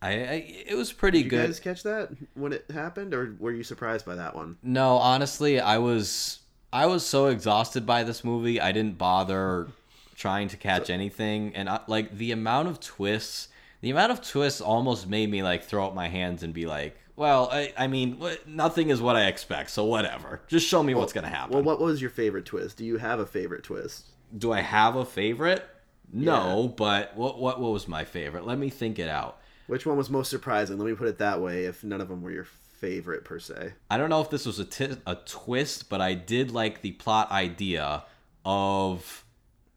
I, 0.03 0.09
I 0.11 0.65
it 0.69 0.77
was 0.77 0.93
pretty 0.93 1.23
good. 1.23 1.31
Did 1.37 1.43
you 1.43 1.47
guys 1.49 1.61
catch 1.61 1.83
that 1.83 2.11
when 2.35 2.53
it 2.53 2.65
happened, 2.73 3.13
or 3.15 3.37
were 3.39 3.53
you 3.53 3.63
surprised 3.63 4.07
by 4.07 4.15
that 4.15 4.35
one? 4.35 4.57
No, 4.63 4.97
honestly, 4.97 5.61
I 5.61 5.79
was 5.79 6.41
I 6.73 6.87
was 6.87 7.05
so 7.05 7.27
exhausted 7.27 7.85
by 7.87 8.05
this 8.05 8.25
movie. 8.25 8.61
I 8.61 8.73
didn't 8.73 8.97
bother 8.99 9.69
trying 10.17 10.49
to 10.49 10.57
catch 10.57 10.91
anything, 10.91 11.55
and 11.55 11.69
I, 11.69 11.81
like 11.87 12.17
the 12.17 12.33
amount 12.33 12.69
of 12.69 12.81
twists, 12.81 13.49
the 13.83 13.91
amount 13.91 14.13
of 14.13 14.23
twists 14.23 14.61
almost 14.61 15.07
made 15.09 15.31
me 15.31 15.43
like 15.43 15.65
throw 15.65 15.87
up 15.87 15.95
my 15.95 16.09
hands 16.09 16.43
and 16.43 16.55
be 16.55 16.65
like, 16.67 16.97
"Well, 17.17 17.51
I, 17.53 17.73
I 17.77 17.87
mean, 17.87 18.19
nothing 18.47 18.89
is 18.89 19.03
what 19.03 19.17
I 19.17 19.27
expect, 19.27 19.71
so 19.71 19.85
whatever. 19.85 20.41
Just 20.49 20.67
show 20.67 20.83
me 20.83 20.95
what's 20.95 21.13
gonna 21.13 21.29
happen." 21.29 21.53
Well, 21.55 21.63
what 21.63 21.79
was 21.81 22.01
your 22.01 22.11
favorite 22.11 22.47
twist? 22.47 22.79
Do 22.79 22.87
you 22.87 22.97
have 22.97 23.21
a 23.21 23.27
favorite 23.27 23.65
twist? 23.65 24.07
Do 24.39 24.51
I 24.53 24.61
have 24.61 24.97
a 24.97 25.05
favorite? 25.05 25.67
No, 26.13 26.63
Yeah. 26.63 26.69
but 26.77 27.17
what 27.17 27.39
what 27.39 27.61
what 27.61 27.73
was 27.73 27.87
my 27.87 28.05
favorite? 28.05 28.47
Let 28.47 28.59
me 28.59 28.71
think 28.71 28.99
it 28.99 29.09
out. 29.09 29.40
Which 29.71 29.87
one 29.87 29.97
was 29.97 30.11
most 30.11 30.31
surprising? 30.31 30.79
Let 30.79 30.89
me 30.89 30.97
put 30.97 31.07
it 31.07 31.19
that 31.19 31.41
way. 31.41 31.65
If 31.65 31.85
none 31.85 32.01
of 32.01 32.09
them 32.09 32.23
were 32.23 32.33
your 32.33 32.45
favorite 32.81 33.25
per 33.25 33.39
se, 33.39 33.75
I 33.89 33.99
don't 33.99 34.11
know 34.11 34.21
if 34.21 34.29
this 34.29 34.45
was 34.45 34.59
a 34.59 34.99
a 35.07 35.15
twist, 35.15 35.89
but 35.89 36.01
I 36.01 36.15
did 36.15 36.51
like 36.51 36.83
the 36.83 36.91
plot 36.91 37.31
idea 37.31 38.03
of 38.45 39.25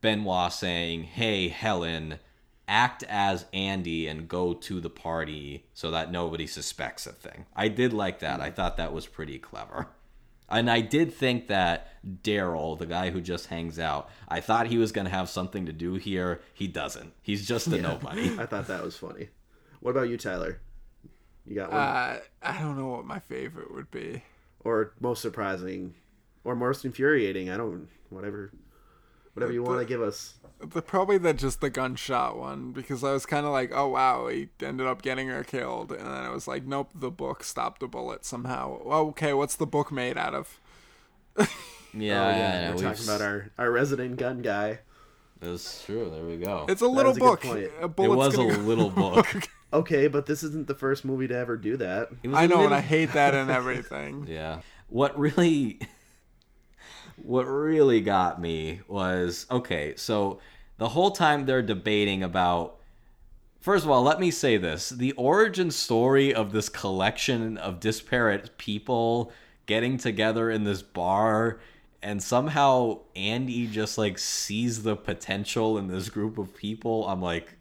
Benoit 0.02 0.52
saying, 0.52 1.04
"Hey, 1.04 1.48
Helen, 1.50 2.18
act 2.68 3.04
as 3.04 3.46
Andy 3.54 4.08
and 4.08 4.28
go 4.28 4.56
to 4.56 4.82
the 4.82 4.90
party 4.90 5.68
so 5.76 5.92
that 5.92 6.12
nobody 6.12 6.48
suspects 6.48 7.06
a 7.06 7.14
thing." 7.14 7.46
I 7.56 7.68
did 7.68 7.94
like 7.94 8.18
that. 8.18 8.42
I 8.42 8.50
thought 8.50 8.78
that 8.78 8.94
was 8.94 9.06
pretty 9.06 9.38
clever. 9.38 9.90
And 10.50 10.72
I 10.72 10.82
did 10.82 11.14
think 11.14 11.50
that 11.50 11.92
Derol, 12.24 12.80
the 12.80 12.88
guy 12.88 13.12
who 13.12 13.22
just 13.22 13.46
hangs 13.46 13.78
out, 13.78 14.10
I 14.28 14.40
thought 14.40 14.68
he 14.68 14.80
was 14.80 14.92
going 14.92 15.06
to 15.06 15.12
have 15.12 15.30
something 15.30 15.68
to 15.68 15.72
do 15.72 15.96
here. 15.96 16.42
He 16.56 16.68
doesn't. 16.68 17.14
He's 17.22 17.48
just 17.48 17.68
a 17.68 17.80
nobody. 17.80 18.36
I 18.40 18.48
thought 18.48 18.66
that 18.68 18.84
was 18.84 18.98
funny. 18.98 19.30
What 19.84 19.92
about 19.92 20.08
you, 20.08 20.18
Tyler? 20.18 20.62
You 21.46 21.56
got 21.56 21.72
one, 21.72 21.80
Uh, 21.82 22.20
I 22.42 22.60
don't 22.62 22.78
know 22.78 22.88
what 22.88 23.06
my 23.06 23.20
favorite 23.20 23.74
would 23.74 23.92
be. 23.92 24.24
or 24.64 24.94
most 25.02 25.22
surprising, 25.22 25.94
or 26.46 26.56
most 26.56 26.86
infuriating? 26.86 27.50
I 27.50 27.58
don't. 27.58 27.90
Whatever, 28.10 28.54
whatever 29.34 29.52
you 29.52 29.62
want 29.62 29.80
to 29.80 29.86
give 29.86 30.02
us. 30.02 30.36
The, 30.62 30.82
probably 30.82 31.18
the 31.18 31.34
just 31.34 31.60
the 31.60 31.70
gunshot 31.70 32.38
one 32.38 32.72
because 32.72 33.04
I 33.04 33.12
was 33.12 33.26
kind 33.26 33.46
of 33.46 33.52
like, 33.52 33.72
oh 33.76 33.90
wow, 33.90 34.28
he 34.30 34.48
ended 34.62 34.88
up 34.88 35.02
getting 35.02 35.28
her 35.28 35.44
killed, 35.44 35.92
and 35.92 36.06
then 36.06 36.08
I 36.14 36.30
was 36.30 36.48
like, 36.48 36.64
nope, 36.66 36.92
the 36.96 37.12
book 37.12 37.44
stopped 37.44 37.82
the 37.82 37.88
bullet 37.88 38.24
somehow. 38.24 38.80
Oh, 38.86 39.08
okay, 39.10 39.34
what's 39.34 39.56
the 39.58 39.66
book 39.68 39.92
made 39.92 40.18
out 40.18 40.34
of? 40.34 40.60
Yeah, 41.96 42.26
oh, 42.26 42.30
yeah, 42.30 42.38
yeah, 42.38 42.70
we're 42.70 42.76
we've- 42.78 42.84
talking 42.88 43.04
about 43.04 43.22
our 43.22 43.52
our 43.60 43.70
resident 43.70 44.16
gun 44.18 44.42
guy. 44.42 44.80
That's 45.42 45.84
true. 45.86 46.10
There 46.10 46.24
we 46.24 46.38
go. 46.38 46.66
It's 46.70 46.82
a 46.82 46.88
little 46.88 47.12
is 47.12 47.18
a 47.18 47.20
book. 47.20 47.46
A 47.46 47.66
it 47.76 47.98
was 47.98 48.34
a 48.34 48.38
go- 48.38 48.44
little 48.48 48.90
book. 49.04 49.28
Okay, 49.74 50.08
but 50.08 50.26
this 50.28 50.44
isn't 50.44 50.68
the 50.68 50.76
first 50.76 51.04
movie 51.04 51.28
to 51.28 51.36
ever 51.36 51.58
do 51.58 51.76
that. 51.78 52.10
I 52.24 52.28
was 52.28 52.38
I 52.38 52.44
a 52.44 52.48
know, 52.48 52.66
and 52.66 52.74
I 52.74 52.82
hate 52.82 53.14
that 53.14 53.34
and 53.34 53.50
everything. 53.52 54.28
Yeah. 54.30 54.62
What 54.88 55.18
really 55.18 55.80
what 57.22 57.44
really 57.44 58.02
got 58.02 58.40
me 58.40 58.82
was 58.88 59.48
okay, 59.50 59.96
so 59.96 60.40
the 60.78 60.90
whole 60.90 61.12
time 61.12 61.46
they're 61.46 61.62
debating 61.62 62.24
about 62.24 62.78
First 63.60 63.86
of 63.86 63.92
all, 63.92 64.04
let 64.04 64.20
me 64.20 64.30
say 64.30 64.58
this. 64.58 64.90
The 64.90 65.14
origin 65.14 65.72
story 65.72 66.34
of 66.34 66.52
this 66.52 66.68
collection 66.68 67.58
of 67.58 67.80
disparate 67.80 68.58
people 68.58 69.32
getting 69.68 69.98
together 69.98 70.52
in 70.52 70.66
this 70.66 70.82
bar 70.82 71.62
and 72.02 72.22
somehow 72.22 73.00
Andy 73.16 73.66
just 73.66 73.98
like 73.98 74.20
sees 74.20 74.84
the 74.84 74.98
potential 74.98 75.78
in 75.78 75.88
this 75.88 76.10
group 76.10 76.38
of 76.38 76.54
people. 76.54 77.08
I'm 77.08 77.22
like 77.22 77.56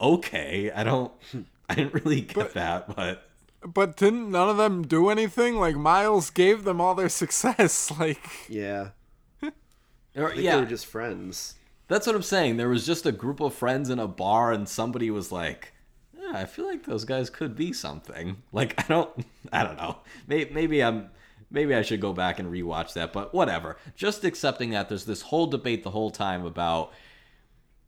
okay, 0.00 0.70
I 0.70 0.84
don't 0.84 1.12
I 1.68 1.74
didn't 1.74 1.94
really 1.94 2.20
get 2.20 2.54
that, 2.54 2.94
but 2.94 3.28
But 3.64 3.96
didn't 3.96 4.30
none 4.30 4.48
of 4.48 4.56
them 4.56 4.86
do 4.86 5.08
anything? 5.08 5.56
Like 5.56 5.76
Miles 5.76 6.30
gave 6.30 6.64
them 6.64 6.80
all 6.80 6.94
their 6.94 7.08
success. 7.22 7.90
Like 7.98 8.48
Yeah, 8.48 8.90
or, 9.42 10.28
I 10.28 10.30
think 10.32 10.42
yeah. 10.42 10.56
they 10.56 10.62
were 10.62 10.66
just 10.66 10.86
friends. 10.86 11.54
That's 11.88 12.06
what 12.06 12.14
I'm 12.14 12.22
saying. 12.22 12.58
There 12.58 12.68
was 12.68 12.84
just 12.84 13.06
a 13.06 13.12
group 13.12 13.40
of 13.40 13.54
friends 13.54 13.88
in 13.88 13.98
a 13.98 14.06
bar, 14.06 14.52
and 14.52 14.68
somebody 14.68 15.10
was 15.10 15.32
like, 15.32 15.72
yeah, 16.14 16.32
"I 16.34 16.44
feel 16.44 16.66
like 16.66 16.84
those 16.84 17.04
guys 17.04 17.30
could 17.30 17.56
be 17.56 17.72
something." 17.72 18.42
Like 18.52 18.78
I 18.78 18.84
don't, 18.88 19.24
I 19.52 19.64
don't 19.64 19.76
know. 19.76 19.98
Maybe, 20.26 20.52
maybe 20.52 20.84
I'm, 20.84 21.08
maybe 21.50 21.74
I 21.74 21.82
should 21.82 22.02
go 22.02 22.12
back 22.12 22.38
and 22.38 22.52
rewatch 22.52 22.92
that. 22.92 23.12
But 23.12 23.32
whatever. 23.32 23.78
Just 23.96 24.24
accepting 24.24 24.70
that 24.70 24.90
there's 24.90 25.06
this 25.06 25.22
whole 25.22 25.46
debate 25.46 25.82
the 25.82 25.90
whole 25.90 26.10
time 26.10 26.44
about 26.44 26.92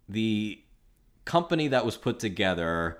the 0.08 0.62
company 1.24 1.68
that 1.68 1.84
was 1.84 1.96
put 1.96 2.18
together. 2.18 2.98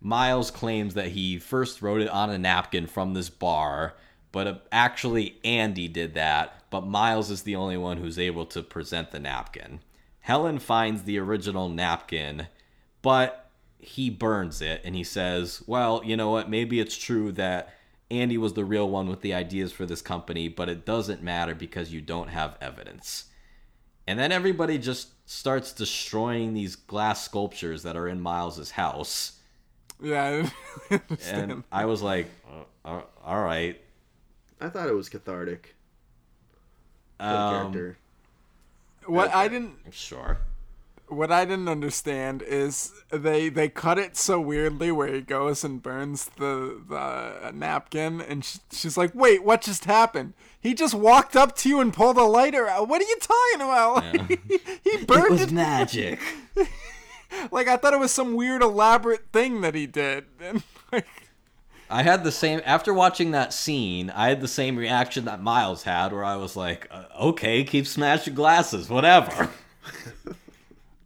Miles 0.00 0.50
claims 0.50 0.94
that 0.94 1.08
he 1.08 1.38
first 1.38 1.80
wrote 1.80 2.00
it 2.00 2.08
on 2.08 2.30
a 2.30 2.38
napkin 2.38 2.86
from 2.86 3.14
this 3.14 3.30
bar, 3.30 3.94
but 4.32 4.46
uh, 4.46 4.54
actually 4.70 5.38
Andy 5.44 5.88
did 5.88 6.14
that. 6.14 6.64
But 6.70 6.86
Miles 6.86 7.30
is 7.30 7.42
the 7.42 7.56
only 7.56 7.76
one 7.76 7.98
who's 7.98 8.18
able 8.18 8.46
to 8.46 8.62
present 8.62 9.10
the 9.10 9.20
napkin. 9.20 9.80
Helen 10.20 10.58
finds 10.58 11.02
the 11.02 11.18
original 11.18 11.68
napkin, 11.68 12.48
but 13.02 13.50
he 13.78 14.10
burns 14.10 14.62
it 14.62 14.80
and 14.84 14.94
he 14.94 15.04
says, 15.04 15.62
Well, 15.66 16.02
you 16.04 16.16
know 16.16 16.30
what? 16.30 16.50
Maybe 16.50 16.80
it's 16.80 16.96
true 16.96 17.30
that 17.32 17.74
Andy 18.10 18.38
was 18.38 18.54
the 18.54 18.64
real 18.64 18.88
one 18.88 19.08
with 19.08 19.20
the 19.20 19.34
ideas 19.34 19.72
for 19.72 19.86
this 19.86 20.02
company, 20.02 20.48
but 20.48 20.68
it 20.68 20.84
doesn't 20.84 21.22
matter 21.22 21.54
because 21.54 21.92
you 21.92 22.00
don't 22.00 22.28
have 22.28 22.56
evidence. 22.60 23.24
And 24.06 24.18
then 24.18 24.32
everybody 24.32 24.78
just 24.78 25.08
starts 25.28 25.72
destroying 25.72 26.52
these 26.54 26.76
glass 26.76 27.24
sculptures 27.24 27.82
that 27.84 27.96
are 27.96 28.06
in 28.08 28.20
Miles's 28.20 28.72
house. 28.72 29.38
yeah, 30.02 30.48
I 30.90 31.00
understand. 31.10 31.52
And 31.52 31.64
I 31.72 31.86
was 31.86 32.02
like, 32.02 32.28
uh, 32.48 32.88
uh, 32.88 33.02
all 33.24 33.42
right. 33.42 33.80
I 34.60 34.68
thought 34.68 34.88
it 34.88 34.94
was 34.94 35.08
cathartic. 35.08 35.74
Um, 37.20 37.72
character. 37.72 37.96
what 39.06 39.34
I 39.34 39.48
didn't 39.48 39.76
Sure. 39.90 40.38
What 41.14 41.32
I 41.32 41.44
didn't 41.44 41.68
understand 41.68 42.42
is 42.42 42.92
they 43.10 43.48
they 43.48 43.68
cut 43.68 43.98
it 43.98 44.16
so 44.16 44.40
weirdly 44.40 44.90
where 44.92 45.12
he 45.12 45.20
goes 45.20 45.64
and 45.64 45.82
burns 45.82 46.26
the 46.36 46.80
the 46.88 47.52
napkin 47.52 48.20
and 48.20 48.44
sh- 48.44 48.58
she's 48.72 48.96
like, 48.96 49.14
"Wait, 49.14 49.44
what 49.44 49.62
just 49.62 49.84
happened? 49.84 50.34
He 50.60 50.74
just 50.74 50.94
walked 50.94 51.36
up 51.36 51.56
to 51.56 51.68
you 51.68 51.80
and 51.80 51.92
pulled 51.92 52.16
a 52.16 52.24
lighter 52.24 52.68
out. 52.68 52.88
What 52.88 53.02
are 53.02 53.06
you 53.06 53.18
talking 53.20 53.60
about? 53.60 54.28
he 54.84 55.04
burned 55.04 55.26
it, 55.26 55.30
was 55.30 55.52
magic. 55.52 56.20
like 57.50 57.68
I 57.68 57.76
thought 57.76 57.94
it 57.94 58.00
was 58.00 58.12
some 58.12 58.34
weird 58.34 58.62
elaborate 58.62 59.26
thing 59.32 59.60
that 59.62 59.74
he 59.74 59.86
did." 59.86 60.24
And 60.40 60.62
like 60.92 61.06
I 61.90 62.02
had 62.02 62.24
the 62.24 62.32
same 62.32 62.60
after 62.64 62.94
watching 62.94 63.32
that 63.32 63.52
scene. 63.52 64.10
I 64.10 64.28
had 64.28 64.40
the 64.40 64.48
same 64.48 64.76
reaction 64.76 65.26
that 65.26 65.42
Miles 65.42 65.82
had, 65.82 66.12
where 66.12 66.24
I 66.24 66.36
was 66.36 66.56
like, 66.56 66.88
uh, 66.90 67.04
"Okay, 67.20 67.64
keep 67.64 67.86
smashing 67.86 68.34
glasses, 68.34 68.88
whatever." 68.88 69.50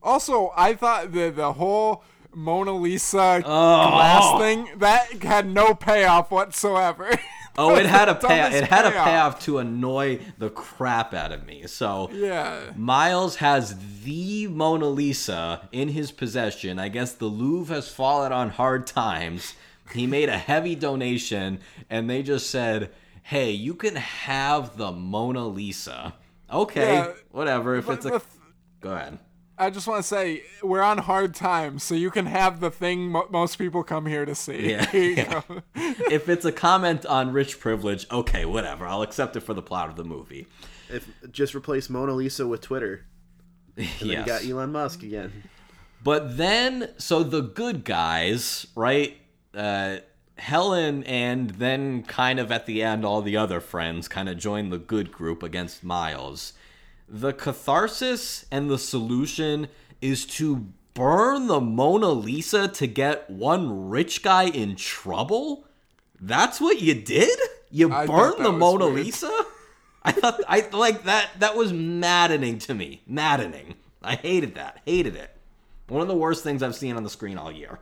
Also, 0.03 0.53
I 0.57 0.75
thought 0.75 1.13
the 1.13 1.31
the 1.31 1.53
whole 1.55 2.05
Mona 2.35 2.73
Lisa 2.73 3.43
Oh. 3.45 3.91
glass 3.91 4.41
thing 4.41 4.69
that 4.79 5.23
had 5.23 5.47
no 5.49 5.75
payoff 5.75 6.31
whatsoever. 6.31 7.11
Oh, 7.61 7.75
it 7.75 7.87
had 7.87 8.09
a 8.09 8.15
payoff. 8.15 8.53
It 8.53 8.63
had 8.69 8.87
a 8.87 8.93
payoff 8.93 9.41
to 9.47 9.59
annoy 9.59 10.21
the 10.39 10.49
crap 10.49 11.13
out 11.13 11.33
of 11.33 11.45
me. 11.45 11.67
So 11.67 12.09
Yeah. 12.13 12.71
Miles 12.77 13.35
has 13.37 13.75
the 14.05 14.47
Mona 14.47 14.87
Lisa 14.87 15.69
in 15.73 15.89
his 15.89 16.13
possession. 16.13 16.79
I 16.79 16.87
guess 16.87 17.11
the 17.15 17.25
Louvre 17.27 17.75
has 17.75 17.89
fallen 17.89 18.31
on 18.31 18.51
hard 18.51 18.87
times. 18.87 19.55
He 19.93 20.07
made 20.07 20.29
a 20.29 20.39
heavy 20.39 20.77
donation, 20.77 21.59
and 21.91 22.09
they 22.09 22.23
just 22.23 22.49
said, 22.49 22.93
"Hey, 23.25 23.51
you 23.51 23.75
can 23.75 23.97
have 23.97 24.77
the 24.77 24.93
Mona 24.93 25.49
Lisa." 25.49 26.15
Okay, 26.53 26.95
Yeah, 26.95 27.13
whatever. 27.33 27.75
If 27.75 27.91
it's 27.91 28.07
a, 28.07 28.11
the 28.11 28.23
go 28.81 28.93
ahead. 28.93 29.19
I 29.59 29.71
just 29.71 29.87
want 29.87 30.01
to 30.03 30.07
say 30.09 30.45
we're 30.63 30.83
on 30.83 30.99
hard 30.99 31.35
times, 31.35 31.83
so 31.83 31.95
you 31.95 32.11
can 32.11 32.27
have 32.27 32.61
the 32.61 32.71
thing 32.71 33.09
mo- 33.09 33.27
most 33.31 33.57
people 33.59 33.83
come 33.83 34.07
here 34.07 34.25
to 34.25 34.35
see. 34.35 34.71
Yeah, 34.71 34.87
Here 34.87 35.03
you 35.11 35.11
yeah. 35.17 35.43
go. 35.49 35.63
If 36.11 36.29
it's 36.29 36.45
a 36.45 36.53
comment 36.53 37.05
on 37.07 37.33
rich 37.33 37.59
privilege, 37.61 38.07
okay, 38.11 38.45
whatever. 38.45 38.87
I'll 38.87 39.03
accept 39.03 39.37
it 39.37 39.41
for 39.41 39.55
the 39.55 39.63
plot 39.63 39.89
of 39.89 39.97
the 39.97 40.05
movie. 40.05 40.47
If 40.89 41.09
just 41.33 41.55
replace 41.55 41.91
Mona 41.91 42.13
Lisa 42.13 42.47
with 42.47 42.61
Twitter, 42.61 43.05
and 43.77 43.89
then 44.01 44.09
you 44.09 44.25
got 44.25 44.45
Elon 44.45 44.73
Musk 44.73 45.03
again. 45.03 45.45
But 46.03 46.37
then, 46.37 46.91
so 46.99 47.23
the 47.23 47.43
good 47.43 47.85
guys, 47.85 48.67
right? 48.75 49.17
Uh, 49.55 49.99
Helen 50.39 51.03
and 51.05 51.51
then 51.51 52.05
kind 52.05 52.39
of 52.39 52.53
at 52.53 52.67
the 52.67 52.83
end, 52.83 53.05
all 53.05 53.23
the 53.23 53.37
other 53.37 53.61
friends 53.61 54.07
kind 54.09 54.29
of 54.29 54.37
join 54.39 54.71
the 54.71 54.79
good 54.79 55.11
group 55.11 55.43
against 55.43 55.83
Miles. 55.83 56.53
The 57.09 57.33
catharsis 57.33 58.45
and 58.51 58.71
the 58.71 58.79
solution 58.79 59.69
is 60.01 60.27
to 60.27 60.67
burn 60.95 61.47
the 61.47 61.61
Mona 61.61 62.11
Lisa 62.11 62.69
to 62.69 62.87
get 62.87 63.31
one 63.31 63.89
rich 63.89 64.23
guy 64.23 64.45
in 64.45 64.77
trouble? 64.77 65.65
That's 66.21 66.61
what 66.61 66.81
you 66.81 66.95
did? 66.95 67.39
You 67.71 67.93
I 67.93 68.07
burned 68.07 68.45
the 68.45 68.53
Mona 68.53 68.87
weird. 68.87 69.07
Lisa? 69.07 69.47
I 70.03 70.13
thought 70.13 70.41
I 70.49 70.69
like 70.73 71.05
that 71.05 71.31
that 71.39 71.57
was 71.57 71.73
maddening 71.73 72.59
to 72.61 72.75
me. 72.75 73.03
Maddening. 73.07 73.75
I 74.03 74.17
hated 74.17 74.55
that. 74.55 74.81
Hated 74.85 75.17
it. 75.17 75.37
One 75.89 76.03
of 76.03 76.09
the 76.09 76.17
worst 76.17 76.45
things 76.45 76.63
I've 76.63 76.77
seen 76.77 76.97
on 76.97 77.03
the 77.03 77.11
screen 77.11 77.39
all 77.39 77.53
year. 77.53 77.79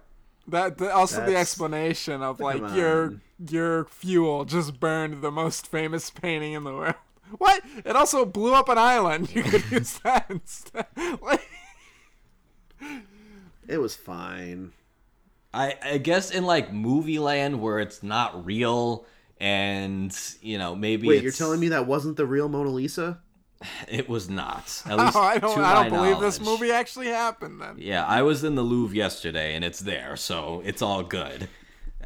That 0.49 0.79
the, 0.79 0.93
also 0.93 1.27
the 1.27 1.37
explanation 1.37 2.23
of 2.23 2.39
like 2.39 2.75
your 2.75 3.21
your 3.49 3.87
fuel 3.87 4.45
just 4.45 4.79
burned 4.79 5.21
the 5.23 5.33
most 5.33 5.67
famous 5.67 6.11
painting 6.11 6.53
in 6.53 6.65
the 6.65 6.73
world. 6.73 6.95
What? 7.39 7.63
It 7.85 7.97
also 7.97 8.25
blew 8.25 8.55
up 8.55 8.69
an 8.69 8.79
island. 8.79 9.31
You 9.35 9.43
could 9.43 9.71
use 9.71 9.99
that 10.01 10.27
instead. 10.29 10.87
Like, 11.23 11.49
It 13.69 13.79
was 13.79 13.97
fine. 13.97 14.73
I, 15.53 15.75
I 15.83 15.99
guess 15.99 16.31
in 16.31 16.45
like 16.45 16.73
movie 16.73 17.19
land 17.19 17.61
where 17.61 17.81
it's 17.81 18.03
not 18.03 18.45
real 18.45 19.07
and 19.39 20.17
you 20.41 20.59
know 20.59 20.75
maybe 20.75 21.09
Wait, 21.09 21.23
you're 21.23 21.33
telling 21.33 21.61
me 21.61 21.69
that 21.69 21.87
wasn't 21.87 22.17
the 22.17 22.27
real 22.27 22.49
Mona 22.49 22.71
Lisa? 22.71 23.21
it 23.89 24.09
was 24.09 24.29
not. 24.29 24.83
At 24.85 24.99
oh, 24.99 25.05
least 25.05 25.17
oh, 25.17 25.21
I 25.21 25.39
don't 25.39 25.57
to 25.57 25.65
I 25.65 25.75
don't 25.75 25.93
my 25.93 25.97
believe 25.97 26.21
this 26.21 26.41
movie 26.41 26.71
actually 26.71 27.09
happened 27.09 27.61
then. 27.61 27.77
Yeah, 27.79 28.05
I 28.05 28.23
was 28.23 28.45
in 28.45 28.55
the 28.55 28.63
Louvre 28.63 28.95
yesterday 28.95 29.55
and 29.55 29.65
it's 29.65 29.81
there, 29.81 30.17
so 30.17 30.63
it's 30.65 30.83
all 30.83 31.03
good. 31.03 31.49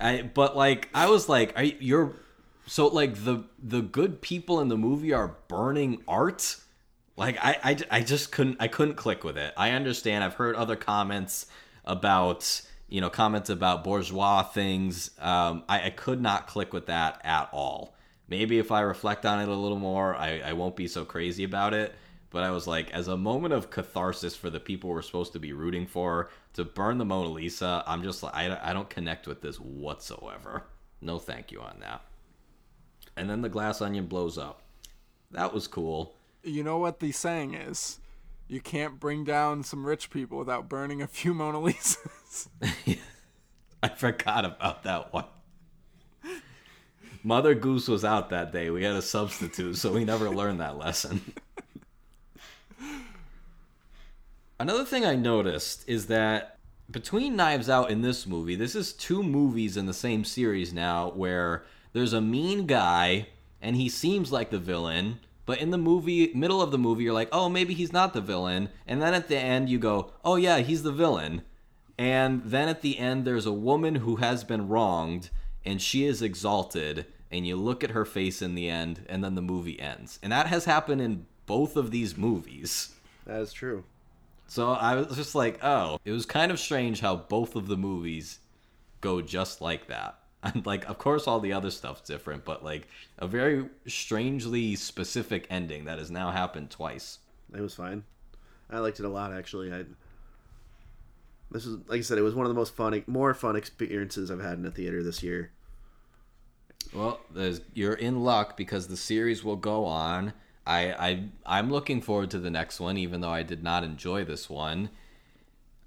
I 0.01 0.23
but 0.23 0.57
like 0.57 0.89
I 0.95 1.11
was 1.11 1.29
like, 1.29 1.53
are 1.57 1.65
you, 1.65 1.77
you're 1.81 2.17
so 2.71 2.87
like 2.87 3.25
the 3.25 3.43
the 3.61 3.83
good 3.83 4.23
people 4.23 4.61
in 4.61 4.69
the 4.69 4.77
movie 4.77 5.13
are 5.13 5.35
burning 5.49 6.05
art? 6.07 6.57
Like 7.17 7.37
I, 7.43 7.59
I 7.65 7.99
I 7.99 8.01
just 8.03 8.31
couldn't 8.31 8.59
I 8.61 8.69
couldn't 8.69 8.95
click 8.95 9.25
with 9.25 9.37
it. 9.37 9.53
I 9.57 9.73
understand. 9.73 10.23
I've 10.23 10.35
heard 10.35 10.55
other 10.55 10.77
comments 10.77 11.47
about 11.85 12.63
you 12.89 13.01
know 13.01 13.11
comments 13.11 13.51
about 13.51 13.83
bourgeois 13.83 14.45
things. 14.45 15.11
Um, 15.19 15.65
I, 15.69 15.87
I 15.87 15.91
could 15.91 16.21
not 16.21 16.47
click 16.47 16.73
with 16.73 16.87
that 16.87 17.21
at 17.25 17.49
all. 17.53 17.97
Maybe 18.29 18.61
if 18.61 18.71
I 18.71 18.83
reflect 18.83 19.27
on 19.27 19.41
it 19.41 19.49
a 19.49 19.55
little 19.57 19.81
more, 19.81 20.15
I, 20.15 20.39
I 20.39 20.53
won't 20.53 20.77
be 20.77 20.87
so 20.87 21.05
crazy 21.05 21.43
about 21.43 21.75
it. 21.75 21.93
But 22.31 22.45
I 22.45 22.53
was 22.53 22.69
like, 22.69 22.93
as 22.93 23.09
a 23.09 23.17
moment 23.17 23.53
of 23.53 23.71
catharsis 23.71 24.37
for 24.37 24.49
the 24.49 24.61
people 24.61 24.91
we're 24.91 25.03
supposed 25.03 25.33
to 25.33 25.41
be 25.41 25.53
rooting 25.53 25.89
for 25.89 26.31
to 26.53 26.65
burn 26.65 26.99
the 26.99 27.05
Mona 27.05 27.31
Lisa, 27.31 27.83
I'm 27.85 28.05
just 28.05 28.23
like, 28.23 28.37
I, 28.37 28.57
I 28.63 28.73
don't 28.73 28.89
connect 28.89 29.27
with 29.27 29.43
this 29.43 29.59
whatsoever. 29.59 30.63
No 31.01 31.19
thank 31.19 31.51
you 31.51 31.61
on 31.63 31.81
that. 31.81 32.03
And 33.21 33.29
then 33.29 33.43
the 33.43 33.51
glass 33.51 33.83
onion 33.83 34.07
blows 34.07 34.39
up. 34.39 34.63
That 35.31 35.53
was 35.53 35.69
cool. 35.69 36.15
You 36.43 36.65
know 36.65 36.79
what 36.79 37.01
the 37.01 37.13
saying 37.13 37.53
is? 37.53 38.01
You 38.49 38.63
can't 38.63 38.99
bring 38.99 39.25
down 39.25 39.63
some 39.63 39.85
rich 39.85 40.09
people 40.09 40.39
without 40.39 40.71
burning 40.71 41.03
a 41.03 41.07
few 41.07 41.35
Mona 41.35 41.59
Lisas. 41.59 42.49
I 43.83 43.89
forgot 43.91 44.47
about 44.47 44.85
that 44.85 45.13
one. 45.13 45.27
Mother 47.23 47.55
Goose 47.55 47.89
was 47.89 48.07
out 48.07 48.31
that 48.31 48.53
day. 48.53 48.71
We 48.71 48.85
had 48.85 48.97
a 48.97 49.03
substitute, 49.03 49.77
so 49.77 49.93
we 49.93 50.07
never 50.07 50.31
learned 50.31 50.61
that 50.61 50.79
lesson. 50.79 51.21
Another 54.59 54.87
thing 54.87 55.05
I 55.05 55.15
noticed 55.15 55.87
is 55.87 56.07
that 56.07 56.57
between 56.91 57.37
Knives 57.37 57.69
Out 57.69 57.91
and 57.91 58.03
this 58.03 58.27
movie, 58.27 58.57
this 58.57 58.75
is 58.75 58.95
two 58.95 59.23
movies 59.23 59.77
in 59.77 59.85
the 59.85 59.93
same 59.93 60.25
series 60.25 60.73
now 60.73 61.11
where 61.11 61.65
there's 61.93 62.13
a 62.13 62.21
mean 62.21 62.67
guy 62.67 63.29
and 63.61 63.77
he 63.77 63.89
seems 63.89 64.33
like 64.33 64.51
the 64.51 64.59
villain, 64.59 65.21
but 65.47 65.61
in 65.61 65.71
the 65.71 65.79
movie, 65.79 66.33
middle 66.35 66.63
of 66.63 66.71
the 66.71 66.79
movie, 66.79 67.05
you're 67.05 67.13
like, 67.13 67.29
oh, 67.33 67.49
maybe 67.49 67.75
he's 67.75 67.93
not 67.93 68.13
the 68.13 68.21
villain. 68.21 68.69
And 68.87 69.03
then 69.03 69.15
at 69.15 69.29
the 69.29 69.37
end, 69.37 69.69
you 69.69 69.79
go, 69.79 70.13
oh, 70.25 70.37
yeah, 70.37 70.59
he's 70.59 70.83
the 70.83 70.93
villain. 70.93 71.43
And 71.99 72.43
then 72.45 72.69
at 72.69 72.83
the 72.83 72.99
end, 72.99 73.25
there's 73.25 73.47
a 73.47 73.53
woman 73.53 73.97
who 73.97 74.17
has 74.17 74.45
been 74.45 74.69
wronged 74.69 75.31
and 75.65 75.83
she 75.83 76.05
is 76.05 76.23
exalted. 76.23 77.07
And 77.31 77.47
you 77.47 77.57
look 77.57 77.85
at 77.85 77.91
her 77.91 78.05
face 78.05 78.43
in 78.43 78.57
the 78.57 78.69
end, 78.69 79.05
and 79.09 79.23
then 79.23 79.37
the 79.37 79.43
movie 79.43 79.79
ends. 79.79 80.19
And 80.21 80.33
that 80.33 80.49
has 80.49 80.65
happened 80.65 81.01
in 81.01 81.27
both 81.47 81.77
of 81.77 81.93
these 81.93 82.17
movies. 82.17 82.93
That 83.25 83.41
is 83.41 83.53
true. 83.53 83.85
So 84.49 84.73
I 84.73 84.97
was 84.97 85.17
just 85.17 85.37
like, 85.37 85.63
oh, 85.63 86.01
it 86.05 86.11
was 86.11 86.27
kind 86.27 86.51
of 86.51 86.59
strange 86.59 86.99
how 86.99 87.15
both 87.15 87.55
of 87.55 87.69
the 87.69 87.77
movies 87.77 88.41
go 89.01 89.21
just 89.21 89.61
like 89.61 89.87
that. 89.87 90.19
And 90.55 90.65
like, 90.65 90.89
of 90.89 90.97
course, 90.97 91.27
all 91.27 91.39
the 91.39 91.53
other 91.53 91.71
stuff's 91.71 92.01
different, 92.01 92.47
but 92.47 92.65
like 92.65 92.89
a 93.19 93.27
very 93.27 93.67
strangely 93.87 94.75
specific 94.75 95.47
ending 95.51 95.85
that 95.85 95.99
has 95.99 96.11
now 96.11 96.31
happened 96.31 96.71
twice. 96.71 97.19
It 97.55 97.61
was 97.61 97.75
fine. 97.75 98.05
I 98.71 98.79
liked 98.79 99.01
it 99.01 99.05
a 99.05 99.11
lot 99.11 99.35
actually. 99.35 99.71
I 99.71 99.85
this 101.51 101.67
is 101.67 101.77
like 101.89 101.99
I 101.99 102.03
said, 102.03 102.19
it 102.19 102.23
was 102.23 102.35
one 102.35 102.47
of 102.47 102.51
the 102.51 102.59
most 102.59 102.75
fun, 102.75 103.03
more 103.07 103.35
fun 103.35 103.57
experiences 103.57 104.31
I've 104.31 104.41
had 104.41 104.59
in 104.59 104.65
a 104.65 104.71
theater 104.71 105.03
this 105.03 105.23
year. 105.23 105.51
Well, 106.95 107.21
there's, 107.33 107.61
you're 107.75 107.95
in 107.95 108.23
luck 108.25 108.57
because 108.57 108.89
the 108.89 108.97
series 108.97 109.45
will 109.45 109.57
go 109.57 109.85
on. 109.85 110.33
I, 110.67 110.93
I 110.93 111.25
I'm 111.45 111.71
looking 111.71 112.01
forward 112.01 112.31
to 112.31 112.39
the 112.39 112.51
next 112.51 112.81
one, 112.81 112.97
even 112.97 113.21
though 113.21 113.31
I 113.31 113.43
did 113.43 113.63
not 113.63 113.85
enjoy 113.85 114.25
this 114.25 114.49
one. 114.49 114.91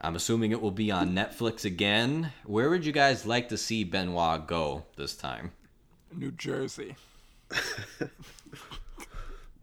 I'm 0.04 0.16
assuming 0.16 0.52
it 0.52 0.62
will 0.62 0.72
be 0.72 0.92
on 0.92 1.16
Netflix 1.16 1.64
again. 1.66 2.34
Where 2.46 2.70
would 2.70 2.86
you 2.86 2.92
guys 2.92 3.26
like 3.26 3.48
to 3.50 3.58
see 3.58 3.84
Benoit 3.86 4.46
go 4.48 4.84
this 4.98 5.16
time? 5.16 5.54
New 6.14 6.32
Jersey. 6.32 6.96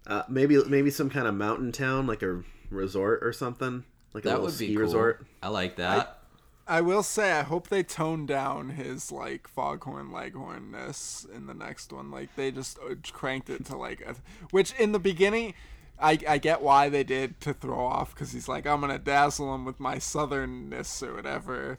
Uh, 0.07 0.25
maybe 0.29 0.61
maybe 0.65 0.91
some 0.91 1.09
kind 1.09 1.29
of 1.29 1.35
mountain 1.37 1.71
town, 1.71 2.05
like 2.07 2.23
a 2.23 2.43
resort 2.71 3.21
or 3.23 3.33
something, 3.33 3.85
like 4.13 4.25
a 4.25 4.29
That 4.29 4.35
little 4.41 4.47
would 4.47 4.59
be 4.59 4.65
ski 4.67 4.75
cool. 4.75 4.83
resort. 4.83 5.25
I 5.41 5.49
like 5.49 5.77
that. 5.77 6.19
I 6.67 6.81
will 6.81 7.05
say, 7.05 7.33
I 7.33 7.43
hope 7.43 7.69
they 7.69 7.85
tone 7.85 8.27
down 8.27 8.71
his 8.71 9.13
like 9.13 9.47
foghorn 9.47 10.09
leghornness 10.11 11.31
in 11.33 11.47
the 11.47 11.55
next 11.55 11.93
one. 11.93 12.11
Like 12.11 12.35
they 12.35 12.51
just 12.51 12.79
uh, 12.81 12.95
cranked 13.13 13.51
it 13.51 13.65
to 13.67 13.77
like, 13.77 14.01
a, 14.01 14.17
which 14.51 14.73
in 14.81 14.91
the 14.91 14.99
beginning, 14.99 15.55
I 16.01 16.19
I 16.29 16.39
get 16.39 16.63
why 16.63 16.89
they 16.89 17.05
did 17.05 17.41
to 17.43 17.55
throw 17.55 17.79
off 17.79 18.15
because 18.15 18.33
he's 18.33 18.49
like 18.49 18.67
I'm 18.67 18.81
gonna 18.81 18.99
dazzle 18.99 19.55
him 19.55 19.65
with 19.65 19.81
my 19.81 19.97
southernness 19.97 21.03
or 21.03 21.15
whatever. 21.15 21.79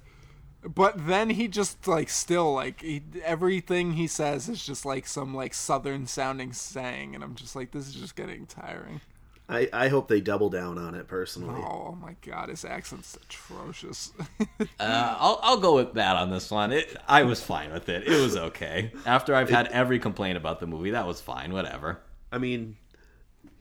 But 0.63 1.07
then 1.07 1.31
he 1.31 1.47
just 1.47 1.87
like 1.87 2.09
still 2.09 2.53
like 2.53 2.81
he, 2.81 3.01
everything 3.23 3.93
he 3.93 4.07
says 4.07 4.47
is 4.47 4.63
just 4.63 4.85
like 4.85 5.07
some 5.07 5.33
like 5.33 5.53
southern 5.53 6.05
sounding 6.05 6.53
saying, 6.53 7.15
and 7.15 7.23
I'm 7.23 7.35
just 7.35 7.55
like 7.55 7.71
this 7.71 7.87
is 7.87 7.95
just 7.95 8.15
getting 8.15 8.45
tiring. 8.45 9.01
I, 9.49 9.67
I 9.73 9.87
hope 9.89 10.07
they 10.07 10.21
double 10.21 10.49
down 10.49 10.77
on 10.77 10.95
it 10.95 11.09
personally. 11.09 11.61
Oh 11.61 11.97
my 11.99 12.15
god, 12.21 12.47
his 12.49 12.63
accent's 12.63 13.17
atrocious. 13.21 14.13
Uh, 14.79 15.15
I'll 15.19 15.39
I'll 15.43 15.59
go 15.59 15.75
with 15.75 15.93
that 15.93 16.15
on 16.15 16.29
this 16.31 16.49
one. 16.49 16.71
It, 16.71 16.95
I 17.07 17.23
was 17.23 17.41
fine 17.41 17.71
with 17.71 17.89
it. 17.89 18.07
It 18.07 18.19
was 18.19 18.35
okay. 18.35 18.91
After 19.05 19.35
I've 19.35 19.49
had 19.49 19.67
every 19.67 19.99
complaint 19.99 20.37
about 20.37 20.59
the 20.59 20.67
movie, 20.67 20.91
that 20.91 21.05
was 21.05 21.21
fine. 21.21 21.53
Whatever. 21.53 21.99
I 22.31 22.37
mean, 22.37 22.77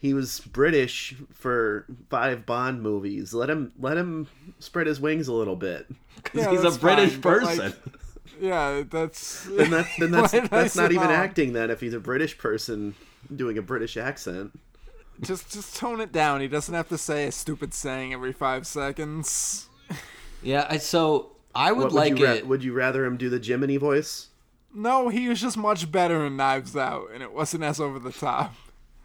he 0.00 0.14
was 0.14 0.40
British 0.40 1.14
for 1.32 1.84
five 2.08 2.44
Bond 2.46 2.82
movies. 2.82 3.32
Let 3.32 3.48
him 3.50 3.72
let 3.78 3.96
him 3.96 4.26
spread 4.58 4.86
his 4.88 5.00
wings 5.00 5.28
a 5.28 5.32
little 5.32 5.56
bit. 5.56 5.86
Because 6.16 6.44
Yeah, 6.46 6.50
he's 6.50 6.64
a 6.76 6.78
British 6.78 7.12
fine, 7.12 7.20
but, 7.20 7.42
like, 7.42 7.58
person. 7.58 7.72
yeah, 8.40 8.82
that's 8.90 9.44
Then 9.44 9.70
that 9.70 9.86
then 9.98 10.10
that's 10.10 10.32
Why 10.32 10.40
did 10.40 10.52
I 10.52 10.62
that's 10.62 10.76
not 10.76 10.90
even 10.92 11.08
that? 11.08 11.14
acting. 11.16 11.52
Then 11.52 11.70
if 11.70 11.80
he's 11.80 11.94
a 11.94 12.00
British 12.00 12.36
person 12.38 12.94
doing 13.34 13.58
a 13.58 13.62
British 13.62 13.96
accent. 13.96 14.58
just 15.20 15.52
just 15.52 15.76
tone 15.76 16.00
it 16.00 16.12
down. 16.12 16.40
He 16.40 16.48
doesn't 16.48 16.74
have 16.74 16.88
to 16.88 16.98
say 16.98 17.26
a 17.26 17.32
stupid 17.32 17.74
saying 17.74 18.12
every 18.14 18.32
five 18.32 18.66
seconds. 18.66 19.68
yeah. 20.42 20.66
I, 20.70 20.78
so 20.78 21.32
I 21.54 21.72
would 21.72 21.84
What 21.84 21.92
like 21.92 22.12
would 22.14 22.18
you 22.20 22.26
ra- 22.26 22.32
it. 22.32 22.46
would 22.46 22.64
you 22.64 22.72
rather 22.72 23.04
him 23.04 23.16
do 23.18 23.28
the 23.28 23.38
Jiminy 23.38 23.76
voice? 23.76 24.28
No, 24.72 25.08
he 25.08 25.28
was 25.28 25.40
just 25.40 25.56
much 25.56 25.90
better 25.90 26.24
in 26.24 26.36
Knives 26.36 26.76
Out, 26.76 27.08
and 27.12 27.22
it 27.24 27.32
wasn't 27.34 27.64
as 27.64 27.80
over 27.80 27.98
the 27.98 28.12
top. 28.12 28.54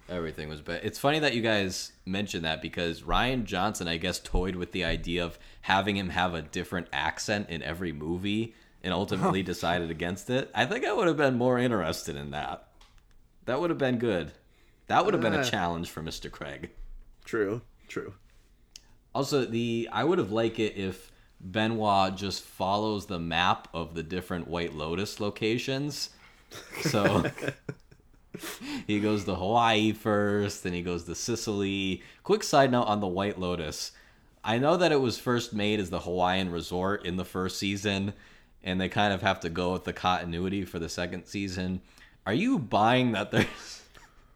Everything 0.07 0.49
was 0.49 0.61
bad. 0.61 0.81
It's 0.83 0.99
funny 0.99 1.17
that 1.19 1.33
you 1.33 1.41
guys 1.41 1.91
mentioned 2.05 2.45
that 2.45 2.61
because 2.61 3.01
Rian 3.01 3.43
Johnson, 3.43 3.87
I 3.87 3.97
guess, 3.97 4.19
toyed 4.19 4.55
with 4.55 4.71
the 4.71 4.83
idea 4.85 5.25
of 5.25 5.39
having 5.61 5.95
him 5.97 6.09
have 6.09 6.33
a 6.35 6.43
different 6.43 6.87
accent 6.93 7.49
in 7.49 7.63
every 7.63 7.91
movie 7.91 8.53
and 8.83 8.93
ultimately 8.93 9.41
decided 9.43 9.89
against 9.89 10.29
it. 10.29 10.51
I 10.53 10.65
think 10.67 10.85
I 10.85 10.93
would 10.93 11.07
have 11.07 11.17
been 11.17 11.37
more 11.37 11.57
interested 11.57 12.15
in 12.15 12.29
that. 12.31 12.67
That 13.45 13.59
would 13.59 13.71
have 13.71 13.79
been 13.79 13.97
good. 13.97 14.31
That 14.87 15.03
would 15.05 15.15
have 15.15 15.21
been 15.21 15.33
a 15.33 15.39
Uh. 15.39 15.43
challenge 15.43 15.89
for 15.89 16.03
Mr. 16.03 16.29
Craig. 16.29 16.69
True, 17.23 17.61
true. 17.87 18.13
Also, 19.15 19.43
the 19.45 19.89
I 19.91 20.03
would 20.03 20.19
have 20.19 20.31
liked 20.31 20.59
it 20.59 20.75
if 20.77 21.11
Benoit 21.41 22.15
just 22.15 22.43
follows 22.43 23.07
the 23.07 23.17
map 23.19 23.67
of 23.73 23.95
the 23.95 24.03
different 24.03 24.47
White 24.47 24.73
Lotus 24.75 25.19
locations. 25.19 26.11
So 26.81 27.25
he 28.87 28.99
goes 28.99 29.25
to 29.25 29.35
Hawaii 29.35 29.91
first, 29.91 30.63
then 30.63 30.73
he 30.73 30.81
goes 30.81 31.03
to 31.05 31.15
Sicily. 31.15 32.03
Quick 32.23 32.43
side 32.43 32.71
note 32.71 32.83
on 32.83 32.99
the 32.99 33.07
White 33.07 33.39
Lotus. 33.39 33.91
I 34.43 34.59
know 34.59 34.77
that 34.77 34.91
it 34.91 35.01
was 35.01 35.17
first 35.17 35.53
made 35.53 35.79
as 35.79 35.89
the 35.89 36.01
Hawaiian 36.01 36.51
resort 36.51 37.05
in 37.05 37.17
the 37.17 37.25
first 37.25 37.57
season, 37.57 38.13
and 38.63 38.79
they 38.79 38.89
kind 38.89 39.13
of 39.13 39.21
have 39.21 39.39
to 39.41 39.49
go 39.49 39.73
with 39.73 39.85
the 39.85 39.93
continuity 39.93 40.65
for 40.65 40.77
the 40.77 40.89
second 40.89 41.25
season. 41.25 41.81
Are 42.25 42.33
you 42.33 42.59
buying 42.59 43.11
that 43.13 43.31
there's 43.31 43.83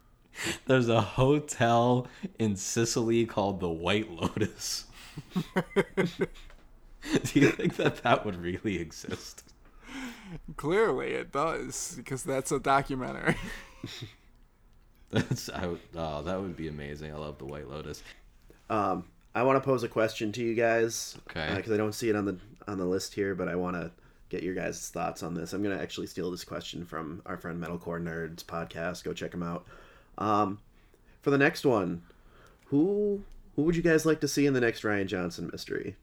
there's 0.66 0.88
a 0.88 1.00
hotel 1.00 2.08
in 2.38 2.56
Sicily 2.56 3.26
called 3.26 3.60
the 3.60 3.68
White 3.68 4.10
Lotus? 4.10 4.86
Do 7.22 7.40
you 7.40 7.50
think 7.50 7.76
that 7.76 8.02
that 8.02 8.26
would 8.26 8.36
really 8.36 8.78
exist? 8.78 9.44
Clearly, 10.56 11.12
it 11.12 11.32
does 11.32 11.94
because 11.96 12.22
that's 12.22 12.52
a 12.52 12.60
documentary. 12.60 13.36
That's 15.10 15.48
I 15.50 15.66
would, 15.66 15.80
oh, 15.96 16.22
that 16.22 16.40
would 16.40 16.56
be 16.56 16.68
amazing. 16.68 17.12
I 17.12 17.16
love 17.16 17.38
the 17.38 17.44
White 17.44 17.68
Lotus. 17.68 18.02
Um, 18.68 19.04
I 19.34 19.42
want 19.42 19.56
to 19.60 19.60
pose 19.66 19.82
a 19.82 19.88
question 19.88 20.30
to 20.32 20.42
you 20.42 20.54
guys. 20.54 21.16
Okay. 21.30 21.52
Because 21.56 21.72
I 21.72 21.76
don't 21.76 21.94
see 21.94 22.08
it 22.08 22.16
on 22.16 22.24
the 22.24 22.38
on 22.68 22.78
the 22.78 22.84
list 22.84 23.14
here, 23.14 23.34
but 23.34 23.48
I 23.48 23.56
want 23.56 23.74
to 23.76 23.90
get 24.28 24.44
your 24.44 24.54
guys' 24.54 24.88
thoughts 24.88 25.22
on 25.24 25.34
this. 25.34 25.52
I'm 25.52 25.62
gonna 25.62 25.80
actually 25.80 26.06
steal 26.06 26.30
this 26.30 26.44
question 26.44 26.84
from 26.84 27.22
our 27.26 27.36
friend 27.36 27.60
Metalcore 27.62 28.00
Nerds 28.00 28.44
podcast. 28.44 29.02
Go 29.02 29.12
check 29.12 29.32
them 29.32 29.42
out. 29.42 29.66
Um, 30.18 30.60
for 31.22 31.30
the 31.30 31.38
next 31.38 31.64
one, 31.66 32.02
who 32.66 33.22
who 33.56 33.62
would 33.62 33.74
you 33.74 33.82
guys 33.82 34.06
like 34.06 34.20
to 34.20 34.28
see 34.28 34.46
in 34.46 34.54
the 34.54 34.60
next 34.60 34.82
Rian 34.82 35.06
Johnson 35.06 35.48
mystery? 35.50 35.96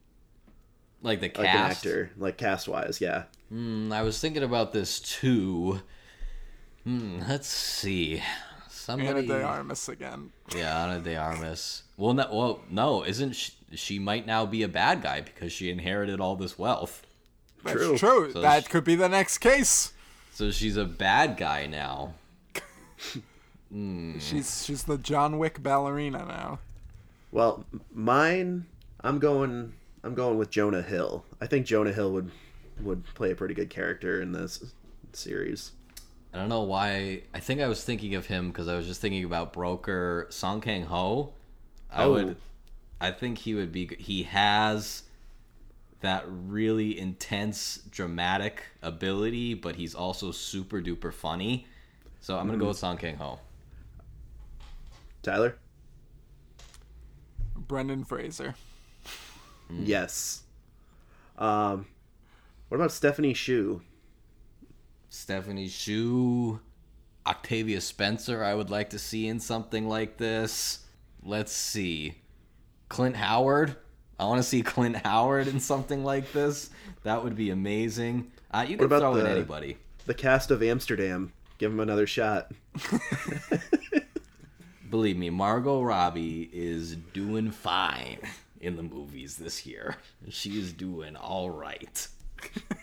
Like 1.00 1.20
the 1.20 1.28
Like 1.28 1.38
an 1.38 1.44
cast. 1.44 1.78
actor, 1.78 2.10
like 2.18 2.36
cast 2.36 2.68
wise, 2.68 3.00
yeah. 3.00 3.24
Hmm, 3.48 3.90
I 3.92 4.02
was 4.02 4.20
thinking 4.20 4.42
about 4.42 4.72
this 4.74 5.00
too. 5.00 5.80
Hmm, 6.88 7.18
let's 7.28 7.48
see. 7.48 8.14
Anna 8.14 8.24
Somebody. 8.70 9.26
De 9.26 9.42
Armas 9.42 9.90
again. 9.90 10.30
Yeah, 10.56 10.84
Ana 10.84 11.00
de 11.00 11.16
Armas. 11.16 11.82
Well, 11.98 12.14
no, 12.14 12.26
well, 12.32 12.60
no, 12.70 13.04
isn't 13.04 13.34
she? 13.34 13.52
She 13.74 13.98
might 13.98 14.26
now 14.26 14.46
be 14.46 14.62
a 14.62 14.68
bad 14.68 15.02
guy 15.02 15.20
because 15.20 15.52
she 15.52 15.68
inherited 15.68 16.18
all 16.18 16.34
this 16.34 16.58
wealth. 16.58 17.02
That's 17.62 17.76
True. 17.76 17.98
true. 17.98 18.32
So 18.32 18.40
that 18.40 18.64
sh- 18.64 18.68
could 18.68 18.84
be 18.84 18.94
the 18.94 19.10
next 19.10 19.38
case. 19.38 19.92
So 20.32 20.50
she's 20.50 20.78
a 20.78 20.86
bad 20.86 21.36
guy 21.36 21.66
now. 21.66 22.14
She's 23.70 24.64
she's 24.64 24.84
the 24.84 24.96
John 24.96 25.38
Wick 25.38 25.62
ballerina 25.62 26.24
now. 26.24 26.58
Well, 27.30 27.66
mine, 27.92 28.64
I'm 29.02 29.18
going. 29.18 29.74
I'm 30.02 30.14
going 30.14 30.38
with 30.38 30.48
Jonah 30.48 30.80
Hill. 30.80 31.26
I 31.42 31.46
think 31.46 31.66
Jonah 31.66 31.92
Hill 31.92 32.10
would 32.12 32.30
would 32.80 33.04
play 33.14 33.30
a 33.30 33.34
pretty 33.34 33.52
good 33.52 33.68
character 33.68 34.22
in 34.22 34.32
this 34.32 34.64
series. 35.12 35.72
I 36.32 36.38
don't 36.38 36.48
know 36.48 36.62
why. 36.62 37.22
I 37.34 37.40
think 37.40 37.60
I 37.60 37.68
was 37.68 37.82
thinking 37.82 38.14
of 38.14 38.26
him 38.26 38.48
because 38.48 38.68
I 38.68 38.76
was 38.76 38.86
just 38.86 39.00
thinking 39.00 39.24
about 39.24 39.52
Broker 39.52 40.26
Song 40.30 40.60
Kang 40.60 40.84
Ho. 40.84 41.32
I 41.90 42.04
Oh. 42.04 42.12
would. 42.12 42.36
I 43.00 43.12
think 43.12 43.38
he 43.38 43.54
would 43.54 43.72
be. 43.72 43.86
He 43.98 44.24
has 44.24 45.04
that 46.00 46.24
really 46.28 46.98
intense 46.98 47.78
dramatic 47.90 48.62
ability, 48.82 49.54
but 49.54 49.76
he's 49.76 49.94
also 49.94 50.30
super 50.32 50.80
duper 50.80 51.12
funny. 51.12 51.66
So 52.20 52.36
I'm 52.36 52.46
gonna 52.46 52.58
go 52.58 52.68
with 52.68 52.76
Song 52.78 52.98
Kang 52.98 53.16
Ho. 53.16 53.38
Tyler. 55.22 55.56
Brendan 57.56 58.04
Fraser. 58.04 58.54
Yes. 59.70 60.42
Um, 61.36 61.86
what 62.68 62.76
about 62.76 62.92
Stephanie 62.92 63.34
Hsu? 63.34 63.82
Stephanie 65.10 65.68
Hsu, 65.68 66.60
Octavia 67.26 67.80
Spencer, 67.80 68.42
I 68.44 68.54
would 68.54 68.70
like 68.70 68.90
to 68.90 68.98
see 68.98 69.26
in 69.26 69.40
something 69.40 69.88
like 69.88 70.16
this. 70.16 70.80
Let's 71.22 71.52
see. 71.52 72.14
Clint 72.88 73.16
Howard. 73.16 73.76
I 74.18 74.24
want 74.26 74.38
to 74.42 74.48
see 74.48 74.62
Clint 74.64 74.96
Howard 74.96 75.46
in 75.48 75.60
something 75.60 76.04
like 76.04 76.32
this. 76.32 76.70
That 77.04 77.22
would 77.24 77.36
be 77.36 77.50
amazing. 77.50 78.30
Uh, 78.50 78.64
you 78.68 78.76
can 78.76 78.88
throw 78.88 79.14
in 79.16 79.24
the- 79.24 79.30
anybody. 79.30 79.76
The 80.06 80.14
cast 80.14 80.50
of 80.50 80.62
Amsterdam. 80.62 81.32
Give 81.58 81.70
him 81.72 81.80
another 81.80 82.06
shot. 82.06 82.50
Believe 84.90 85.18
me, 85.18 85.28
Margot 85.28 85.82
Robbie 85.82 86.48
is 86.52 86.96
doing 86.96 87.50
fine 87.50 88.18
in 88.60 88.76
the 88.76 88.82
movies 88.82 89.36
this 89.36 89.66
year. 89.66 89.96
She 90.30 90.58
is 90.58 90.72
doing 90.72 91.14
all 91.14 91.50
right. 91.50 92.08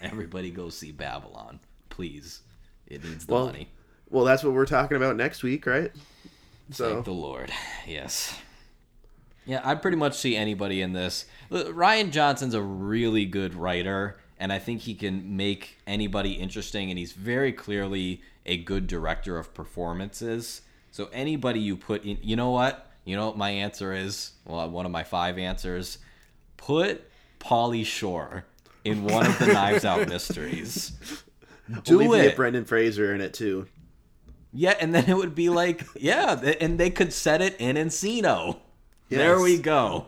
Everybody 0.01 0.51
go 0.51 0.69
see 0.69 0.91
Babylon, 0.91 1.59
please. 1.96 2.41
It 2.88 3.04
needs 3.04 3.26
the 3.26 3.34
Well, 3.34 3.46
money. 3.46 3.70
Well, 4.10 4.26
that's 4.26 4.43
what 4.43 4.54
we're 4.54 4.66
talking 4.66 4.98
about 4.98 5.16
next 5.16 5.43
week, 5.43 5.66
right? 5.66 5.91
So 6.72 6.93
Thank 6.93 7.06
the 7.06 7.14
Lord. 7.14 7.52
Yes. 7.88 8.38
Yeah, 9.46 9.62
I'd 9.64 9.82
pretty 9.82 9.98
much 9.98 10.16
see 10.18 10.36
anybody 10.36 10.82
in 10.82 10.93
this. 10.93 11.26
Rian 11.52 12.12
Johnson's 12.12 12.54
a 12.54 12.62
really 12.62 13.26
good 13.26 13.54
writer, 13.56 14.18
and 14.39 14.52
I 14.52 14.60
think 14.60 14.82
he 14.82 14.93
can 14.93 15.38
make 15.38 15.78
anybody 15.88 16.34
interesting, 16.34 16.89
and 16.89 17.00
he's 17.00 17.14
very 17.14 17.54
clearly 17.54 18.22
a 18.46 18.58
good 18.58 18.88
director 18.88 19.38
of 19.38 19.54
performances. 19.54 20.62
So 20.91 21.10
anybody 21.14 21.60
you 21.60 21.78
put 21.78 22.04
in, 22.04 22.18
you 22.22 22.36
know 22.36 22.50
what? 22.52 22.91
You 23.06 23.16
know 23.16 23.28
what 23.28 23.38
my 23.38 23.52
answer 23.52 23.93
is? 23.93 24.32
Well, 24.46 24.60
uh, 24.60 24.68
one 24.68 24.86
of 24.86 24.91
my 24.91 25.04
five 25.04 25.38
answers. 25.38 26.00
Put 26.58 27.10
Pauly 27.39 27.86
Shore 27.86 28.46
in 28.84 29.04
one 29.04 29.28
of 29.28 29.38
the 29.39 29.48
Knives 29.54 29.86
Out 29.86 30.10
mysteries. 30.10 30.91
Do 31.84 31.97
we'll 31.97 32.13
it. 32.13 32.24
get 32.24 32.36
Brendan 32.36 32.66
Fraser 32.66 33.13
in 33.13 33.22
it 33.22 33.34
too. 33.34 33.68
Yeah, 34.53 34.76
and 34.80 34.95
then 34.95 35.09
it 35.09 35.18
would 35.18 35.36
be 35.36 35.49
like, 35.49 35.84
yeah, 35.95 36.39
and 36.61 36.80
they 36.80 36.89
could 36.89 37.11
set 37.11 37.41
it 37.41 37.55
in 37.59 37.76
Encino. 37.76 38.59
There 39.09 39.39
we 39.39 39.57
go. 39.57 40.07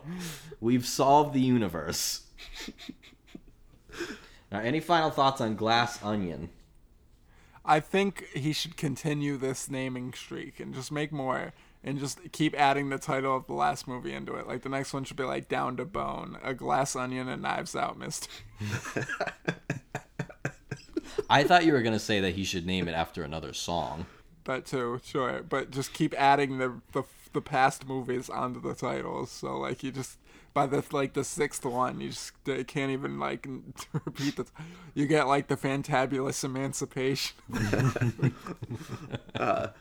We've 0.60 0.86
solved 0.86 1.34
the 1.34 1.42
universe. 1.42 2.22
now, 4.52 4.60
any 4.60 4.80
final 4.80 5.12
thoughts 5.12 5.42
on 5.42 5.56
Glass 5.56 6.04
Onion? 6.04 6.50
I 7.64 7.80
think 7.82 8.26
he 8.34 8.54
should 8.54 8.78
continue 8.78 9.38
this 9.38 9.70
naming 9.70 10.14
streak 10.14 10.60
and 10.60 10.74
just 10.74 10.92
make 10.92 11.12
more 11.12 11.54
and 11.84 12.00
just 12.00 12.32
keep 12.32 12.56
adding 12.60 12.90
the 12.90 12.98
title 12.98 13.36
of 13.36 13.46
the 13.48 13.54
last 13.54 13.88
movie 13.88 14.14
into 14.14 14.36
it. 14.36 14.48
Like 14.48 14.62
the 14.64 14.70
next 14.70 14.94
one 14.94 15.04
should 15.04 15.18
be 15.18 15.24
like 15.24 15.50
Down 15.50 15.78
to 15.78 15.86
Bone, 15.86 16.38
a 16.44 16.54
glass 16.54 16.96
onion 16.96 17.28
and 17.28 17.42
knives 17.42 17.76
out 17.76 18.00
mystery. 18.00 18.34
I 21.30 21.44
thought 21.44 21.66
you 21.66 21.74
were 21.74 21.82
gonna 21.82 22.00
say 22.00 22.20
that 22.22 22.36
he 22.36 22.44
should 22.44 22.66
name 22.66 22.88
it 22.88 22.94
after 22.94 23.24
another 23.24 23.54
song. 23.54 24.06
That 24.46 24.66
too, 24.66 25.02
sure. 25.04 25.44
But 25.48 25.72
just 25.72 25.94
keep 25.94 26.14
adding 26.18 26.58
the 26.58 26.82
the 26.94 27.04
the 27.34 27.42
past 27.42 27.88
movies 27.88 28.30
onto 28.30 28.62
the 28.62 28.74
titles. 28.74 29.32
So 29.32 29.58
like 29.58 29.84
you 29.84 29.92
just 29.92 30.18
by 30.54 30.66
the 30.66 30.84
like 30.92 31.14
the 31.14 31.24
sixth 31.24 31.66
one, 31.66 32.00
you 32.02 32.10
just 32.10 32.32
uh, 32.48 32.64
can't 32.64 32.92
even 32.92 33.20
like 33.20 33.48
repeat 33.94 34.38
the. 34.38 34.46
You 34.94 35.06
get 35.06 35.28
like 35.28 35.48
the 35.48 35.58
fantabulous 35.58 36.44
emancipation. 36.44 37.36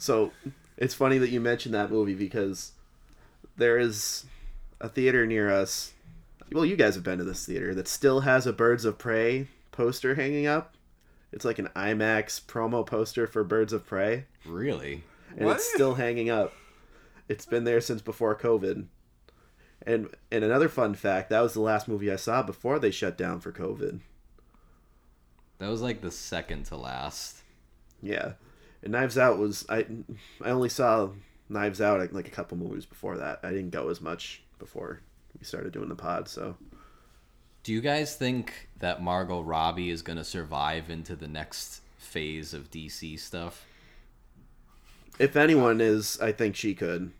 So 0.00 0.32
it's 0.78 0.94
funny 0.94 1.18
that 1.18 1.28
you 1.28 1.40
mentioned 1.40 1.74
that 1.74 1.90
movie 1.90 2.14
because 2.14 2.72
there 3.58 3.78
is 3.78 4.24
a 4.80 4.88
theater 4.88 5.26
near 5.26 5.50
us. 5.50 5.92
Well, 6.50 6.64
you 6.64 6.74
guys 6.74 6.94
have 6.94 7.04
been 7.04 7.18
to 7.18 7.24
this 7.24 7.44
theater 7.44 7.74
that 7.74 7.86
still 7.86 8.20
has 8.20 8.46
a 8.46 8.52
Birds 8.52 8.86
of 8.86 8.96
Prey 8.96 9.48
poster 9.84 10.14
hanging 10.14 10.46
up. 10.46 10.74
It's 11.32 11.44
like 11.44 11.58
an 11.58 11.68
IMAX 11.76 12.40
promo 12.44 12.84
poster 12.84 13.26
for 13.26 13.42
Birds 13.44 13.72
of 13.72 13.86
Prey, 13.86 14.26
Really? 14.44 15.04
and 15.36 15.46
What? 15.46 15.56
it's 15.56 15.72
still 15.72 15.94
hanging 15.94 16.28
up. 16.28 16.52
It's 17.28 17.46
been 17.46 17.64
there 17.64 17.80
since 17.80 18.02
before 18.02 18.36
COVID. 18.36 18.86
And 19.86 20.10
and 20.30 20.44
another 20.44 20.68
fun 20.68 20.92
fact, 20.94 21.30
that 21.30 21.40
was 21.40 21.54
the 21.54 21.60
last 21.62 21.88
movie 21.88 22.12
I 22.12 22.16
saw 22.16 22.42
before 22.42 22.78
they 22.78 22.90
shut 22.90 23.16
down 23.16 23.40
for 23.40 23.52
COVID. 23.52 24.00
That 25.58 25.70
was 25.70 25.80
like 25.80 26.02
the 26.02 26.10
second 26.10 26.64
to 26.66 26.76
last. 26.76 27.38
Yeah, 28.02 28.32
and 28.82 28.92
Knives 28.92 29.16
Out 29.16 29.38
was 29.38 29.64
I. 29.70 29.86
I 30.44 30.50
only 30.50 30.68
saw 30.68 31.10
Knives 31.48 31.80
Out 31.80 32.12
like 32.12 32.26
a 32.28 32.30
couple 32.30 32.58
movies 32.58 32.84
before 32.84 33.16
that. 33.16 33.40
I 33.42 33.50
didn't 33.50 33.70
go 33.70 33.88
as 33.88 34.00
much 34.02 34.42
before 34.58 35.00
we 35.38 35.44
started 35.44 35.72
doing 35.72 35.88
the 35.88 35.94
pod. 35.94 36.28
So 36.28 36.56
Do 37.62 37.72
you 37.72 37.80
guys 37.80 38.16
think 38.16 38.68
that 38.78 39.02
Margot 39.02 39.42
Robbie 39.42 39.90
is 39.90 40.02
gonna 40.02 40.24
survive 40.24 40.88
into 40.90 41.14
the 41.14 41.28
next 41.28 41.82
phase 41.98 42.54
of 42.54 42.70
DC 42.70 43.18
stuff? 43.18 43.66
if 45.18 45.36
anyone 45.36 45.82
is, 45.82 46.18
I 46.20 46.32
think 46.32 46.56
she 46.56 46.74
could. 46.74 47.12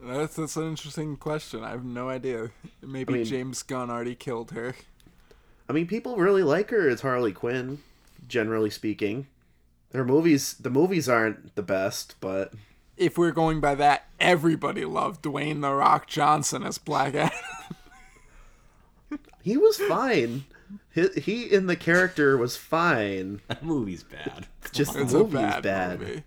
That's 0.00 0.36
that's 0.36 0.56
an 0.56 0.68
interesting 0.68 1.16
question. 1.16 1.64
I 1.64 1.70
have 1.70 1.84
no 1.84 2.08
idea. 2.08 2.50
Maybe 2.82 3.14
I 3.14 3.16
mean- 3.18 3.24
James 3.26 3.62
Gunn 3.62 3.90
already 3.90 4.14
killed 4.14 4.52
her. 4.52 4.74
I 5.68 5.72
mean, 5.72 5.88
people 5.88 6.16
really 6.16 6.44
like 6.44 6.70
her 6.70 6.88
as 6.88 7.00
Harley 7.00 7.32
Quinn, 7.32 7.82
generally 8.28 8.70
speaking. 8.70 9.26
Her 9.92 10.04
movies, 10.04 10.54
the 10.54 10.70
movies 10.70 11.08
aren't 11.08 11.56
the 11.56 11.62
best, 11.62 12.14
but 12.20 12.52
If 12.96 13.18
we're 13.18 13.32
going 13.32 13.60
by 13.60 13.74
that, 13.74 14.06
everybody 14.20 14.84
loved 14.84 15.22
Dwayne 15.22 15.62
the 15.62 15.72
Rock 15.72 16.06
Johnson 16.06 16.62
as 16.62 16.78
Black 16.78 17.14
Adam. 17.16 17.36
He 19.46 19.56
was 19.56 19.78
fine. 19.78 20.42
He, 20.92 21.06
he 21.20 21.44
in 21.44 21.66
the 21.68 21.76
character 21.76 22.36
was 22.36 22.56
fine. 22.56 23.40
That 23.48 23.62
movie's 23.64 24.02
bad. 24.02 24.46
Just 24.72 24.94
the 24.94 25.02
It's 25.02 25.12
a 25.12 25.18
movie 25.18 25.36
is 25.36 25.42
bad, 25.42 25.62
bad. 25.62 26.00
movie. 26.00 26.22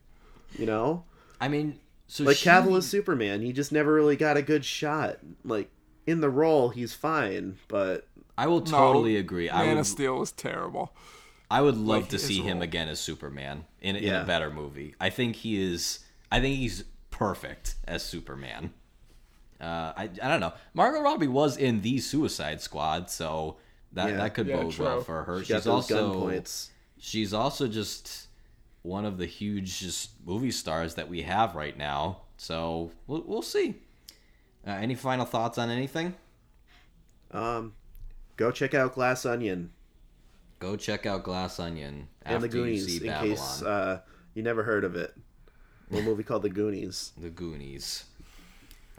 You 0.57 0.65
know, 0.65 1.03
I 1.41 1.49
mean, 1.49 1.79
so 2.07 2.23
like 2.23 2.37
she, 2.37 2.47
Cavill 2.49 2.77
as 2.77 2.87
Superman, 2.87 3.41
he 3.41 3.51
just 3.51 3.71
never 3.73 3.93
really 3.93 4.15
got 4.15 4.37
a 4.37 4.41
good 4.41 4.63
shot. 4.63 5.17
Like 5.43 5.69
in 6.07 6.21
the 6.21 6.29
role, 6.29 6.69
he's 6.69 6.93
fine, 6.93 7.57
but 7.67 8.07
I 8.37 8.47
will 8.47 8.61
No, 8.61 8.65
totally 8.71 9.17
agree. 9.17 9.49
I 9.49 9.65
Man 9.65 9.75
would 9.75 9.81
of 9.81 9.87
Steel 9.87 10.17
was 10.17 10.31
terrible. 10.31 10.93
I 11.51 11.61
would 11.61 11.75
love 11.75 11.87
like 12.03 12.05
to 12.09 12.15
his 12.15 12.23
see 12.25 12.41
him 12.41 12.57
role. 12.57 12.63
again 12.63 12.87
as 12.87 12.99
Superman 13.01 13.65
in, 13.81 13.95
in 13.97 14.03
Yeah. 14.05 14.21
a 14.21 14.25
better 14.25 14.49
movie. 14.49 14.95
I 15.01 15.09
think 15.09 15.35
he 15.37 15.61
is. 15.61 15.99
I 16.31 16.39
think 16.39 16.55
he's 16.57 16.85
perfect 17.11 17.75
as 17.85 18.01
Superman. 18.03 18.71
Uh, 19.59 19.93
I 19.97 20.03
I 20.21 20.27
don't 20.27 20.39
know. 20.39 20.53
Margot 20.73 21.01
Robbie 21.01 21.27
was 21.27 21.57
in 21.57 21.81
the 21.81 21.99
Suicide 21.99 22.61
Squad, 22.61 23.09
so 23.09 23.57
that 23.93 24.09
Yeah. 24.09 24.17
that 24.17 24.33
could 24.33 24.47
Yeah, 24.47 24.57
bode 24.57 24.71
true. 24.71 24.85
well 24.85 25.01
for 25.01 25.23
her. 25.23 25.39
she 25.43 25.53
She's 25.53 25.67
also 25.67 26.43
she's 26.97 27.33
also 27.33 27.67
just 27.67 28.27
one 28.83 29.05
of 29.05 29.17
the 29.17 29.25
huge 29.25 29.79
just 29.79 30.11
movie 30.25 30.51
stars 30.51 30.95
that 30.95 31.09
we 31.09 31.23
have 31.23 31.55
right 31.55 31.77
now. 31.77 32.21
So 32.37 32.91
we'll 33.07 33.23
we'll 33.27 33.41
see. 33.41 33.75
Uh, 34.65 34.71
any 34.71 34.95
final 34.95 35.25
thoughts 35.25 35.57
on 35.57 35.69
anything? 35.69 36.15
Um, 37.31 37.73
go 38.37 38.51
check 38.51 38.73
out 38.73 38.93
Glass 38.95 39.25
Onion 39.25 39.71
Go 40.59 40.75
check 40.75 41.05
out 41.05 41.23
Glass 41.23 41.59
Onion 41.59 42.07
and 42.23 42.35
after 42.35 42.47
the 42.49 42.57
you 42.57 42.63
Goonies 42.63 42.85
see 42.85 42.97
in 42.97 43.03
Babylon. 43.07 43.29
case 43.35 43.61
uh, 43.61 43.99
you 44.33 44.43
never 44.43 44.63
heard 44.63 44.83
of 44.83 44.95
it. 44.95 45.13
A 45.91 46.01
movie 46.01 46.23
called 46.23 46.43
The 46.43 46.49
Goonies. 46.49 47.13
The 47.17 47.29
Goonies. 47.29 48.03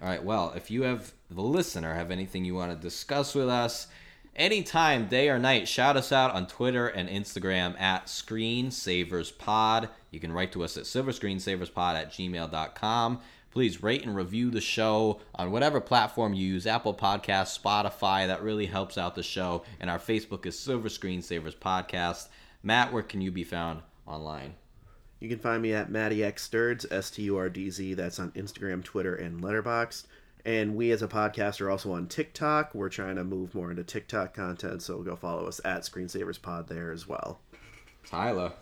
All 0.03 0.09
right. 0.09 0.23
Well, 0.25 0.53
if 0.57 0.71
you 0.71 0.83
have 0.83 1.13
the 1.31 1.43
listener 1.43 1.95
have 1.95 2.11
anything 2.11 2.45
you 2.45 2.55
want 2.55 2.73
to 2.73 2.77
discuss 2.77 3.35
with 3.35 3.49
us, 3.49 3.87
anytime, 4.35 5.09
day 5.09 5.29
or 5.29 5.39
night, 5.39 5.69
shout 5.69 5.97
us 5.97 6.11
out 6.11 6.33
on 6.33 6.47
Twitter 6.47 6.89
and 6.89 7.09
Instagram 7.09 7.79
at 7.79 8.07
ScreenSaversPod. 8.07 9.91
You 10.11 10.21
can 10.21 10.33
write 10.33 10.53
to 10.53 10.65
us 10.65 10.77
at 10.77 10.85
silverscreensaverspod 10.85 11.95
at 11.95 12.13
gmail.com. 12.13 13.21
Please 13.51 13.83
rate 13.83 14.05
and 14.05 14.15
review 14.15 14.51
the 14.51 14.61
show 14.61 15.21
on 15.35 15.51
whatever 15.51 15.81
platform 15.81 16.33
you 16.35 16.47
use 16.47 16.67
Apple 16.67 16.95
Podcasts, 16.95 17.61
Spotify. 17.61 18.27
That 18.29 18.43
really 18.43 18.67
helps 18.67 18.97
out 18.97 19.17
the 19.17 19.25
show. 19.25 19.65
And 19.81 19.91
our 19.91 19.99
Facebook 19.99 20.47
is 20.47 20.59
Silver 20.59 20.89
Screen 20.89 21.21
Savers 21.21 21.57
Podcast. 21.57 22.29
Matt, 22.63 22.93
where 22.93 23.03
can 23.03 23.21
you 23.21 23.33
be 23.33 23.45
found 23.45 23.83
online? 24.07 24.55
You 25.21 25.29
can 25.29 25.39
find 25.39 25.63
me 25.63 25.75
at 25.75 25.91
Matty 25.91 26.25
X 26.25 26.43
Sturds, 26.43 26.87
S 26.91 27.11
T 27.11 27.23
U 27.25 27.37
R 27.37 27.51
D 27.51 27.71
Z. 27.71 27.95
That's 27.95 28.19
on 28.19 28.33
Instagram, 28.33 28.83
Twitter, 28.83 29.15
and 29.15 29.43
Letterboxd. 29.43 30.05
And 30.47 30.75
we 30.75 30.91
as 30.91 31.03
a 31.03 31.09
podcast 31.09 31.61
are 31.61 31.71
also 31.71 31.93
on 31.93 32.09
TikTok. 32.09 32.75
We're 32.75 32.89
trying 32.89 33.17
to 33.17 33.25
move 33.25 33.55
more 33.55 33.71
into 33.71 33.85
TikTok 33.85 34.33
content, 34.33 34.81
so 34.81 35.03
go 35.03 35.15
follow 35.15 35.47
us 35.47 35.61
at 35.65 35.83
Screensaver's 35.83 36.39
Pod 36.39 36.69
there 36.69 36.91
as 36.91 37.07
well. 37.07 37.41
Tyler. 38.07 38.53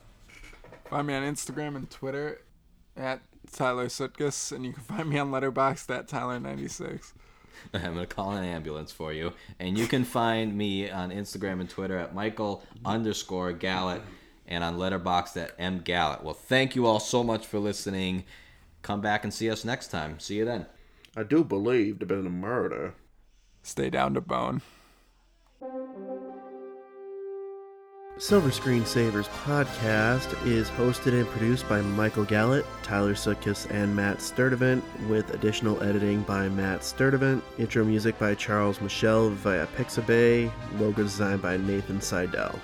Find 0.91 1.07
me 1.07 1.15
on 1.15 1.23
Instagram 1.23 1.77
and 1.77 1.89
Twitter 1.89 2.41
at 2.97 3.21
Tyler 3.53 3.87
Sutkus, 3.87 4.51
and 4.51 4.67
you 4.67 4.73
can 4.73 4.83
find 4.83 5.09
me 5.09 5.19
on 5.19 5.31
Letterboxd 5.31 5.97
at 5.97 6.09
Tyler96. 6.09 7.13
I'm 7.75 7.95
going 7.95 8.07
to 8.07 8.07
call 8.07 8.33
an 8.33 8.45
ambulance 8.45 8.91
for 8.91 9.13
you. 9.13 9.33
And 9.59 9.79
you 9.79 9.87
can 9.87 10.05
find 10.05 10.57
me 10.57 10.91
on 10.91 11.11
Instagram 11.11 11.61
and 11.61 11.69
Twitter 11.69 11.99
at 11.99 12.15
Michael 12.15 12.63
underscore 12.85 13.53
Gallet 13.53 14.03
and 14.49 14.65
on 14.65 14.79
Letterboxd 14.79 15.37
at 15.37 15.55
M 15.59 15.81
Gallet. 15.81 16.25
Well, 16.25 16.35
thank 16.35 16.75
you 16.75 16.87
all 16.87 16.99
so 16.99 17.23
much 17.23 17.47
for 17.47 17.59
listening. 17.59 18.25
Come 18.83 19.01
back 19.01 19.23
and 19.23 19.33
see 19.33 19.51
us 19.51 19.65
next 19.65 19.89
time. 19.89 20.19
See 20.19 20.37
you 20.37 20.45
then. 20.45 20.67
I 21.17 21.23
do 21.23 21.45
believe 21.45 21.99
there's 21.99 22.09
been 22.09 22.27
a 22.27 22.31
murder. 22.31 22.95
Stay 23.63 23.91
down 23.91 24.15
to 24.15 24.21
bone. 24.21 24.63
Silver 28.19 28.51
Screen 28.51 28.85
Savers 28.85 29.29
podcast 29.29 30.45
is 30.45 30.69
hosted 30.71 31.13
and 31.13 31.27
produced 31.29 31.69
by 31.69 31.81
Michael 31.81 32.25
Gallant, 32.25 32.67
Tyler 32.83 33.15
Sutkus, 33.15 33.71
and 33.71 33.95
Matt 33.95 34.19
Sturdivant, 34.19 34.83
with 35.09 35.33
additional 35.35 35.81
editing 35.85 36.23
by 36.23 36.49
Matt 36.49 36.81
Sturdivant, 36.81 37.43
intro 37.59 37.85
music 37.85 38.19
by 38.19 38.35
Charles 38.35 38.81
Michelle 38.81 39.31
via 39.31 39.69
Pixabay, 39.77 40.51
logo 40.81 41.05
design 41.05 41.39
by 41.39 41.59
Nathan 41.59 42.01
Seidel. 42.01 42.59